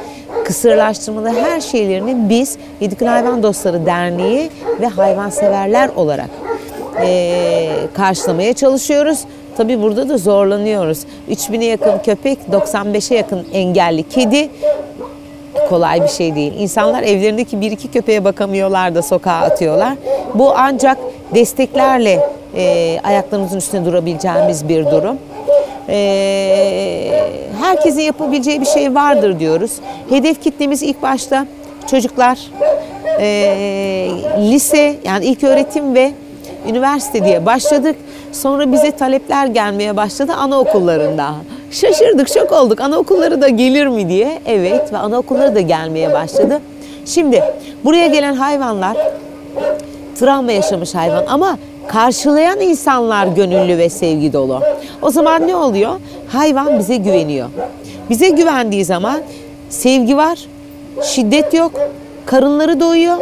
kısırlaştırmaları 0.46 1.36
her 1.36 1.62
şeylerini 1.62 2.30
biz 2.30 2.58
Yedikün 2.80 3.06
Hayvan 3.06 3.44
Dostları 3.44 3.86
Derneği 3.86 4.50
ve 4.82 4.88
hayvanseverler 4.88 5.90
olarak 5.96 6.30
e, 7.02 7.70
karşılamaya 7.94 8.54
çalışıyoruz. 8.54 9.20
Tabi 9.58 9.82
burada 9.82 10.10
da 10.10 10.18
zorlanıyoruz. 10.18 11.00
3000'e 11.30 11.66
yakın 11.66 12.00
köpek, 12.00 12.40
95'e 12.52 13.18
yakın 13.18 13.48
engelli 13.54 14.10
kedi 14.10 14.50
kolay 15.70 16.04
bir 16.04 16.08
şey 16.08 16.36
değil. 16.36 16.54
İnsanlar 16.58 17.04
evlerindeki 17.04 17.62
bir 17.62 17.72
iki 17.72 17.88
köpeğe 17.88 18.24
bakamıyorlar 18.24 18.96
da 18.96 19.02
sokağa 19.02 19.32
atıyorlar. 19.42 19.94
Bu 20.34 20.54
ancak 20.56 20.98
desteklerle 21.36 22.20
e, 22.56 23.00
ayaklarımızın 23.04 23.58
üstünde 23.58 23.86
durabileceğimiz 23.86 24.70
bir 24.70 24.86
durum. 24.86 25.18
E, 25.90 27.28
herkesin 27.62 28.02
yapabileceği 28.02 28.62
bir 28.62 28.66
şey 28.66 28.96
vardır 28.96 29.40
diyoruz. 29.40 29.72
Hedef 30.10 30.44
kitlemiz 30.44 30.84
ilk 30.84 31.02
başta 31.02 31.46
çocuklar, 31.88 32.40
e, 33.20 33.28
lise 34.38 34.96
yani 35.06 35.26
ilk 35.26 35.44
öğretim 35.44 35.96
ve 35.96 36.12
üniversite 36.70 37.26
diye 37.26 37.46
başladık. 37.46 37.96
Sonra 38.32 38.72
bize 38.72 38.92
talepler 38.92 39.46
gelmeye 39.46 39.98
başladı 39.98 40.34
anaokullarında. 40.34 41.34
Şaşırdık, 41.72 42.30
şok 42.30 42.52
olduk. 42.52 42.82
Anaokulları 42.82 43.42
da 43.42 43.48
gelir 43.48 43.88
mi 43.88 44.10
diye. 44.10 44.42
Evet 44.46 44.94
ve 44.94 44.98
anaokulları 44.98 45.56
da 45.56 45.62
gelmeye 45.62 46.14
başladı. 46.14 46.62
Şimdi 47.06 47.44
buraya 47.86 48.08
gelen 48.08 48.34
hayvanlar 48.34 48.98
travma 50.20 50.52
yaşamış 50.52 50.96
hayvan 50.96 51.26
ama 51.28 51.58
karşılayan 51.88 52.60
insanlar 52.60 53.28
gönüllü 53.28 53.78
ve 53.78 53.90
sevgi 53.90 54.34
dolu. 54.34 54.62
O 55.02 55.10
zaman 55.10 55.48
ne 55.48 55.56
oluyor? 55.56 55.92
Hayvan 56.28 56.80
bize 56.80 56.96
güveniyor. 56.96 57.48
Bize 58.10 58.30
güvendiği 58.30 58.86
zaman 58.86 59.20
sevgi 59.70 60.18
var, 60.18 60.40
şiddet 61.04 61.54
yok, 61.54 61.72
karınları 62.26 62.80
doyuyor, 62.80 63.18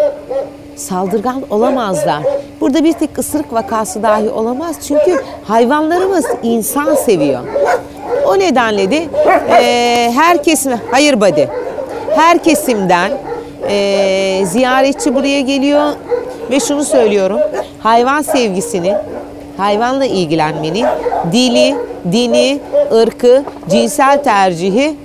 saldırgan 0.79 1.43
olamazlar. 1.49 2.23
Burada 2.61 2.83
bir 2.83 2.93
tek 2.93 3.17
ısırık 3.17 3.53
vakası 3.53 4.03
dahi 4.03 4.29
olamaz. 4.29 4.75
Çünkü 4.87 5.23
hayvanlarımız 5.43 6.25
insan 6.43 6.95
seviyor. 6.95 7.39
O 8.27 8.39
nedenle 8.39 8.91
de 8.91 9.05
e, 9.49 10.11
her 10.11 10.43
kesim, 10.43 10.73
hayır 10.91 11.21
body, 11.21 11.45
her 12.15 12.43
kesimden 12.43 13.11
e, 13.69 14.45
ziyaretçi 14.45 15.15
buraya 15.15 15.41
geliyor 15.41 15.91
ve 16.51 16.59
şunu 16.59 16.83
söylüyorum. 16.83 17.39
Hayvan 17.79 18.21
sevgisini, 18.21 18.95
hayvanla 19.57 20.05
ilgilenmenin 20.05 20.85
dili, 21.31 21.75
dini, 22.11 22.59
ırkı, 22.93 23.43
cinsel 23.69 24.23
tercihi 24.23 24.95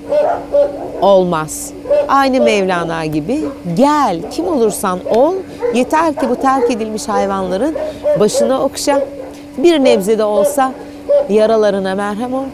olmaz. 1.01 1.71
Aynı 2.09 2.41
Mevlana 2.41 3.07
gibi 3.07 3.41
gel 3.77 4.19
kim 4.31 4.49
olursan 4.49 4.99
ol 5.15 5.35
yeter 5.75 6.15
ki 6.15 6.31
bu 6.31 6.37
terk 6.37 6.71
edilmiş 6.71 7.09
hayvanların 7.09 7.75
başına 8.21 8.63
okşa. 8.63 9.05
Bir 9.59 9.85
nebze 9.85 10.19
de 10.19 10.25
olsa 10.25 10.73
yaralarına 11.29 11.95
merhem 11.95 12.35
ol. 12.35 12.45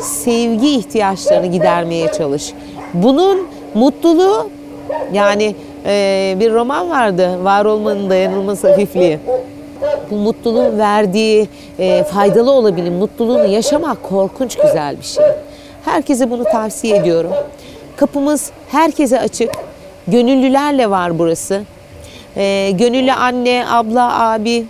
Sevgi 0.00 0.74
ihtiyaçlarını 0.74 1.46
gidermeye 1.46 2.12
çalış. 2.12 2.52
Bunun 2.94 3.46
mutluluğu 3.74 4.50
yani 5.12 5.54
e, 5.86 6.36
bir 6.40 6.52
roman 6.52 6.90
vardı 6.90 7.44
var 7.44 7.64
olmanın 7.64 8.10
dayanılmaz 8.10 8.64
hafifliği. 8.64 9.18
Bu 10.10 10.14
mutluluğun 10.14 10.78
verdiği 10.78 11.48
e, 11.78 12.04
faydalı 12.04 12.50
olabilir. 12.50 12.90
Mutluluğunu 12.90 13.46
yaşamak 13.46 14.02
korkunç 14.02 14.56
güzel 14.56 14.98
bir 14.98 15.04
şey. 15.04 15.24
Herkese 15.84 16.30
bunu 16.30 16.44
tavsiye 16.44 16.96
ediyorum. 16.96 17.30
Kapımız 17.98 18.50
herkese 18.68 19.20
açık. 19.20 19.50
Gönüllülerle 20.08 20.90
var 20.90 21.18
burası. 21.18 21.62
E, 22.36 22.70
gönüllü 22.70 23.12
anne, 23.12 23.64
abla, 23.70 24.30
abi 24.30 24.64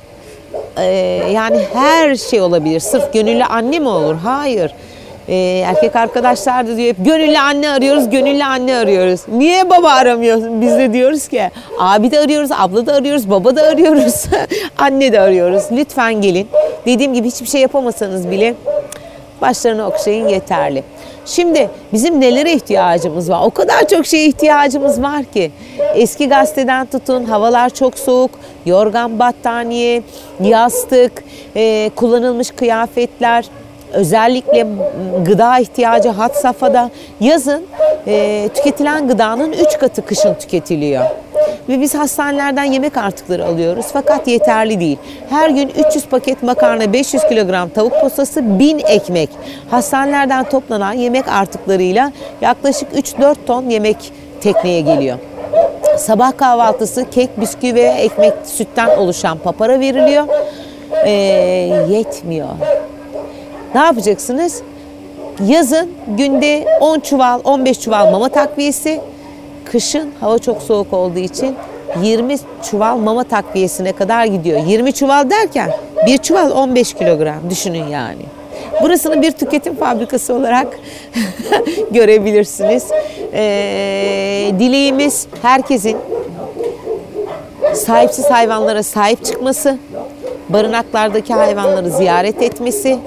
e, 0.76 0.84
yani 1.32 1.60
her 1.74 2.16
şey 2.16 2.40
olabilir. 2.40 2.80
Sırf 2.80 3.12
gönüllü 3.12 3.44
anne 3.44 3.78
mi 3.78 3.88
olur? 3.88 4.16
Hayır. 4.24 4.72
E, 5.28 5.34
erkek 5.66 5.96
arkadaşlar 5.96 6.68
da 6.68 6.76
diyor 6.76 6.88
hep 6.88 7.04
gönüllü 7.04 7.38
anne 7.38 7.70
arıyoruz, 7.70 8.10
gönüllü 8.10 8.44
anne 8.44 8.76
arıyoruz. 8.76 9.20
Niye 9.28 9.70
baba 9.70 9.90
aramıyorsun? 9.90 10.60
Biz 10.60 10.78
de 10.78 10.92
diyoruz 10.92 11.28
ki 11.28 11.50
abi 11.78 12.10
de 12.10 12.20
arıyoruz, 12.20 12.50
abla 12.52 12.86
da 12.86 12.92
arıyoruz, 12.94 13.30
baba 13.30 13.56
da 13.56 13.62
arıyoruz, 13.62 14.24
anne 14.78 15.12
de 15.12 15.20
arıyoruz. 15.20 15.62
Lütfen 15.72 16.20
gelin. 16.20 16.48
Dediğim 16.86 17.14
gibi 17.14 17.26
hiçbir 17.26 17.46
şey 17.46 17.60
yapamasanız 17.60 18.30
bile 18.30 18.54
başlarını 19.40 19.86
okşayın 19.86 20.28
yeterli. 20.28 20.84
Şimdi 21.26 21.70
bizim 21.92 22.20
nelere 22.20 22.52
ihtiyacımız 22.52 23.30
var? 23.30 23.40
O 23.44 23.50
kadar 23.50 23.88
çok 23.88 24.06
şeye 24.06 24.26
ihtiyacımız 24.26 25.02
var 25.02 25.24
ki. 25.24 25.50
Eski 25.94 26.28
gazeteden 26.28 26.86
tutun, 26.86 27.24
havalar 27.24 27.70
çok 27.70 27.98
soğuk, 27.98 28.30
yorgan 28.66 29.18
battaniye, 29.18 30.02
yastık, 30.40 31.24
e, 31.56 31.90
kullanılmış 31.96 32.50
kıyafetler, 32.50 33.44
özellikle 33.92 34.66
gıda 35.24 35.58
ihtiyacı 35.58 36.08
had 36.08 36.34
safhada. 36.34 36.90
Yazın 37.20 37.66
e, 38.06 38.48
tüketilen 38.54 39.08
gıdanın 39.08 39.52
3 39.52 39.78
katı 39.78 40.06
kışın 40.06 40.34
tüketiliyor. 40.34 41.04
Ve 41.68 41.80
biz 41.80 41.94
hastanelerden 41.94 42.64
yemek 42.64 42.96
artıkları 42.96 43.46
alıyoruz 43.46 43.86
fakat 43.92 44.28
yeterli 44.28 44.80
değil. 44.80 44.98
Her 45.30 45.50
gün 45.50 45.72
300 45.88 46.06
paket 46.06 46.42
makarna, 46.42 46.92
500 46.92 47.22
kilogram 47.28 47.68
tavuk 47.68 48.00
posası, 48.00 48.58
1000 48.58 48.78
ekmek. 48.78 49.30
Hastanelerden 49.70 50.44
toplanan 50.44 50.92
yemek 50.92 51.28
artıklarıyla 51.28 52.12
yaklaşık 52.40 52.92
3-4 52.92 53.34
ton 53.46 53.70
yemek 53.70 53.96
tekneye 54.40 54.80
geliyor. 54.80 55.18
Sabah 55.98 56.36
kahvaltısı 56.36 57.10
kek, 57.10 57.40
bisküvi 57.40 57.74
ve 57.74 57.82
ekmek 57.82 58.32
sütten 58.44 58.98
oluşan 58.98 59.38
papara 59.38 59.80
veriliyor. 59.80 60.24
Ee, 61.04 61.10
yetmiyor. 61.90 62.48
Ne 63.74 63.80
yapacaksınız? 63.80 64.62
Yazın 65.46 65.90
günde 66.08 66.78
10 66.80 67.00
çuval, 67.00 67.40
15 67.44 67.80
çuval 67.80 68.10
mama 68.10 68.28
takviyesi, 68.28 69.00
kışın 69.64 70.12
hava 70.20 70.38
çok 70.38 70.62
soğuk 70.62 70.92
olduğu 70.92 71.18
için 71.18 71.56
20 72.02 72.36
çuval 72.70 72.96
mama 72.96 73.24
takviyesine 73.24 73.92
kadar 73.92 74.24
gidiyor. 74.24 74.60
20 74.66 74.92
çuval 74.92 75.30
derken 75.30 75.70
bir 76.06 76.18
çuval 76.18 76.50
15 76.50 76.94
kilogram 76.94 77.50
düşünün 77.50 77.86
yani. 77.86 78.22
Burasını 78.82 79.22
bir 79.22 79.32
tüketim 79.32 79.76
fabrikası 79.76 80.34
olarak 80.34 80.66
görebilirsiniz. 81.90 82.86
Ee, 83.32 84.52
dileğimiz 84.58 85.26
herkesin 85.42 85.96
sahipsiz 87.74 88.30
hayvanlara 88.30 88.82
sahip 88.82 89.24
çıkması, 89.24 89.78
barınaklardaki 90.48 91.34
hayvanları 91.34 91.90
ziyaret 91.90 92.42
etmesi, 92.42 92.98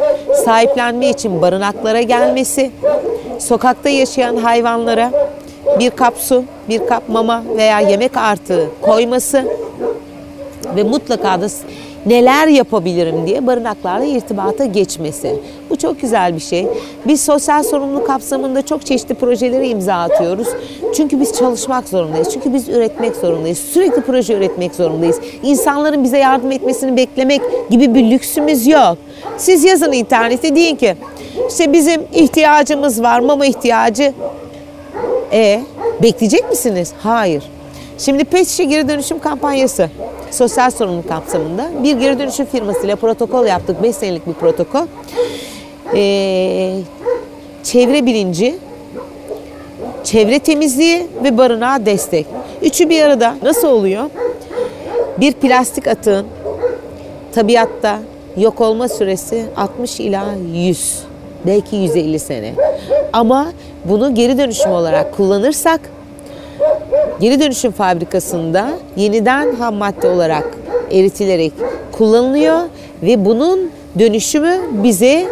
sahiplenme 0.46 1.10
için 1.10 1.42
barınaklara 1.42 2.02
gelmesi, 2.02 2.72
sokakta 3.40 3.90
yaşayan 3.90 4.36
hayvanlara 4.36 5.12
bir 5.80 5.90
kap 5.90 6.18
su, 6.18 6.44
bir 6.70 6.88
kap 6.88 7.10
mama 7.10 7.44
veya 7.58 7.80
yemek 7.80 8.18
artığı 8.18 8.70
koyması 8.82 9.46
ve 10.76 10.84
mutlaka 10.84 11.42
da 11.42 11.48
neler 12.06 12.48
yapabilirim 12.48 13.28
diye 13.28 13.48
barınaklarla 13.48 14.06
irtibata 14.06 14.66
geçmesi. 14.66 15.36
Bu 15.70 15.76
çok 15.76 16.02
güzel 16.02 16.36
bir 16.36 16.40
şey. 16.40 16.68
Biz 17.08 17.22
sosyal 17.24 17.64
sorumluluk 17.64 18.08
kapsamında 18.08 18.62
çok 18.62 18.86
çeşitli 18.86 19.16
projelere 19.16 19.68
imza 19.68 19.94
atıyoruz. 19.94 20.48
Çünkü 20.96 21.20
biz 21.20 21.34
çalışmak 21.34 21.90
zorundayız. 21.90 22.30
Çünkü 22.34 22.54
biz 22.54 22.70
üretmek 22.70 23.16
zorundayız. 23.16 23.58
Sürekli 23.58 24.02
proje 24.02 24.34
üretmek 24.34 24.76
zorundayız. 24.76 25.20
İnsanların 25.44 26.04
bize 26.04 26.18
yardım 26.18 26.52
etmesini 26.52 26.98
beklemek 26.98 27.42
gibi 27.70 27.96
bir 27.96 28.12
lüksümüz 28.12 28.68
yok. 28.68 28.98
Siz 29.38 29.64
yazın 29.64 29.92
internete 29.92 30.56
deyin 30.56 30.76
ki 30.76 30.96
işte 31.50 31.74
bizim 31.74 32.02
ihtiyacımız 32.14 33.04
var 33.04 33.20
mama 33.20 33.46
ihtiyacı. 33.46 34.14
E 35.34 35.62
bekleyecek 36.04 36.50
misiniz? 36.50 36.94
Hayır. 37.04 37.44
Şimdi 38.06 38.24
pet 38.24 38.48
şişe 38.48 38.64
geri 38.64 38.88
dönüşüm 38.88 39.20
kampanyası 39.20 39.90
sosyal 40.32 40.72
sorumluluk 40.72 41.10
kapsamında 41.10 41.70
bir 41.84 41.98
geri 41.98 42.20
dönüşüm 42.20 42.46
firmasıyla 42.46 42.96
protokol 42.96 43.46
yaptık. 43.46 43.84
5 43.84 43.96
senelik 43.96 44.28
bir 44.28 44.34
protokol. 44.34 44.86
Ee, 45.96 46.78
çevre 47.64 48.06
bilinci, 48.06 48.56
çevre 50.04 50.40
temizliği 50.40 51.08
ve 51.24 51.38
barınağa 51.38 51.86
destek. 51.86 52.26
Üçü 52.62 52.90
bir 52.90 53.02
arada 53.02 53.36
nasıl 53.44 53.68
oluyor? 53.68 54.10
Bir 55.20 55.34
plastik 55.34 55.88
atığın 55.88 56.26
tabiatta 57.36 58.00
yok 58.38 58.62
olma 58.62 58.88
süresi 58.88 59.46
60 59.58 60.00
ila 60.00 60.26
100, 60.54 61.00
belki 61.46 61.76
150 61.76 62.20
sene. 62.20 62.54
Ama 63.14 63.52
bunu 63.86 64.16
geri 64.16 64.38
dönüşüm 64.38 64.72
olarak 64.72 65.18
kullanırsak 65.18 65.82
geri 67.22 67.40
dönüşüm 67.40 67.72
fabrikasında 67.72 68.70
yeniden 68.96 69.56
ham 69.56 69.76
madde 69.76 70.08
olarak 70.08 70.58
eritilerek 70.92 71.54
kullanılıyor 71.92 72.60
ve 73.04 73.26
bunun 73.26 73.72
dönüşümü 74.00 74.58
bize 74.84 75.28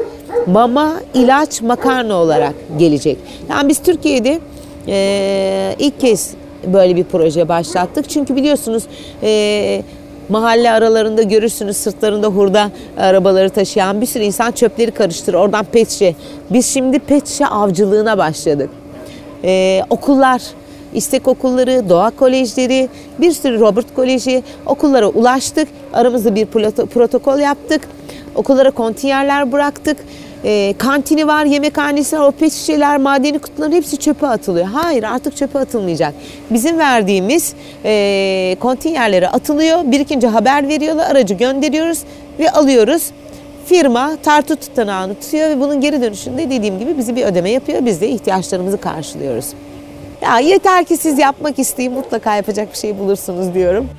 mama, 0.48 0.94
ilaç, 1.14 1.62
makarna 1.62 2.16
olarak 2.16 2.54
gelecek. 2.78 3.18
Yani 3.50 3.70
biz 3.70 3.80
Türkiye'de 3.80 4.40
e, 4.88 5.76
ilk 5.80 6.00
kez 6.00 6.34
böyle 6.74 6.96
bir 6.96 7.04
proje 7.04 7.50
başlattık. 7.50 8.10
Çünkü 8.10 8.36
biliyorsunuz 8.36 8.84
e, 9.24 9.84
mahalle 10.30 10.72
aralarında 10.72 11.22
görürsünüz 11.24 11.78
sırtlarında 11.78 12.28
hurda 12.28 12.72
arabaları 12.98 13.50
taşıyan 13.50 14.02
bir 14.02 14.06
sürü 14.06 14.24
insan 14.24 14.52
çöpleri 14.52 14.92
karıştırır. 14.92 15.38
Oradan 15.38 15.66
pet 15.66 15.90
şişe. 15.90 16.16
Biz 16.50 16.74
şimdi 16.74 17.00
pet 17.00 17.28
şişe 17.28 17.46
avcılığına 17.46 18.18
başladık. 18.18 18.70
E, 19.44 19.84
okullar 19.90 20.42
İstek 20.94 21.28
okulları, 21.28 21.90
doğa 21.90 22.10
kolejleri, 22.10 22.90
bir 23.20 23.32
sürü 23.32 23.60
Robert 23.60 23.96
Koleji 23.96 24.44
okullara 24.66 25.08
ulaştık. 25.08 25.68
Aramızda 25.94 26.36
bir 26.36 26.46
protokol 26.46 27.40
yaptık. 27.40 27.82
Okullara 28.36 28.72
kontinyerler 28.72 29.52
bıraktık. 29.52 29.98
e, 30.44 30.74
kantini 30.78 31.28
var, 31.28 31.46
yemekhanesi 31.46 32.20
var, 32.20 32.28
o 32.28 32.32
pet 32.32 32.54
şişeler, 32.54 32.98
madeni 32.98 33.40
kutuların 33.40 33.72
hepsi 33.72 33.98
çöpe 33.98 34.28
atılıyor. 34.28 34.66
Hayır 34.66 35.04
artık 35.04 35.38
çöpe 35.38 35.60
atılmayacak. 35.60 36.14
Bizim 36.50 36.78
verdiğimiz 36.78 37.54
e, 37.86 38.56
kontinyerlere 38.60 39.30
atılıyor. 39.30 39.92
Birikince 39.92 40.28
haber 40.28 40.68
veriyorlar, 40.68 41.12
aracı 41.12 41.34
gönderiyoruz 41.34 42.00
ve 42.40 42.52
alıyoruz. 42.52 43.12
Firma 43.66 44.18
tartı 44.24 44.56
tutanağını 44.56 45.16
tutuyor 45.16 45.50
ve 45.50 45.60
bunun 45.60 45.82
geri 45.82 46.02
dönüşünde 46.02 46.50
dediğim 46.50 46.80
gibi 46.80 46.98
bizi 46.98 47.16
bir 47.16 47.24
ödeme 47.26 47.50
yapıyor. 47.50 47.86
Biz 47.86 48.02
de 48.02 48.10
ihtiyaçlarımızı 48.10 48.78
karşılıyoruz. 48.78 49.46
Ya 50.22 50.40
yeter 50.40 50.86
ki 50.86 50.98
siz 50.98 51.20
yapmak 51.20 51.60
isteyin 51.60 51.94
mutlaka 51.94 52.36
yapacak 52.36 52.72
bir 52.72 52.78
şey 52.78 53.00
bulursunuz 53.00 53.54
diyorum. 53.54 53.90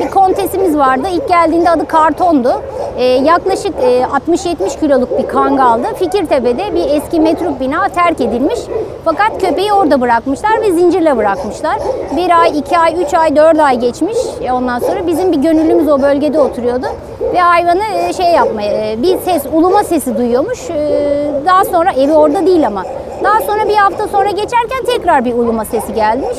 Bir 0.00 0.10
kontesimiz 0.10 0.78
vardı. 0.78 1.08
İlk 1.12 1.28
geldiğinde 1.28 1.70
adı 1.70 1.86
Karton'du. 1.86 2.62
Ee, 2.98 3.04
yaklaşık 3.04 3.74
e, 3.82 4.02
60-70 4.28 4.80
kiloluk 4.80 5.18
bir 5.18 5.26
kangaldı. 5.26 5.86
Fikirtepe'de 5.98 6.74
bir 6.74 6.90
eski 6.90 7.20
metruk 7.20 7.60
bina 7.60 7.88
terk 7.88 8.20
edilmiş. 8.20 8.58
Fakat 9.04 9.40
köpeği 9.40 9.72
orada 9.72 10.00
bırakmışlar 10.00 10.62
ve 10.62 10.72
zincirle 10.72 11.16
bırakmışlar. 11.16 11.78
Bir 12.16 12.40
ay, 12.40 12.58
iki 12.58 12.78
ay, 12.78 13.02
üç 13.02 13.14
ay, 13.14 13.36
dört 13.36 13.60
ay 13.60 13.78
geçmiş. 13.78 14.16
E, 14.42 14.52
ondan 14.52 14.78
sonra 14.78 15.06
bizim 15.06 15.32
bir 15.32 15.36
gönüllümüz 15.36 15.88
o 15.88 16.02
bölgede 16.02 16.40
oturuyordu. 16.40 16.86
Ve 17.32 17.38
hayvanı 17.38 17.84
e, 17.84 18.12
şey 18.12 18.26
yapmaya, 18.26 18.92
e, 18.92 19.02
bir 19.02 19.18
ses, 19.18 19.42
uluma 19.52 19.84
sesi 19.84 20.18
duyuyormuş. 20.18 20.70
E, 20.70 21.30
daha 21.46 21.64
sonra 21.64 21.92
evi 21.92 22.12
orada 22.12 22.46
değil 22.46 22.66
ama. 22.66 22.84
Daha 23.24 23.40
sonra 23.40 23.68
bir 23.68 23.76
hafta 23.76 24.08
sonra 24.08 24.30
geçerken 24.30 24.84
tekrar 24.86 25.24
bir 25.24 25.34
uluma 25.34 25.64
sesi 25.64 25.94
gelmiş. 25.94 26.36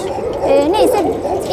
E, 0.48 0.72
neyse 0.72 0.98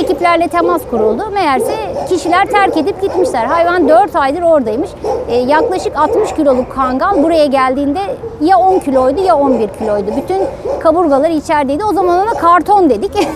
ekiplerle 0.01 0.49
temas 0.49 0.83
kuruldu. 0.91 1.31
Meğerse 1.31 1.73
kişiler 2.09 2.47
terk 2.47 2.77
edip 2.77 3.03
gitmişler. 3.03 3.45
Hayvan 3.45 3.89
4 3.89 4.17
aydır 4.17 4.43
oradaymış. 4.43 4.91
E, 5.29 5.37
yaklaşık 5.37 5.97
60 5.97 6.35
kiloluk 6.35 6.75
kangal 6.75 7.23
buraya 7.23 7.47
geldiğinde 7.47 8.01
ya 8.41 8.59
10 8.59 8.79
kiloydu 8.79 9.21
ya 9.21 9.37
11 9.37 9.69
kiloydu. 9.69 10.11
Bütün 10.17 10.43
kaburgaları 10.81 11.33
içerideydi. 11.33 11.85
O 11.85 11.93
zaman 11.93 12.19
ona 12.19 12.35
karton 12.35 12.91
dedik. 12.91 13.13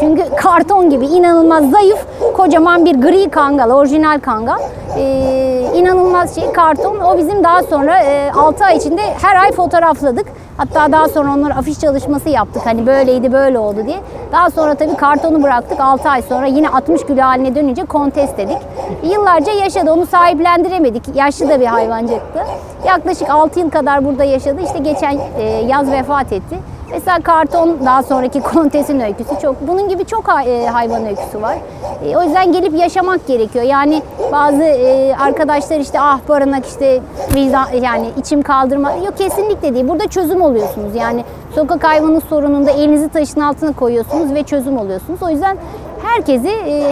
Çünkü 0.00 0.22
karton 0.36 0.90
gibi 0.90 1.06
inanılmaz 1.06 1.70
zayıf, 1.70 2.06
kocaman 2.36 2.84
bir 2.84 2.94
gri 2.94 3.30
kangal, 3.30 3.70
orijinal 3.70 4.20
kangal. 4.20 4.58
E, 4.98 5.66
inanılmaz 5.74 6.34
şey 6.34 6.52
karton. 6.52 6.98
O 7.00 7.18
bizim 7.18 7.44
daha 7.44 7.62
sonra 7.62 7.98
e, 8.02 8.32
6 8.32 8.64
ay 8.64 8.76
içinde 8.76 9.02
her 9.22 9.36
ay 9.36 9.52
fotoğrafladık. 9.52 10.26
Hatta 10.60 10.92
daha 10.92 11.08
sonra 11.08 11.34
onlar 11.34 11.50
afiş 11.50 11.80
çalışması 11.80 12.28
yaptık. 12.28 12.62
Hani 12.64 12.86
böyleydi 12.86 13.32
böyle 13.32 13.58
oldu 13.58 13.86
diye. 13.86 13.96
Daha 14.32 14.50
sonra 14.50 14.74
tabii 14.74 14.96
kartonu 14.96 15.42
bıraktık. 15.42 15.80
6 15.80 16.08
ay 16.08 16.22
sonra 16.22 16.46
yine 16.46 16.68
60 16.68 17.06
kilo 17.06 17.22
haline 17.22 17.54
dönünce 17.54 17.84
kontes 17.84 18.36
dedik. 18.36 18.58
Yıllarca 19.02 19.52
yaşadı. 19.52 19.92
Onu 19.92 20.06
sahiplendiremedik. 20.06 21.16
Yaşlı 21.16 21.48
da 21.48 21.60
bir 21.60 21.66
hayvancıktı. 21.66 22.38
Yaklaşık 22.86 23.30
6 23.30 23.60
yıl 23.60 23.70
kadar 23.70 24.04
burada 24.04 24.24
yaşadı. 24.24 24.60
İşte 24.64 24.78
geçen 24.78 25.18
e, 25.38 25.42
yaz 25.42 25.90
vefat 25.90 26.32
etti. 26.32 26.56
Mesela 26.92 27.20
karton 27.20 27.78
daha 27.84 28.02
sonraki 28.02 28.40
kontesin 28.54 29.00
öyküsü 29.00 29.30
çok. 29.42 29.68
Bunun 29.68 29.88
gibi 29.88 30.04
çok 30.04 30.28
e, 30.46 30.66
hayvan 30.66 31.06
öyküsü 31.06 31.42
var. 31.42 31.58
E, 32.04 32.16
o 32.16 32.22
yüzden 32.22 32.52
gelip 32.52 32.78
yaşamak 32.78 33.26
gerekiyor. 33.26 33.64
Yani 33.64 34.02
bazı 34.32 34.62
e, 34.62 35.14
arkadaşlar 35.14 35.80
işte 35.80 36.00
ah 36.00 36.18
barınak 36.28 36.66
işte 36.66 37.00
vicdan 37.34 37.66
yani 37.82 38.10
içim 38.18 38.42
kaldırma. 38.42 38.92
Yok 38.92 39.16
kesinlikle 39.18 39.74
değil. 39.74 39.88
Burada 39.88 40.08
çözüm 40.08 40.42
oluyorsunuz. 40.42 40.94
Yani 40.94 41.24
sokak 41.54 41.84
hayvanı 41.84 42.20
sorununda 42.20 42.70
elinizi 42.70 43.08
taşın 43.08 43.40
altına 43.40 43.72
koyuyorsunuz 43.72 44.34
ve 44.34 44.42
çözüm 44.42 44.78
oluyorsunuz. 44.78 45.22
O 45.22 45.28
yüzden 45.30 45.56
herkesi 46.02 46.50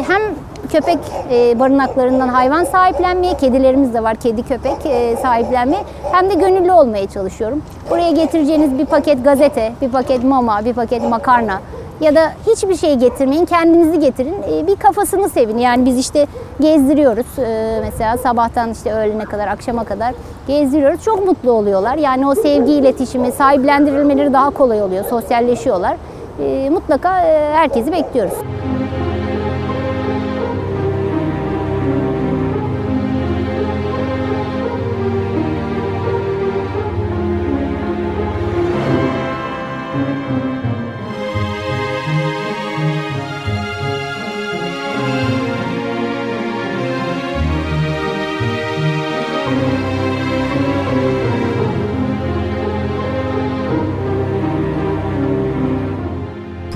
hem 0.08 0.22
köpek 0.72 0.98
e, 1.30 1.58
barınaklarından 1.58 2.28
hayvan 2.28 2.64
sahiplenmeye, 2.64 3.36
kedilerimiz 3.36 3.94
de 3.94 4.02
var, 4.02 4.16
kedi 4.16 4.42
köpek 4.42 4.86
e, 4.86 5.16
sahiplenmeye 5.16 5.82
hem 6.12 6.30
de 6.30 6.34
gönüllü 6.34 6.72
olmaya 6.72 7.08
çalışıyorum. 7.08 7.62
Buraya 7.90 8.10
getireceğiniz 8.10 8.78
bir 8.78 8.86
paket 8.86 9.24
gazete, 9.24 9.72
bir 9.82 9.88
paket 9.88 10.24
mama, 10.24 10.64
bir 10.64 10.74
paket 10.74 11.02
makarna 11.02 11.60
ya 12.00 12.14
da 12.14 12.32
hiçbir 12.46 12.76
şey 12.76 12.94
getirmeyin, 12.94 13.44
kendinizi 13.44 13.98
getirin. 14.00 14.42
E, 14.52 14.66
bir 14.66 14.76
kafasını 14.76 15.28
sevin. 15.28 15.58
Yani 15.58 15.86
biz 15.86 15.98
işte 15.98 16.26
gezdiriyoruz. 16.60 17.38
E, 17.38 17.80
mesela 17.84 18.16
sabahtan 18.16 18.72
işte 18.72 18.92
öğlene 18.92 19.24
kadar, 19.24 19.48
akşama 19.48 19.84
kadar 19.84 20.14
gezdiriyoruz. 20.46 21.04
Çok 21.04 21.26
mutlu 21.26 21.52
oluyorlar. 21.52 21.96
Yani 21.96 22.26
o 22.26 22.34
sevgi 22.34 22.72
iletişimi, 22.72 23.32
sahiplendirilmeleri 23.32 24.32
daha 24.32 24.50
kolay 24.50 24.82
oluyor. 24.82 25.04
Sosyalleşiyorlar. 25.04 25.96
E, 26.40 26.70
mutlaka 26.70 27.20
e, 27.20 27.54
herkesi 27.54 27.92
bekliyoruz. 27.92 28.34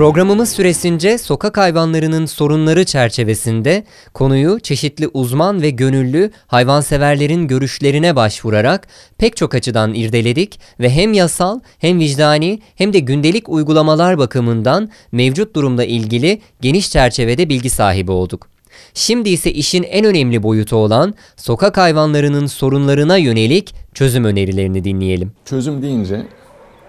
Programımız 0.03 0.49
süresince 0.53 1.19
sokak 1.19 1.57
hayvanlarının 1.57 2.27
sorunları 2.27 2.85
çerçevesinde 2.85 3.85
konuyu 4.15 4.61
çeşitli 4.61 5.09
uzman 5.09 5.63
ve 5.63 5.71
gönüllü 5.71 6.31
hayvanseverlerin 6.47 7.49
görüşlerine 7.49 8.17
başvurarak 8.17 8.89
pek 9.19 9.37
çok 9.37 9.55
açıdan 9.55 9.95
irdeledik 9.95 10.61
ve 10.81 10.91
hem 10.91 11.13
yasal 11.13 11.61
hem 11.79 11.99
vicdani 11.99 12.61
hem 12.75 12.93
de 12.93 12.99
gündelik 12.99 13.49
uygulamalar 13.49 14.19
bakımından 14.19 14.91
mevcut 15.13 15.57
durumla 15.57 15.85
ilgili 15.85 16.41
geniş 16.61 16.91
çerçevede 16.91 17.49
bilgi 17.49 17.71
sahibi 17.71 18.11
olduk. 18.11 18.49
Şimdi 18.95 19.29
ise 19.29 19.53
işin 19.53 19.83
en 19.83 20.05
önemli 20.05 20.43
boyutu 20.43 20.77
olan 20.77 21.15
sokak 21.37 21.77
hayvanlarının 21.77 22.47
sorunlarına 22.47 23.17
yönelik 23.17 23.75
çözüm 23.95 24.25
önerilerini 24.25 24.85
dinleyelim. 24.85 25.33
Çözüm 25.45 25.83
deyince 25.83 26.27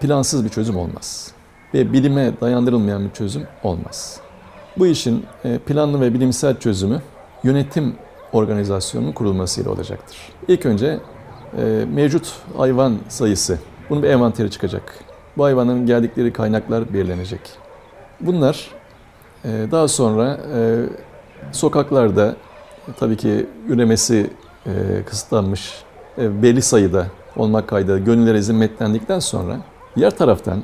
plansız 0.00 0.44
bir 0.44 0.50
çözüm 0.50 0.76
olmaz 0.76 1.34
ve 1.74 1.92
bilime 1.92 2.32
dayandırılmayan 2.40 3.04
bir 3.04 3.10
çözüm 3.10 3.46
olmaz. 3.62 4.20
Bu 4.78 4.86
işin 4.86 5.26
e, 5.44 5.58
planlı 5.58 6.00
ve 6.00 6.14
bilimsel 6.14 6.58
çözümü 6.58 7.02
yönetim 7.42 7.94
organizasyonunun 8.32 9.12
kurulmasıyla 9.12 9.70
olacaktır. 9.70 10.16
İlk 10.48 10.66
önce 10.66 11.00
e, 11.58 11.84
mevcut 11.94 12.32
hayvan 12.56 12.98
sayısı, 13.08 13.58
bunun 13.90 14.02
bir 14.02 14.08
envanteri 14.08 14.50
çıkacak. 14.50 14.98
Bu 15.36 15.44
hayvanların 15.44 15.86
geldikleri 15.86 16.32
kaynaklar 16.32 16.94
belirlenecek. 16.94 17.40
Bunlar 18.20 18.70
e, 19.44 19.48
daha 19.70 19.88
sonra 19.88 20.38
sokaklarda 21.52 22.36
tabii 22.98 23.16
ki 23.16 23.46
üremesi 23.68 24.30
kısıtlanmış 25.06 25.82
belli 26.18 26.62
sayıda 26.62 27.06
olmak 27.36 27.68
kaydıyla 27.68 27.98
gönüllere 27.98 28.38
hizmetlendikten 28.38 29.18
sonra 29.18 29.56
diğer 29.96 30.10
taraftan 30.10 30.62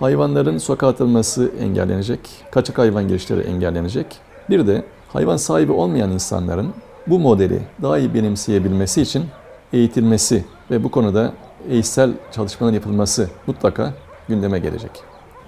hayvanların 0.00 0.58
sokağa 0.58 0.88
atılması 0.88 1.50
engellenecek, 1.60 2.20
kaçak 2.50 2.78
hayvan 2.78 3.08
girişleri 3.08 3.40
engellenecek. 3.40 4.06
Bir 4.50 4.66
de 4.66 4.84
hayvan 5.08 5.36
sahibi 5.36 5.72
olmayan 5.72 6.10
insanların 6.10 6.74
bu 7.06 7.18
modeli 7.18 7.60
daha 7.82 7.98
iyi 7.98 8.14
benimseyebilmesi 8.14 9.02
için 9.02 9.24
eğitilmesi 9.72 10.44
ve 10.70 10.84
bu 10.84 10.90
konuda 10.90 11.32
eğitsel 11.70 12.12
çalışmaların 12.32 12.74
yapılması 12.74 13.28
mutlaka 13.46 13.94
gündeme 14.28 14.58
gelecek. 14.58 14.90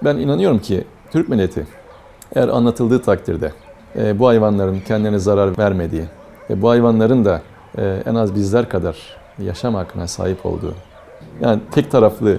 Ben 0.04 0.16
inanıyorum 0.16 0.58
ki 0.58 0.84
Türk 1.10 1.28
milleti 1.28 1.66
eğer 2.34 2.48
anlatıldığı 2.48 3.02
takdirde 3.02 3.52
e, 3.96 4.18
bu 4.18 4.28
hayvanların 4.28 4.80
kendilerine 4.80 5.18
zarar 5.18 5.58
vermediği 5.58 6.04
ve 6.50 6.62
bu 6.62 6.68
hayvanların 6.68 7.24
da 7.24 7.42
e, 7.78 8.02
en 8.06 8.14
az 8.14 8.34
bizler 8.34 8.68
kadar 8.68 8.96
yaşam 9.38 9.74
hakkına 9.74 10.06
sahip 10.06 10.46
olduğu, 10.46 10.74
yani 11.40 11.60
tek 11.70 11.90
taraflı 11.90 12.38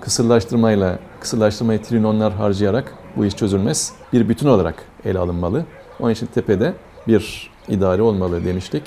kısırlaştırmayla 0.00 0.98
kısırlaştırmayı 1.20 1.82
trilyonlar 1.82 2.32
harcayarak 2.32 2.94
bu 3.16 3.24
iş 3.24 3.36
çözülmez. 3.36 3.92
Bir 4.12 4.28
bütün 4.28 4.48
olarak 4.48 4.74
ele 5.04 5.18
alınmalı. 5.18 5.64
Onun 6.00 6.10
için 6.10 6.26
tepede 6.26 6.74
bir 7.08 7.50
idare 7.68 8.02
olmalı 8.02 8.44
demiştik. 8.44 8.82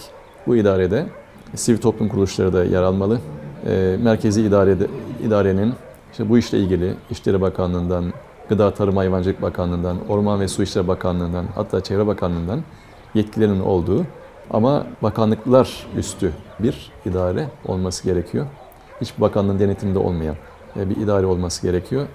Bu 0.47 0.55
idarede 0.55 1.05
sivil 1.55 1.77
toplum 1.77 2.09
kuruluşları 2.09 2.53
da 2.53 2.63
yer 2.63 2.81
almalı. 2.81 3.19
E, 3.67 3.97
merkezi 4.03 4.41
idarede, 4.41 4.87
idarenin 5.27 5.73
işte 6.11 6.29
bu 6.29 6.37
işle 6.37 6.59
ilgili 6.59 6.93
İşleri 7.09 7.41
Bakanlığı'ndan, 7.41 8.13
Gıda 8.49 8.73
Tarım 8.73 8.97
Hayvancılık 8.97 9.41
Bakanlığı'ndan, 9.41 9.97
Orman 10.09 10.39
ve 10.39 10.47
Su 10.47 10.63
İşleri 10.63 10.87
Bakanlığı'ndan, 10.87 11.45
hatta 11.55 11.81
Çevre 11.81 12.07
Bakanlığı'ndan 12.07 12.61
yetkilerinin 13.13 13.59
olduğu 13.59 14.05
ama 14.51 14.85
bakanlıklar 15.03 15.87
üstü 15.97 16.31
bir 16.59 16.91
idare 17.05 17.47
olması 17.65 18.03
gerekiyor. 18.03 18.45
Hiçbir 19.01 19.21
bakanlığın 19.21 19.59
denetiminde 19.59 19.99
olmayan 19.99 20.35
bir 20.75 20.97
idare 20.97 21.25
olması 21.25 21.61
gerekiyor. 21.61 22.07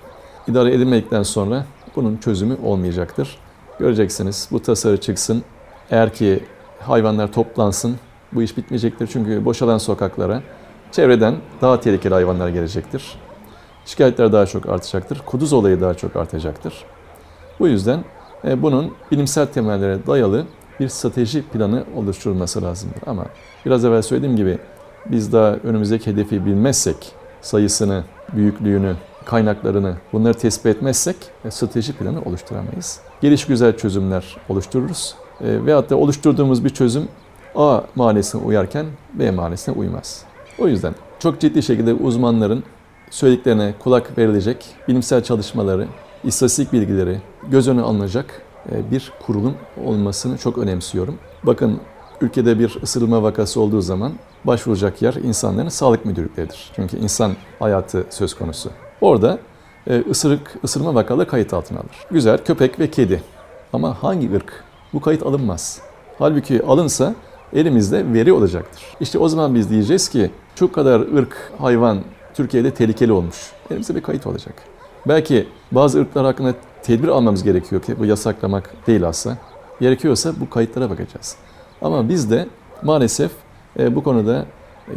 İdare 0.49 0.75
edilmedikten 0.75 1.23
sonra 1.23 1.65
bunun 1.97 2.17
çözümü 2.17 2.57
olmayacaktır. 2.65 3.39
Göreceksiniz 3.79 4.49
bu 4.53 4.63
tasarı 4.63 5.01
çıksın. 5.01 5.43
Eğer 5.91 6.15
ki 6.15 6.45
hayvanlar 6.81 7.33
toplansın. 7.33 7.97
Bu 8.33 8.43
iş 8.43 8.57
bitmeyecektir 8.57 9.07
çünkü 9.07 9.45
boşalan 9.45 9.79
sokaklara 9.79 10.43
çevreden 10.93 11.37
daha 11.61 11.81
tehlikeli 11.81 12.15
hayvanlar 12.15 12.49
gelecektir. 12.49 13.19
Şikayetler 13.87 14.33
daha 14.33 14.47
çok 14.47 14.69
artacaktır. 14.69 15.23
Kuduz 15.27 15.53
olayı 15.53 15.81
daha 15.81 15.95
çok 15.95 16.17
artacaktır. 16.17 16.85
Bu 17.61 17.69
yüzden 17.69 18.05
e, 18.45 18.63
bunun 18.63 18.95
bilimsel 19.11 19.47
temellere 19.47 20.07
dayalı 20.07 20.47
bir 20.81 20.89
strateji 20.89 21.43
planı 21.43 21.85
oluşturulması 21.97 22.63
lazımdır. 22.63 23.03
Ama 23.07 23.27
biraz 23.67 23.85
evvel 23.85 24.03
söylediğim 24.03 24.37
gibi 24.37 24.59
biz 25.07 25.33
daha 25.33 25.53
önümüzdeki 25.53 26.11
hedefi 26.11 26.47
bilmezsek, 26.47 27.13
sayısını, 27.41 28.05
büyüklüğünü, 28.37 28.95
kaynaklarını 29.25 29.95
bunları 30.13 30.35
tespit 30.35 30.67
etmezsek 30.67 31.17
e, 31.45 31.51
strateji 31.51 31.93
planı 31.93 32.23
oluşturamayız. 32.23 33.01
Geliş 33.21 33.47
güzel 33.47 33.77
çözümler 33.77 34.37
oluştururuz. 34.49 35.15
E, 35.41 35.67
veyahut 35.67 35.91
da 35.91 35.97
oluşturduğumuz 35.97 36.65
bir 36.65 36.71
çözüm 36.71 37.09
A 37.55 37.81
mahallesine 37.95 38.43
uyarken 38.43 38.87
B 39.15 39.31
mahallesine 39.31 39.75
uymaz. 39.75 40.25
O 40.59 40.69
yüzden 40.69 40.95
çok 41.19 41.41
ciddi 41.41 41.63
şekilde 41.63 41.95
uzmanların 41.95 42.65
söylediklerine 43.11 43.75
kulak 43.79 44.19
verilecek, 44.19 44.67
bilimsel 44.89 45.23
çalışmaları, 45.23 45.87
istatistik 46.25 46.73
bilgileri 46.73 47.19
göz 47.51 47.69
önüne 47.69 47.83
alınacak 47.83 48.43
e, 48.73 48.91
bir 48.91 49.13
kurulum 49.27 49.55
olmasını 49.85 50.39
çok 50.39 50.59
önemsiyorum. 50.59 51.19
Bakın 51.43 51.81
ülkede 52.21 52.59
bir 52.59 52.79
ısırılma 52.83 53.23
vakası 53.23 53.61
olduğu 53.61 53.81
zaman 53.81 54.13
başvuracak 54.45 55.03
yer 55.03 55.15
insanların 55.15 55.69
sağlık 55.69 56.05
müdürlükleridir. 56.05 56.71
Çünkü 56.77 56.97
insan 56.97 57.33
hayatı 57.59 58.07
söz 58.11 58.35
konusu. 58.35 58.71
Orada 59.01 59.39
e, 59.87 60.05
ısırık, 60.11 60.59
ısırma 60.65 60.95
vakaları 60.95 61.29
kayıt 61.29 61.55
altına 61.55 61.79
alır. 61.79 62.07
Güzel 62.11 62.45
köpek 62.45 62.81
ve 62.81 62.91
kedi. 62.91 63.23
Ama 63.73 64.03
hangi 64.03 64.35
ırk? 64.35 64.65
Bu 64.93 65.01
kayıt 65.01 65.23
alınmaz. 65.23 65.81
Halbuki 66.19 66.63
alınsa 66.63 67.15
elimizde 67.53 68.13
veri 68.13 68.33
olacaktır. 68.33 68.83
İşte 69.01 69.19
o 69.19 69.29
zaman 69.29 69.55
biz 69.55 69.71
diyeceğiz 69.71 70.09
ki 70.09 70.31
şu 70.55 70.73
kadar 70.73 71.01
ırk 71.01 71.53
hayvan 71.59 72.03
Türkiye'de 72.35 72.71
tehlikeli 72.71 73.13
olmuş. 73.13 73.53
Elimizde 73.71 73.95
bir 73.95 74.01
kayıt 74.01 74.27
olacak. 74.27 74.55
Belki 75.09 75.49
bazı 75.73 76.01
ırklar 76.01 76.25
hakkında 76.25 76.55
tedbir 76.83 77.09
almamız 77.09 77.43
gerekiyor 77.43 77.83
ki 77.83 77.99
bu 77.99 78.05
yasaklamak 78.05 78.87
değil 78.87 79.09
aslında. 79.09 79.37
Gerekiyorsa 79.81 80.33
bu 80.41 80.51
kayıtlara 80.51 80.91
bakacağız. 80.91 81.37
Ama 81.83 82.09
biz 82.09 82.31
de 82.31 82.47
maalesef 82.83 83.33
e, 83.79 83.95
bu 83.95 84.03
konuda 84.03 84.47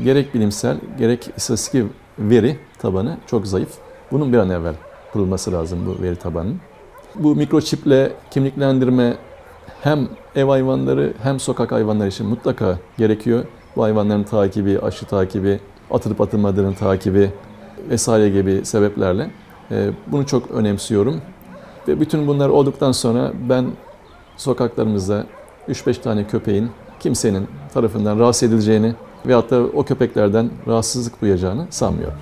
gerek 0.03 0.33
bilimsel 0.33 0.77
gerek 0.97 1.29
istatistik 1.37 1.85
veri 2.19 2.57
tabanı 2.79 3.17
çok 3.27 3.47
zayıf. 3.47 3.69
Bunun 4.11 4.33
bir 4.33 4.37
an 4.37 4.49
evvel 4.49 4.75
kurulması 5.13 5.51
lazım 5.51 5.79
bu 5.85 6.03
veri 6.03 6.15
tabanının. 6.15 6.59
Bu 7.15 7.35
mikroçiple 7.35 8.11
kimliklendirme 8.31 9.17
hem 9.81 10.07
ev 10.35 10.45
hayvanları 10.45 11.13
hem 11.23 11.39
sokak 11.39 11.71
hayvanları 11.71 12.07
için 12.07 12.27
mutlaka 12.27 12.77
gerekiyor. 12.97 13.45
Bu 13.75 13.83
hayvanların 13.83 14.23
takibi, 14.23 14.79
aşı 14.79 15.05
takibi, 15.05 15.59
atılıp 15.91 16.21
atılmadığının 16.21 16.73
takibi 16.73 17.31
vesaire 17.89 18.29
gibi 18.29 18.65
sebeplerle 18.65 19.31
e, 19.71 19.89
bunu 20.07 20.25
çok 20.25 20.51
önemsiyorum. 20.51 21.21
Ve 21.87 21.99
bütün 21.99 22.27
bunlar 22.27 22.49
olduktan 22.49 22.91
sonra 22.91 23.31
ben 23.49 23.65
sokaklarımızda 24.37 25.25
3-5 25.71 26.01
tane 26.01 26.27
köpeğin 26.27 26.69
kimsenin 26.99 27.47
tarafından 27.73 28.19
rahatsız 28.19 28.49
edileceğini 28.49 28.93
veyahut 29.25 29.51
da 29.51 29.63
o 29.63 29.83
köpeklerden 29.83 30.49
rahatsızlık 30.67 31.21
duyacağını 31.21 31.67
sanmıyorum. 31.69 32.17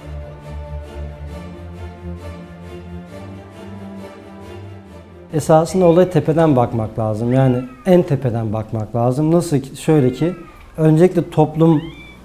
Esasında 5.33 5.85
olaya 5.85 6.09
tepeden 6.09 6.55
bakmak 6.55 6.99
lazım. 6.99 7.33
Yani 7.33 7.63
en 7.85 8.03
tepeden 8.03 8.53
bakmak 8.53 8.95
lazım. 8.95 9.31
Nasıl 9.31 9.59
ki? 9.59 9.81
Şöyle 9.81 10.13
ki 10.13 10.33
öncelikle 10.77 11.29
toplum 11.29 11.81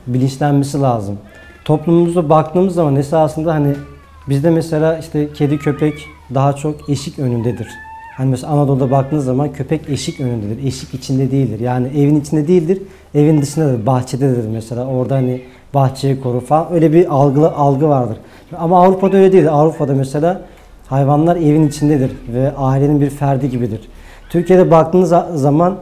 bilinçlenmesi 0.07 0.81
lazım. 0.81 1.18
Toplumumuza 1.64 2.29
baktığımız 2.29 2.75
zaman 2.75 2.97
esasında 2.97 3.55
hani 3.55 3.75
bizde 4.29 4.51
mesela 4.51 4.99
işte 4.99 5.33
kedi 5.33 5.59
köpek 5.59 6.07
daha 6.35 6.53
çok 6.53 6.91
eşik 6.91 7.18
önündedir. 7.18 7.68
Hani 8.17 8.31
mesela 8.31 8.53
Anadolu'da 8.53 8.91
baktığınız 8.91 9.25
zaman 9.25 9.53
köpek 9.53 9.89
eşik 9.89 10.21
önündedir. 10.21 10.67
Eşik 10.67 10.95
içinde 10.95 11.31
değildir. 11.31 11.61
Yani 11.61 11.89
evin 11.89 12.21
içinde 12.21 12.49
değildir. 12.49 12.83
Evin 13.15 13.43
dışındadır. 13.43 13.87
Bahçededir 13.87 14.49
mesela. 14.49 14.87
Orada 14.87 15.15
hani 15.15 15.41
bahçeyi 15.75 16.21
korur 16.21 16.41
falan. 16.41 16.73
Öyle 16.73 16.93
bir 16.93 17.15
algı, 17.15 17.51
algı 17.51 17.89
vardır. 17.89 18.17
Ama 18.59 18.85
Avrupa'da 18.85 19.17
öyle 19.17 19.33
değil. 19.33 19.49
Avrupa'da 19.49 19.95
mesela 19.95 20.43
hayvanlar 20.87 21.37
evin 21.37 21.69
içindedir 21.69 22.11
ve 22.35 22.53
ailenin 22.57 23.01
bir 23.01 23.11
ferdi 23.11 23.51
gibidir. 23.51 23.81
Türkiye'de 24.31 24.71
baktığınız 24.71 25.15
zaman 25.35 25.77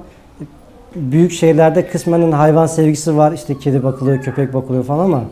büyük 0.97 1.33
şehirlerde 1.33 1.87
kısmen 1.87 2.33
hayvan 2.33 2.67
sevgisi 2.67 3.17
var. 3.17 3.33
İşte 3.33 3.59
kedi 3.59 3.83
bakılıyor, 3.83 4.23
köpek 4.23 4.55
bakılıyor 4.55 4.85
falan 4.85 5.05
ama 5.05 5.23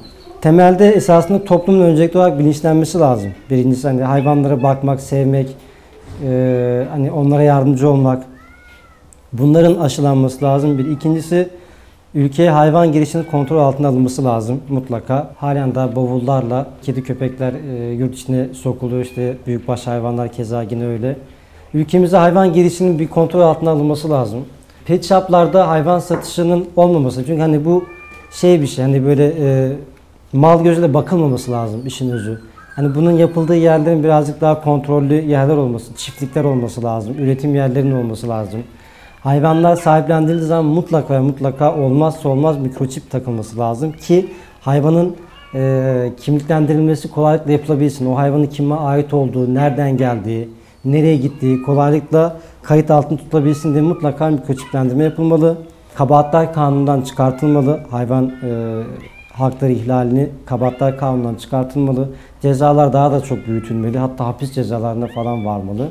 temelde 0.41 0.91
esasında 0.91 1.45
toplumun 1.45 1.81
öncelikli 1.81 2.19
olarak 2.19 2.39
bilinçlenmesi 2.39 2.99
lazım. 2.99 3.31
Birincisi 3.51 3.89
hani 3.89 4.03
hayvanlara 4.03 4.63
bakmak, 4.63 5.01
sevmek, 5.01 5.57
e, 6.25 6.87
hani 6.91 7.11
onlara 7.13 7.43
yardımcı 7.43 7.89
olmak. 7.89 8.23
Bunların 9.33 9.81
aşılanması 9.81 10.45
lazım. 10.45 10.79
Bir 10.79 10.91
ikincisi 10.91 11.49
ülkeye 12.15 12.51
hayvan 12.51 12.93
girişinin 12.93 13.25
kontrol 13.25 13.59
altına 13.59 13.89
alınması 13.89 14.25
lazım 14.25 14.61
mutlaka. 14.69 15.31
Halen 15.37 15.75
daha 15.75 15.97
bavullarla 15.97 16.67
kedi 16.83 17.03
köpekler 17.03 17.53
e, 17.53 17.93
yurt 17.93 18.15
içine 18.15 18.55
sokuluyor. 18.55 19.05
İşte 19.05 19.37
büyükbaş 19.47 19.87
hayvanlar 19.87 20.33
keza 20.33 20.63
yine 20.63 20.87
öyle. 20.87 21.17
Ülkemize 21.75 22.17
hayvan 22.17 22.53
girişinin 22.53 22.99
bir 22.99 23.09
kontrol 23.09 23.41
altına 23.41 23.71
alınması 23.71 24.11
lazım. 24.11 24.45
Pet 24.85 25.05
shop'larda 25.05 25.69
hayvan 25.69 25.99
satışının 25.99 26.67
olmaması. 26.77 27.27
Çünkü 27.27 27.41
hani 27.41 27.65
bu 27.65 27.85
şey 28.33 28.61
bir 28.61 28.67
şey 28.67 28.85
hani 28.85 29.05
böyle 29.05 29.33
e, 29.39 29.73
mal 30.33 30.65
gözüyle 30.65 30.95
bakılmaması 30.95 31.53
lazım 31.53 31.87
işin 31.87 32.11
özü. 32.11 32.41
Hani 32.77 32.95
bunun 32.95 33.11
yapıldığı 33.11 33.57
yerlerin 33.57 34.05
birazcık 34.05 34.41
daha 34.41 34.61
kontrollü 34.61 35.15
yerler 35.15 35.57
olması, 35.57 35.95
çiftlikler 35.97 36.45
olması 36.45 36.85
lazım, 36.85 37.15
üretim 37.19 37.55
yerlerinin 37.55 37.95
olması 37.95 38.29
lazım. 38.29 38.61
Hayvanlar 39.21 39.77
sahiplendirildiği 39.77 40.49
zaman 40.49 40.65
mutlaka 40.65 41.15
ve 41.15 41.21
mutlaka 41.21 41.77
olmazsa 41.77 42.29
olmaz 42.29 42.59
mikroçip 42.59 43.11
takılması 43.11 43.59
lazım 43.59 43.93
ki 43.93 44.29
hayvanın 44.61 45.17
e, 45.55 46.13
kimliklendirilmesi 46.21 47.11
kolaylıkla 47.11 47.53
yapılabilsin. 47.53 48.07
O 48.07 48.17
hayvanın 48.17 48.47
kime 48.47 48.75
ait 48.75 49.15
olduğu, 49.15 49.55
nereden 49.55 49.97
geldiği, 49.97 50.49
nereye 50.85 51.17
gittiği 51.17 51.63
kolaylıkla 51.63 52.37
kayıt 52.63 52.91
altında 52.91 53.19
tutulabilsin 53.19 53.73
diye 53.73 53.83
mutlaka 53.83 54.29
mikroçiplendirme 54.29 55.05
yapılmalı. 55.05 55.57
Kabahatler 55.95 56.53
kanunundan 56.53 57.03
çıkartılmalı. 57.03 57.81
Hayvan 57.91 58.33
e, 58.43 58.83
hakları 59.41 59.73
ihlalini 59.73 60.29
kabahatler 60.47 60.97
kanunundan 60.97 61.35
çıkartılmalı. 61.35 62.09
Cezalar 62.43 62.93
daha 62.93 63.13
da 63.13 63.21
çok 63.21 63.47
büyütülmeli. 63.47 63.99
Hatta 63.99 64.27
hapis 64.27 64.53
cezalarına 64.53 65.07
falan 65.07 65.47
varmalı. 65.47 65.89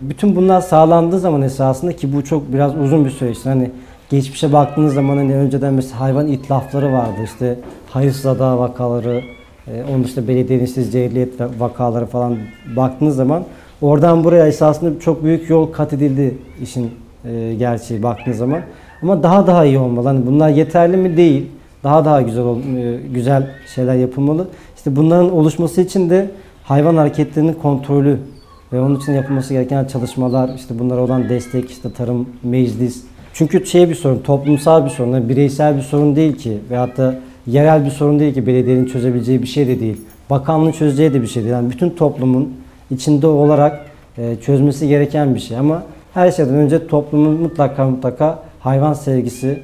Bütün 0.00 0.36
bunlar 0.36 0.60
sağlandığı 0.60 1.18
zaman 1.18 1.42
esasında 1.42 1.92
ki 1.96 2.12
bu 2.12 2.24
çok 2.24 2.52
biraz 2.52 2.76
uzun 2.76 3.04
bir 3.04 3.10
süreç. 3.10 3.38
Hani 3.44 3.70
geçmişe 4.10 4.52
baktığınız 4.52 4.94
zaman 4.94 5.16
hani 5.16 5.34
önceden 5.34 5.74
mesela 5.74 6.00
hayvan 6.00 6.26
itlafları 6.26 6.92
vardı. 6.92 7.20
İşte 7.24 7.58
hayırsız 7.90 8.26
ada 8.26 8.58
vakaları, 8.58 9.22
e, 9.66 9.84
onun 9.90 10.04
dışında 10.04 10.28
belediyenin 10.28 10.64
işte 10.64 10.90
cehliyet 10.90 11.40
vakaları 11.58 12.06
falan 12.06 12.36
baktığınız 12.76 13.16
zaman 13.16 13.44
oradan 13.82 14.24
buraya 14.24 14.46
esasında 14.46 15.00
çok 15.00 15.24
büyük 15.24 15.50
yol 15.50 15.72
kat 15.72 15.92
edildi 15.92 16.38
işin 16.62 16.90
e, 17.24 17.54
gerçeği 17.54 18.02
baktığınız 18.02 18.38
zaman. 18.38 18.60
Ama 19.02 19.22
daha 19.22 19.46
daha 19.46 19.64
iyi 19.64 19.78
olmalı. 19.78 20.08
Hani 20.08 20.26
bunlar 20.26 20.48
yeterli 20.48 20.96
mi? 20.96 21.16
Değil. 21.16 21.46
Daha 21.86 22.04
daha 22.04 22.22
güzel 22.22 22.44
e, 22.76 22.96
güzel 23.14 23.46
şeyler 23.74 23.94
yapılmalı. 23.94 24.48
İşte 24.76 24.96
bunların 24.96 25.32
oluşması 25.32 25.80
için 25.80 26.10
de 26.10 26.30
hayvan 26.64 26.96
hareketlerinin 26.96 27.52
kontrolü 27.52 28.18
ve 28.72 28.80
onun 28.80 28.96
için 28.96 29.12
yapılması 29.12 29.54
gereken 29.54 29.84
çalışmalar, 29.84 30.50
işte 30.56 30.78
bunlara 30.78 31.00
olan 31.00 31.28
destek, 31.28 31.70
işte 31.70 31.92
tarım, 31.92 32.28
meclis. 32.42 33.04
Çünkü 33.32 33.66
şey 33.66 33.88
bir 33.88 33.94
sorun, 33.94 34.18
toplumsal 34.18 34.84
bir 34.84 34.90
sorun, 34.90 35.12
yani 35.12 35.28
bireysel 35.28 35.76
bir 35.76 35.82
sorun 35.82 36.16
değil 36.16 36.36
ki 36.36 36.58
veyahut 36.70 36.96
da 36.96 37.14
yerel 37.46 37.84
bir 37.84 37.90
sorun 37.90 38.18
değil 38.18 38.34
ki 38.34 38.46
belediyenin 38.46 38.86
çözebileceği 38.86 39.42
bir 39.42 39.46
şey 39.46 39.68
de 39.68 39.80
değil. 39.80 40.00
Bakanlığın 40.30 40.72
çözeceği 40.72 41.14
de 41.14 41.22
bir 41.22 41.26
şey 41.26 41.42
değil. 41.42 41.52
Yani 41.52 41.70
bütün 41.70 41.90
toplumun 41.90 42.52
içinde 42.90 43.26
olarak 43.26 43.86
e, 44.18 44.36
çözmesi 44.36 44.88
gereken 44.88 45.34
bir 45.34 45.40
şey 45.40 45.56
ama 45.58 45.82
her 46.14 46.30
şeyden 46.30 46.54
önce 46.54 46.86
toplumun 46.86 47.40
mutlaka 47.40 47.90
mutlaka 47.90 48.38
hayvan 48.60 48.92
sevgisi 48.92 49.58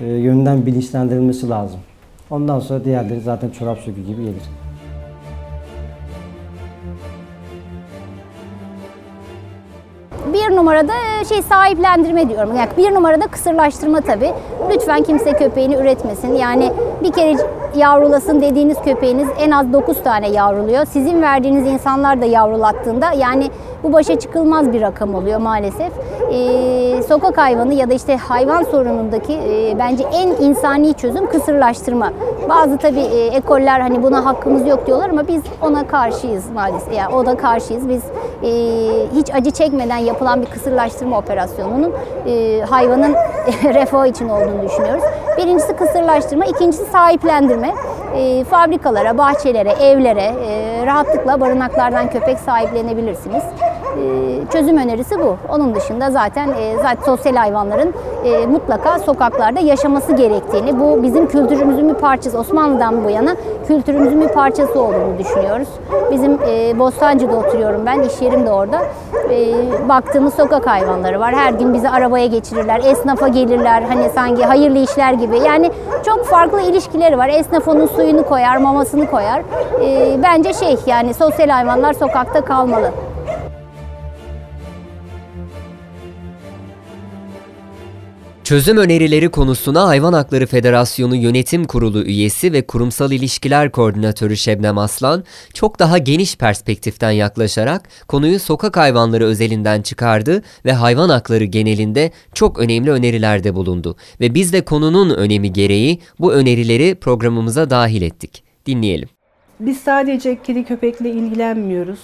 e, 0.00 0.06
yönünden 0.06 0.66
bilinçlendirilmesi 0.66 1.48
lazım. 1.48 1.80
Ondan 2.30 2.60
sonra 2.60 2.84
diğerleri 2.84 3.20
zaten 3.20 3.50
çorap 3.50 3.78
sökü 3.78 4.02
gibi 4.02 4.22
gelir. 4.22 4.42
Bir 10.32 10.56
numarada 10.56 10.92
e, 11.20 11.24
şey 11.24 11.42
sahiplendirme 11.42 12.28
diyorum. 12.28 12.56
Yani 12.56 12.68
bir 12.76 12.94
numarada 12.94 13.26
kısırlaştırma 13.26 14.00
tabii. 14.00 14.30
Lütfen 14.72 15.02
kimse 15.02 15.32
köpeğini 15.32 15.74
üretmesin. 15.74 16.34
Yani 16.34 16.72
Bir 17.02 17.12
kere 17.12 17.36
yavrulasın 17.76 18.40
dediğiniz 18.40 18.76
köpeğiniz 18.84 19.28
en 19.38 19.50
az 19.50 19.72
9 19.72 20.02
tane 20.02 20.28
yavruluyor. 20.28 20.84
Sizin 20.84 21.22
verdiğiniz 21.22 21.66
insanlar 21.66 22.20
da 22.20 22.24
yavrulattığında 22.24 23.12
yani 23.12 23.50
bu 23.86 23.92
başa 23.92 24.18
çıkılmaz 24.18 24.72
bir 24.72 24.80
rakam 24.80 25.14
oluyor 25.14 25.40
maalesef. 25.40 25.92
Ee, 26.32 27.02
sokak 27.02 27.38
hayvanı 27.38 27.74
ya 27.74 27.90
da 27.90 27.94
işte 27.94 28.16
hayvan 28.16 28.62
sorunundaki 28.62 29.32
e, 29.32 29.78
bence 29.78 30.04
en 30.12 30.28
insani 30.28 30.94
çözüm 30.94 31.26
kısırlaştırma. 31.26 32.12
Bazı 32.48 32.76
tabii 32.76 33.00
e, 33.00 33.26
ekoller 33.26 33.80
hani 33.80 34.02
buna 34.02 34.24
hakkımız 34.24 34.66
yok 34.66 34.86
diyorlar 34.86 35.10
ama 35.10 35.28
biz 35.28 35.42
ona 35.62 35.86
karşıyız 35.86 36.50
maalesef. 36.50 36.94
Yani 36.94 37.14
o 37.14 37.26
da 37.26 37.36
karşıyız. 37.36 37.88
Biz 37.88 38.02
e, 38.42 38.50
hiç 39.14 39.34
acı 39.34 39.50
çekmeden 39.50 39.96
yapılan 39.98 40.40
bir 40.42 40.46
kısırlaştırma 40.46 41.18
operasyonunun 41.18 41.92
e, 42.26 42.60
hayvanın 42.60 43.14
refahı 43.64 44.08
için 44.08 44.28
olduğunu 44.28 44.68
düşünüyoruz. 44.68 45.04
Birincisi 45.38 45.76
kısırlaştırma, 45.76 46.44
ikincisi 46.44 46.84
sahiplendirme. 46.84 47.74
E, 48.14 48.44
fabrikalara, 48.44 49.18
bahçelere, 49.18 49.70
evlere 49.70 50.34
e, 50.46 50.86
rahatlıkla 50.86 51.40
barınaklardan 51.40 52.10
köpek 52.10 52.38
sahiplenebilirsiniz. 52.38 53.44
E, 53.96 54.50
çözüm 54.52 54.76
önerisi 54.76 55.18
bu. 55.18 55.36
Onun 55.48 55.74
dışında 55.74 56.10
zaten 56.10 56.48
e, 56.48 56.76
zaten 56.76 57.02
sosyal 57.04 57.36
hayvanların 57.36 57.94
e, 58.24 58.46
mutlaka 58.46 58.98
sokaklarda 58.98 59.60
yaşaması 59.60 60.12
gerektiğini, 60.12 60.80
bu 60.80 61.02
bizim 61.02 61.28
kültürümüzün 61.28 61.88
bir 61.88 61.94
parçası. 61.94 62.38
Osmanlı'dan 62.38 63.04
bu 63.04 63.10
yana 63.10 63.36
kültürümüzün 63.68 64.20
bir 64.20 64.28
parçası 64.28 64.80
olduğunu 64.80 65.18
düşünüyoruz. 65.18 65.68
Bizim 66.10 66.38
Bostancı'da 66.78 67.36
oturuyorum 67.36 67.86
ben, 67.86 68.00
iş 68.02 68.22
yerim 68.22 68.46
de 68.46 68.50
orada. 68.50 68.82
Baktığımız 69.88 70.34
sokak 70.34 70.66
hayvanları 70.66 71.20
var. 71.20 71.34
Her 71.34 71.52
gün 71.52 71.74
bizi 71.74 71.88
arabaya 71.88 72.26
geçirirler, 72.26 72.80
esnafa 72.84 73.28
gelirler. 73.28 73.82
Hani 73.82 74.10
sanki 74.14 74.44
hayırlı 74.44 74.78
işler 74.78 75.12
gibi. 75.12 75.38
Yani 75.38 75.70
çok 76.06 76.24
farklı 76.24 76.60
ilişkileri 76.60 77.18
var. 77.18 77.28
Esnaf 77.28 77.68
onun 77.68 77.86
suyunu 77.86 78.26
koyar, 78.26 78.56
mamasını 78.56 79.10
koyar. 79.10 79.42
Bence 80.22 80.52
şey 80.52 80.76
yani 80.86 81.14
sosyal 81.14 81.48
hayvanlar 81.48 81.92
sokakta 81.92 82.40
kalmalı. 82.40 82.90
Çözüm 88.46 88.76
önerileri 88.76 89.28
konusuna 89.28 89.86
Hayvan 89.86 90.12
Hakları 90.12 90.46
Federasyonu 90.46 91.16
Yönetim 91.16 91.64
Kurulu 91.64 92.02
üyesi 92.02 92.52
ve 92.52 92.66
Kurumsal 92.66 93.12
İlişkiler 93.12 93.72
Koordinatörü 93.72 94.36
Şebnem 94.36 94.78
Aslan 94.78 95.24
çok 95.54 95.78
daha 95.78 95.98
geniş 95.98 96.36
perspektiften 96.36 97.10
yaklaşarak 97.10 97.88
konuyu 98.08 98.38
sokak 98.38 98.76
hayvanları 98.76 99.24
özelinden 99.24 99.82
çıkardı 99.82 100.42
ve 100.64 100.72
hayvan 100.72 101.08
hakları 101.08 101.44
genelinde 101.44 102.10
çok 102.34 102.58
önemli 102.58 102.90
önerilerde 102.90 103.54
bulundu 103.54 103.96
ve 104.20 104.34
biz 104.34 104.52
de 104.52 104.64
konunun 104.64 105.10
önemi 105.10 105.52
gereği 105.52 106.00
bu 106.20 106.32
önerileri 106.32 106.94
programımıza 106.94 107.70
dahil 107.70 108.02
ettik. 108.02 108.44
Dinleyelim. 108.66 109.08
Biz 109.60 109.80
sadece 109.80 110.42
kedi 110.42 110.64
köpekle 110.64 111.10
ilgilenmiyoruz. 111.10 112.00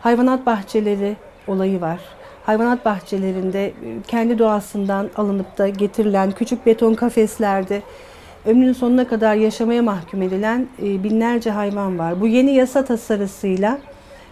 Hayvanat 0.00 0.46
bahçeleri 0.46 1.16
olayı 1.46 1.80
var. 1.80 2.15
Hayvanat 2.46 2.84
bahçelerinde 2.84 3.66
e, 3.66 3.72
kendi 4.08 4.38
doğasından 4.38 5.10
alınıp 5.16 5.58
da 5.58 5.68
getirilen 5.68 6.30
küçük 6.30 6.66
beton 6.66 6.94
kafeslerde 6.94 7.82
ömrünün 8.46 8.72
sonuna 8.72 9.08
kadar 9.08 9.34
yaşamaya 9.34 9.82
mahkum 9.82 10.22
edilen 10.22 10.66
e, 10.82 11.04
binlerce 11.04 11.50
hayvan 11.50 11.98
var. 11.98 12.20
Bu 12.20 12.26
yeni 12.26 12.54
yasa 12.54 12.84
tasarısıyla 12.84 13.78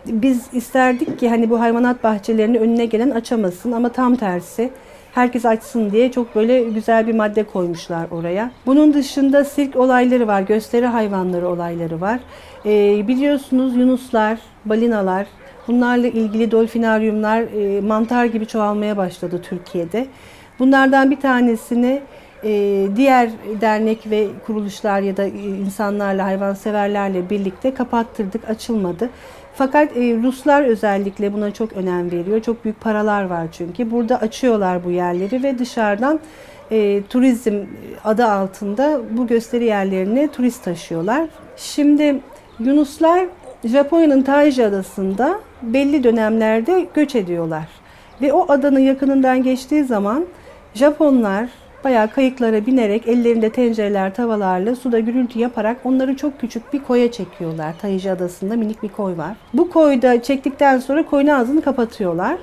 biz 0.07 0.47
isterdik 0.53 1.21
ki 1.21 1.29
hani 1.29 1.51
bu 1.51 1.61
hayvanat 1.61 2.05
bahçelerinin 2.05 2.59
önüne 2.59 2.87
gelen 2.87 3.11
açamasın 3.11 3.73
ama 3.73 3.89
tam 3.89 4.17
tersi 4.17 4.71
herkes 5.15 5.45
açsın 5.45 5.91
diye 5.91 6.13
çok 6.13 6.35
böyle 6.35 6.63
güzel 6.63 7.07
bir 7.07 7.15
madde 7.15 7.43
koymuşlar 7.43 8.07
oraya. 8.11 8.51
Bunun 8.67 8.95
dışında 8.95 9.45
sirk 9.45 9.77
olayları 9.77 10.27
var, 10.27 10.43
gösteri 10.43 10.87
hayvanları 10.87 11.49
olayları 11.49 12.01
var. 12.01 12.21
Ee, 12.67 13.09
biliyorsunuz 13.09 13.77
yunuslar, 13.77 14.39
balinalar, 14.65 15.27
bunlarla 15.69 16.07
ilgili 16.07 16.51
dolfinaryumlar 16.51 17.41
e, 17.41 17.81
mantar 17.81 18.25
gibi 18.25 18.47
çoğalmaya 18.47 18.97
başladı 18.97 19.41
Türkiye'de. 19.49 20.07
Bunlardan 20.59 21.11
bir 21.11 21.21
tanesini 21.21 22.03
e, 22.45 22.87
diğer 22.97 23.31
dernek 23.61 24.11
ve 24.11 24.29
kuruluşlar 24.47 25.01
ya 25.01 25.17
da 25.17 25.25
insanlarla, 25.27 26.25
hayvanseverlerle 26.25 27.31
birlikte 27.31 27.75
kapattırdık, 27.75 28.51
açılmadı. 28.51 29.11
Fakat 29.55 29.97
e, 29.97 30.01
Ruslar 30.23 30.63
özellikle 30.63 31.33
buna 31.33 31.51
çok 31.51 31.73
önem 31.73 32.11
veriyor. 32.11 32.41
Çok 32.41 32.65
büyük 32.65 32.81
paralar 32.81 33.25
var 33.25 33.47
çünkü. 33.53 33.91
Burada 33.91 34.21
açıyorlar 34.21 34.85
bu 34.85 34.91
yerleri 34.91 35.43
ve 35.43 35.59
dışarıdan 35.59 36.21
e, 36.71 37.03
turizm 37.03 37.61
adı 38.05 38.27
altında 38.27 39.01
bu 39.11 39.27
gösteri 39.27 39.65
yerlerine 39.65 40.29
turist 40.29 40.65
taşıyorlar. 40.65 41.29
Şimdi 41.57 42.21
Yunuslar 42.59 43.27
Japonya'nın 43.65 44.23
Taiji 44.23 44.67
adasında 44.67 45.41
belli 45.73 46.05
dönemlerde 46.05 46.87
göç 46.95 47.15
ediyorlar. 47.15 47.69
Ve 48.23 48.33
o 48.33 48.53
adanın 48.53 48.81
yakınından 48.81 49.43
geçtiği 49.43 49.85
zaman 49.85 50.25
Japonlar 50.75 51.49
bayağı 51.85 52.11
kayıklara 52.11 52.67
binerek 52.67 53.09
ellerinde 53.09 53.51
tencereler, 53.51 54.15
tavalarla 54.15 54.77
suda 54.77 55.01
gürültü 55.01 55.39
yaparak 55.39 55.77
onları 55.85 56.17
çok 56.17 56.41
küçük 56.41 56.73
bir 56.73 56.83
koya 56.83 57.13
çekiyorlar. 57.13 57.79
Taiji 57.79 58.11
adasında 58.11 58.57
minik 58.57 58.83
bir 58.83 58.89
koy 58.89 59.17
var. 59.17 59.37
Bu 59.55 59.71
koyda 59.71 60.23
çektikten 60.23 60.79
sonra 60.79 61.07
koyun 61.07 61.27
ağzını 61.27 61.63
kapatıyorlar. 61.63 62.37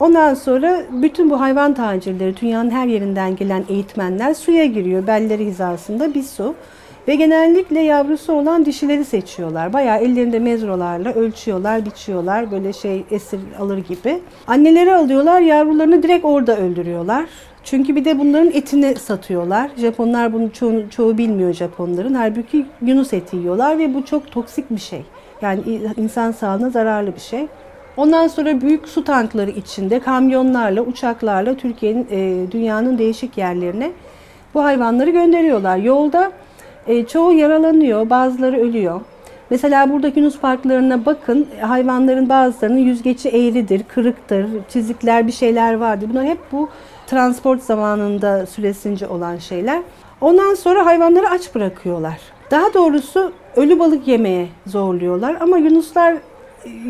Ondan 0.00 0.34
sonra 0.34 0.82
bütün 1.02 1.30
bu 1.30 1.40
hayvan 1.40 1.74
tacirleri, 1.74 2.36
dünyanın 2.36 2.70
her 2.70 2.86
yerinden 2.86 3.36
gelen 3.36 3.64
eğitmenler 3.68 4.34
suya 4.34 4.64
giriyor. 4.64 5.06
Belleri 5.06 5.46
hizasında 5.46 6.14
bir 6.14 6.22
su. 6.22 6.54
Ve 7.08 7.14
genellikle 7.14 7.80
yavrusu 7.80 8.32
olan 8.32 8.64
dişileri 8.64 9.04
seçiyorlar. 9.04 9.72
Bayağı 9.72 9.98
ellerinde 9.98 10.38
mezrolarla 10.38 11.12
ölçüyorlar, 11.12 11.86
biçiyorlar. 11.86 12.50
Böyle 12.50 12.72
şey 12.72 13.04
esir 13.10 13.40
alır 13.58 13.78
gibi. 13.78 14.20
Anneleri 14.46 14.94
alıyorlar, 14.94 15.40
yavrularını 15.40 16.02
direkt 16.02 16.24
orada 16.24 16.56
öldürüyorlar. 16.56 17.26
Çünkü 17.64 17.96
bir 17.96 18.04
de 18.04 18.18
bunların 18.18 18.50
etini 18.52 18.94
satıyorlar. 18.94 19.70
Japonlar 19.76 20.32
bunu 20.32 20.52
çoğu, 20.52 20.90
çoğu 20.90 21.18
bilmiyor 21.18 21.52
Japonların. 21.52 22.14
Halbuki 22.14 22.66
yunus 22.82 23.12
eti 23.12 23.36
yiyorlar 23.36 23.78
ve 23.78 23.94
bu 23.94 24.04
çok 24.04 24.30
toksik 24.30 24.70
bir 24.70 24.80
şey. 24.80 25.02
Yani 25.42 25.60
insan 25.96 26.32
sağlığına 26.32 26.70
zararlı 26.70 27.14
bir 27.14 27.20
şey. 27.20 27.46
Ondan 27.96 28.28
sonra 28.28 28.60
büyük 28.60 28.88
su 28.88 29.04
tankları 29.04 29.50
içinde 29.50 30.00
kamyonlarla, 30.00 30.82
uçaklarla 30.82 31.54
Türkiye'nin, 31.54 32.06
e, 32.10 32.50
dünyanın 32.52 32.98
değişik 32.98 33.38
yerlerine 33.38 33.90
bu 34.54 34.64
hayvanları 34.64 35.10
gönderiyorlar. 35.10 35.76
Yolda 35.76 36.32
e, 36.86 37.06
çoğu 37.06 37.32
yaralanıyor, 37.32 38.10
bazıları 38.10 38.56
ölüyor. 38.56 39.00
Mesela 39.50 39.92
buradaki 39.92 40.20
Yunus 40.20 40.38
parklarına 40.40 41.06
bakın, 41.06 41.48
hayvanların 41.60 42.28
bazılarının 42.28 42.78
yüzgeci 42.78 43.28
eğridir, 43.28 43.82
kırıktır, 43.88 44.46
çizikler, 44.68 45.26
bir 45.26 45.32
şeyler 45.32 45.74
vardır. 45.74 46.08
Bunlar 46.10 46.24
hep 46.24 46.38
bu 46.52 46.68
transport 47.06 47.62
zamanında 47.62 48.46
süresince 48.46 49.06
olan 49.06 49.36
şeyler. 49.36 49.82
Ondan 50.20 50.54
sonra 50.54 50.86
hayvanları 50.86 51.30
aç 51.30 51.54
bırakıyorlar. 51.54 52.18
Daha 52.50 52.74
doğrusu 52.74 53.32
ölü 53.56 53.78
balık 53.78 54.08
yemeye 54.08 54.48
zorluyorlar 54.66 55.36
ama 55.40 55.58
Yunuslar 55.58 56.16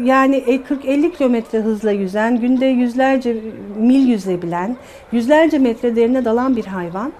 yani 0.05 0.37
40-50 0.37 1.13
kilometre 1.13 1.59
hızla 1.59 1.91
yüzen, 1.91 2.41
günde 2.41 2.67
yüzlerce 2.67 3.37
mil 3.77 4.09
yüzebilen, 4.09 4.77
yüzlerce 5.13 5.59
metre 5.59 5.97
derine 5.97 6.25
dalan 6.25 6.57
bir 6.57 6.67
hayvan. 6.67 7.13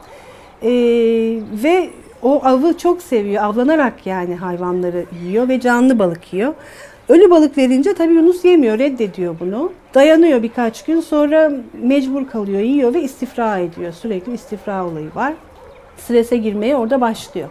Ee, 0.63 0.71
ve 1.63 1.91
o 2.23 2.45
avı 2.45 2.79
çok 2.79 3.03
seviyor. 3.03 3.45
Avlanarak 3.45 4.07
yani 4.07 4.37
hayvanları 4.37 5.05
yiyor 5.25 5.49
ve 5.49 5.61
canlı 5.61 5.99
balık 5.99 6.33
yiyor. 6.33 6.55
Ölü 7.09 7.31
balık 7.31 7.59
verince 7.59 7.95
tabii 7.95 8.15
Yunus 8.15 8.45
yemiyor, 8.45 8.79
reddediyor 8.79 9.37
bunu. 9.41 9.73
Dayanıyor 9.95 10.43
birkaç 10.43 10.85
gün 10.85 11.01
sonra 11.01 11.53
mecbur 11.83 12.29
kalıyor, 12.29 12.61
yiyor 12.61 12.95
ve 12.95 13.03
istifra 13.03 13.59
ediyor. 13.59 13.93
Sürekli 13.93 14.33
istifra 14.33 14.87
olayı 14.87 15.15
var. 15.15 15.33
Strese 15.97 16.37
girmeye 16.37 16.77
orada 16.77 17.01
başlıyor. 17.01 17.49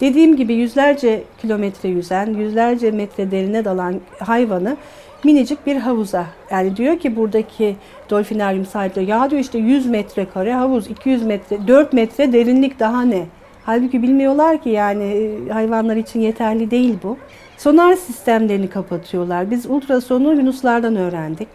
Dediğim 0.00 0.36
gibi 0.36 0.54
yüzlerce 0.54 1.22
kilometre 1.40 1.88
yüzen, 1.88 2.26
yüzlerce 2.26 2.90
metre 2.90 3.30
derine 3.30 3.64
dalan 3.64 3.94
hayvanı 4.18 4.76
minicik 5.24 5.66
bir 5.66 5.76
havuza. 5.76 6.26
Yani 6.50 6.76
diyor 6.76 6.98
ki 6.98 7.16
buradaki 7.16 7.76
dolfinaryum 8.10 8.66
sahipleri 8.66 9.06
ya 9.06 9.30
diyor 9.30 9.42
işte 9.42 9.58
100 9.58 9.86
metrekare 9.86 10.54
havuz, 10.54 10.90
200 10.90 11.22
metre, 11.22 11.68
4 11.68 11.92
metre 11.92 12.32
derinlik 12.32 12.80
daha 12.80 13.02
ne? 13.02 13.26
Halbuki 13.64 14.02
bilmiyorlar 14.02 14.62
ki 14.62 14.68
yani 14.68 15.04
e, 15.04 15.52
hayvanlar 15.52 15.96
için 15.96 16.20
yeterli 16.20 16.70
değil 16.70 16.98
bu. 17.02 17.16
Sonar 17.58 17.94
sistemlerini 17.94 18.70
kapatıyorlar. 18.70 19.50
Biz 19.50 19.66
ultrasonu 19.66 20.34
yunuslardan 20.34 20.96
öğrendik. 20.96 21.48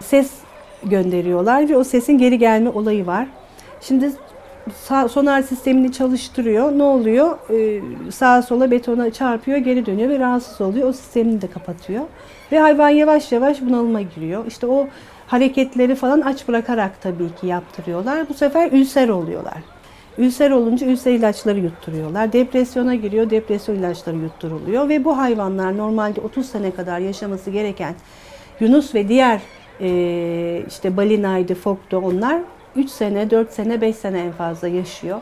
Ses 0.00 0.30
gönderiyorlar 0.84 1.68
ve 1.68 1.76
o 1.76 1.84
sesin 1.84 2.18
geri 2.18 2.38
gelme 2.38 2.70
olayı 2.70 3.06
var. 3.06 3.26
Şimdi 3.80 4.12
sonar 5.08 5.42
sistemini 5.42 5.92
çalıştırıyor. 5.92 6.72
Ne 6.78 6.82
oluyor? 6.82 7.38
Ee, 7.50 7.80
sağa 8.10 8.42
sola 8.42 8.70
betona 8.70 9.10
çarpıyor, 9.10 9.58
geri 9.58 9.86
dönüyor 9.86 10.08
ve 10.08 10.18
rahatsız 10.18 10.60
oluyor. 10.60 10.88
O 10.88 10.92
sistemini 10.92 11.42
de 11.42 11.46
kapatıyor. 11.46 12.02
Ve 12.52 12.58
hayvan 12.58 12.88
yavaş 12.88 13.32
yavaş 13.32 13.62
bunalıma 13.62 14.00
giriyor. 14.00 14.46
İşte 14.46 14.66
o 14.66 14.88
hareketleri 15.26 15.94
falan 15.94 16.20
aç 16.20 16.48
bırakarak 16.48 17.02
tabii 17.02 17.34
ki 17.40 17.46
yaptırıyorlar. 17.46 18.28
Bu 18.28 18.34
sefer 18.34 18.72
ülser 18.72 19.08
oluyorlar. 19.08 19.75
Ülser 20.18 20.50
olunca 20.50 20.86
ülser 20.86 21.12
ilaçları 21.12 21.58
yutturuyorlar. 21.58 22.32
Depresyona 22.32 22.94
giriyor, 22.94 23.30
depresyon 23.30 23.76
ilaçları 23.76 24.16
yutturuluyor. 24.16 24.88
Ve 24.88 25.04
bu 25.04 25.18
hayvanlar 25.18 25.76
normalde 25.76 26.20
30 26.20 26.46
sene 26.46 26.70
kadar 26.70 26.98
yaşaması 26.98 27.50
gereken 27.50 27.94
Yunus 28.60 28.94
ve 28.94 29.08
diğer 29.08 29.40
e, 29.80 30.62
işte 30.68 30.96
balinaydı, 30.96 31.54
foktu 31.54 31.96
onlar 31.96 32.40
3 32.76 32.90
sene, 32.90 33.30
4 33.30 33.52
sene, 33.52 33.80
5 33.80 33.96
sene 33.96 34.20
en 34.20 34.32
fazla 34.32 34.68
yaşıyor. 34.68 35.20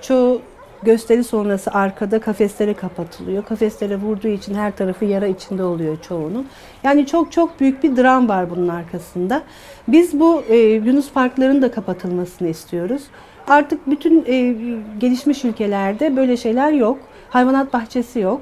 Çoğu 0.00 0.40
gösteri 0.82 1.24
sonrası 1.24 1.70
arkada 1.70 2.20
kafeslere 2.20 2.74
kapatılıyor. 2.74 3.44
Kafeslere 3.44 3.96
vurduğu 3.96 4.28
için 4.28 4.54
her 4.54 4.76
tarafı 4.76 5.04
yara 5.04 5.26
içinde 5.26 5.62
oluyor 5.62 5.96
çoğunun. 6.08 6.48
Yani 6.84 7.06
çok 7.06 7.32
çok 7.32 7.60
büyük 7.60 7.82
bir 7.82 7.96
dram 7.96 8.28
var 8.28 8.50
bunun 8.50 8.68
arkasında. 8.68 9.42
Biz 9.88 10.20
bu 10.20 10.42
e, 10.48 10.56
Yunus 10.56 11.12
parklarının 11.12 11.62
da 11.62 11.70
kapatılmasını 11.70 12.48
istiyoruz. 12.48 13.02
Artık 13.48 13.90
bütün 13.90 14.24
e, 14.26 14.54
gelişmiş 14.98 15.44
ülkelerde 15.44 16.16
böyle 16.16 16.36
şeyler 16.36 16.72
yok. 16.72 16.98
Hayvanat 17.30 17.72
bahçesi 17.72 18.20
yok. 18.20 18.40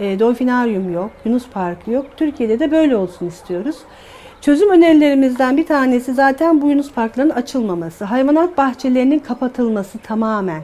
E, 0.00 0.18
dolfinaryum 0.18 0.92
yok. 0.92 1.10
Yunus 1.24 1.48
Parkı 1.48 1.90
yok. 1.90 2.06
Türkiye'de 2.16 2.58
de 2.58 2.70
böyle 2.70 2.96
olsun 2.96 3.26
istiyoruz. 3.26 3.76
Çözüm 4.40 4.70
önerilerimizden 4.70 5.56
bir 5.56 5.66
tanesi 5.66 6.14
zaten 6.14 6.62
bu 6.62 6.68
Yunus 6.68 6.92
Parklarının 6.92 7.34
açılmaması. 7.34 8.04
Hayvanat 8.04 8.58
bahçelerinin 8.58 9.18
kapatılması 9.18 9.98
tamamen. 9.98 10.62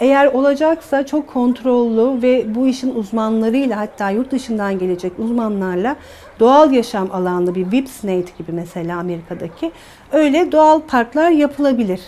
Eğer 0.00 0.26
olacaksa 0.26 1.06
çok 1.06 1.28
kontrollü 1.28 2.22
ve 2.22 2.54
bu 2.54 2.66
işin 2.66 2.94
uzmanlarıyla 2.94 3.80
hatta 3.80 4.10
yurt 4.10 4.30
dışından 4.32 4.78
gelecek 4.78 5.12
uzmanlarla 5.18 5.96
doğal 6.40 6.72
yaşam 6.72 7.12
alanlı 7.12 7.54
bir 7.54 7.62
Whipsnade 7.62 8.30
gibi 8.38 8.52
mesela 8.52 8.98
Amerika'daki 8.98 9.72
öyle 10.12 10.52
doğal 10.52 10.80
parklar 10.80 11.30
yapılabilir. 11.30 12.00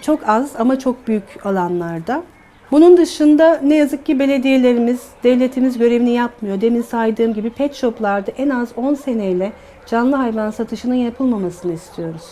Çok 0.00 0.28
az 0.28 0.52
ama 0.58 0.78
çok 0.78 1.08
büyük 1.08 1.46
alanlarda. 1.46 2.22
Bunun 2.70 2.96
dışında 2.96 3.60
ne 3.62 3.74
yazık 3.74 4.06
ki 4.06 4.18
belediyelerimiz, 4.18 5.00
devletimiz 5.24 5.78
görevini 5.78 6.10
yapmıyor. 6.10 6.60
Demin 6.60 6.82
saydığım 6.82 7.34
gibi 7.34 7.50
pet 7.50 7.74
shoplarda 7.74 8.30
en 8.38 8.50
az 8.50 8.68
10 8.76 8.94
seneyle 8.94 9.52
canlı 9.86 10.16
hayvan 10.16 10.50
satışının 10.50 10.94
yapılmamasını 10.94 11.72
istiyoruz. 11.72 12.22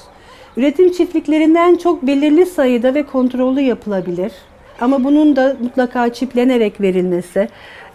Üretim 0.56 0.92
çiftliklerinden 0.92 1.76
çok 1.76 2.02
belirli 2.02 2.46
sayıda 2.46 2.94
ve 2.94 3.02
kontrollü 3.02 3.60
yapılabilir. 3.60 4.32
Ama 4.80 5.04
bunun 5.04 5.36
da 5.36 5.56
mutlaka 5.62 6.12
çiplenerek 6.12 6.80
verilmesi, 6.80 7.48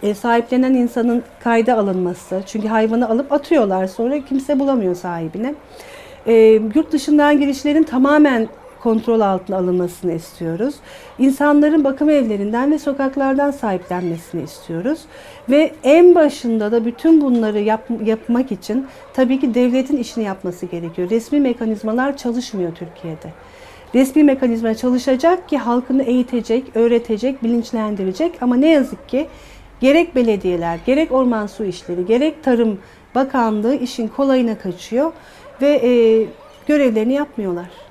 e, 0.04 0.14
sahiplenen 0.14 0.74
insanın 0.74 1.24
kayda 1.44 1.78
alınması. 1.78 2.42
Çünkü 2.46 2.68
hayvanı 2.68 3.10
alıp 3.10 3.32
atıyorlar 3.32 3.88
sonra 3.88 4.20
kimse 4.20 4.60
bulamıyor 4.60 4.96
sahibini. 4.96 5.56
E, 6.28 6.34
yurt 6.76 6.92
dışından 6.92 7.40
girişlerin 7.40 7.84
tamamen 7.84 8.48
kontrol 8.86 9.20
altına 9.20 9.58
alınmasını 9.58 10.14
istiyoruz. 10.14 10.76
İnsanların 11.20 11.84
bakım 11.84 12.10
evlerinden 12.10 12.72
ve 12.72 12.80
sokaklardan 12.80 13.52
sahiplenmesini 13.52 14.44
istiyoruz. 14.44 15.00
Ve 15.50 15.72
en 15.84 16.16
başında 16.16 16.72
da 16.72 16.86
bütün 16.86 17.22
bunları 17.22 17.60
yap, 17.60 17.90
yapmak 18.04 18.52
için 18.52 18.88
tabii 19.14 19.40
ki 19.40 19.54
devletin 19.54 19.98
işini 19.98 20.24
yapması 20.24 20.66
gerekiyor. 20.66 21.10
Resmi 21.10 21.40
mekanizmalar 21.40 22.18
çalışmıyor 22.18 22.76
Türkiye'de. 22.76 23.34
Resmi 23.96 24.24
mekanizma 24.24 24.74
çalışacak 24.74 25.50
ki 25.50 25.58
halkını 25.58 26.04
eğitecek, 26.04 26.64
öğretecek, 26.76 27.44
bilinçlendirecek 27.44 28.32
ama 28.42 28.56
ne 28.56 28.70
yazık 28.70 29.10
ki 29.10 29.28
gerek 29.80 30.16
belediyeler, 30.16 30.80
gerek 30.86 31.12
orman 31.12 31.48
su 31.48 31.66
işleri, 31.66 32.06
gerek 32.06 32.44
tarım 32.44 32.80
bakanlığı 33.16 33.76
işin 33.76 34.08
kolayına 34.08 34.58
kaçıyor 34.58 35.12
ve 35.62 35.82
e, 35.84 35.92
görevlerini 36.68 37.14
yapmıyorlar. 37.14 37.85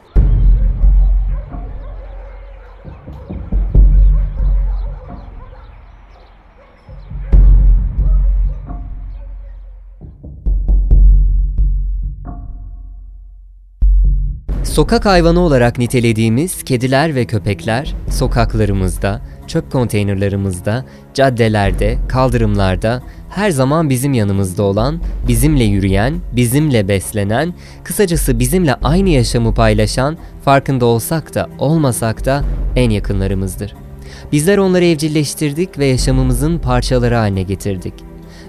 Sokak 14.75 15.05
hayvanı 15.07 15.41
olarak 15.41 15.79
nitelediğimiz 15.79 16.63
kediler 16.63 17.15
ve 17.15 17.25
köpekler 17.25 17.95
sokaklarımızda, 18.11 19.21
çöp 19.47 19.73
konteynerlarımızda, 19.73 20.85
caddelerde, 21.15 21.99
kaldırımlarda 22.09 23.03
her 23.31 23.51
zaman 23.51 23.91
bizim 23.91 24.15
yanımızda 24.15 24.63
olan, 24.63 25.01
bizimle 25.29 25.65
yürüyen, 25.65 26.15
bizimle 26.33 26.89
beslenen, 26.89 27.55
kısacası 27.85 28.39
bizimle 28.39 28.75
aynı 28.75 29.09
yaşamı 29.09 29.55
paylaşan, 29.55 30.17
farkında 30.45 30.87
olsak 30.87 31.35
da 31.35 31.49
olmasak 31.59 32.25
da 32.25 32.43
en 32.77 32.91
yakınlarımızdır. 32.91 33.75
Bizler 34.33 34.59
onları 34.59 34.85
evcilleştirdik 34.85 35.79
ve 35.79 35.87
yaşamımızın 35.87 36.59
parçaları 36.59 37.15
haline 37.15 37.43
getirdik. 37.43 37.95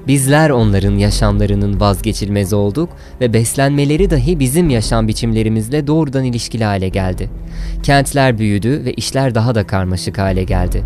Bizler 0.08 0.50
onların 0.50 0.98
yaşamlarının 0.98 1.80
vazgeçilmez 1.80 2.54
olduk 2.54 2.90
ve 3.22 3.34
beslenmeleri 3.34 4.10
dahi 4.10 4.40
bizim 4.40 4.70
yaşam 4.70 5.08
biçimlerimizle 5.08 5.88
doğrudan 5.88 6.24
ilişkili 6.24 6.64
hale 6.64 6.90
geldi. 6.90 7.30
Kentler 7.84 8.38
büyüdü 8.38 8.86
ve 8.86 8.94
işler 8.94 9.36
daha 9.36 9.56
da 9.56 9.68
karmaşık 9.68 10.18
hale 10.18 10.44
geldi. 10.44 10.84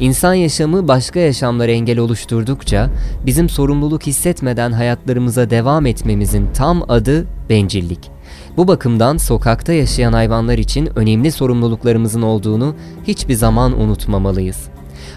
İnsan 0.00 0.34
yaşamı 0.34 0.88
başka 0.88 1.20
yaşamlara 1.20 1.70
engel 1.70 1.98
oluşturdukça 1.98 2.90
bizim 3.26 3.48
sorumluluk 3.48 4.06
hissetmeden 4.06 4.72
hayatlarımıza 4.72 5.50
devam 5.50 5.86
etmemizin 5.86 6.48
tam 6.54 6.84
adı 6.88 7.26
bencillik. 7.50 8.10
Bu 8.56 8.68
bakımdan 8.68 9.16
sokakta 9.16 9.72
yaşayan 9.72 10.12
hayvanlar 10.12 10.58
için 10.58 10.88
önemli 10.96 11.32
sorumluluklarımızın 11.32 12.22
olduğunu 12.22 12.74
hiçbir 13.06 13.34
zaman 13.34 13.80
unutmamalıyız 13.80 14.73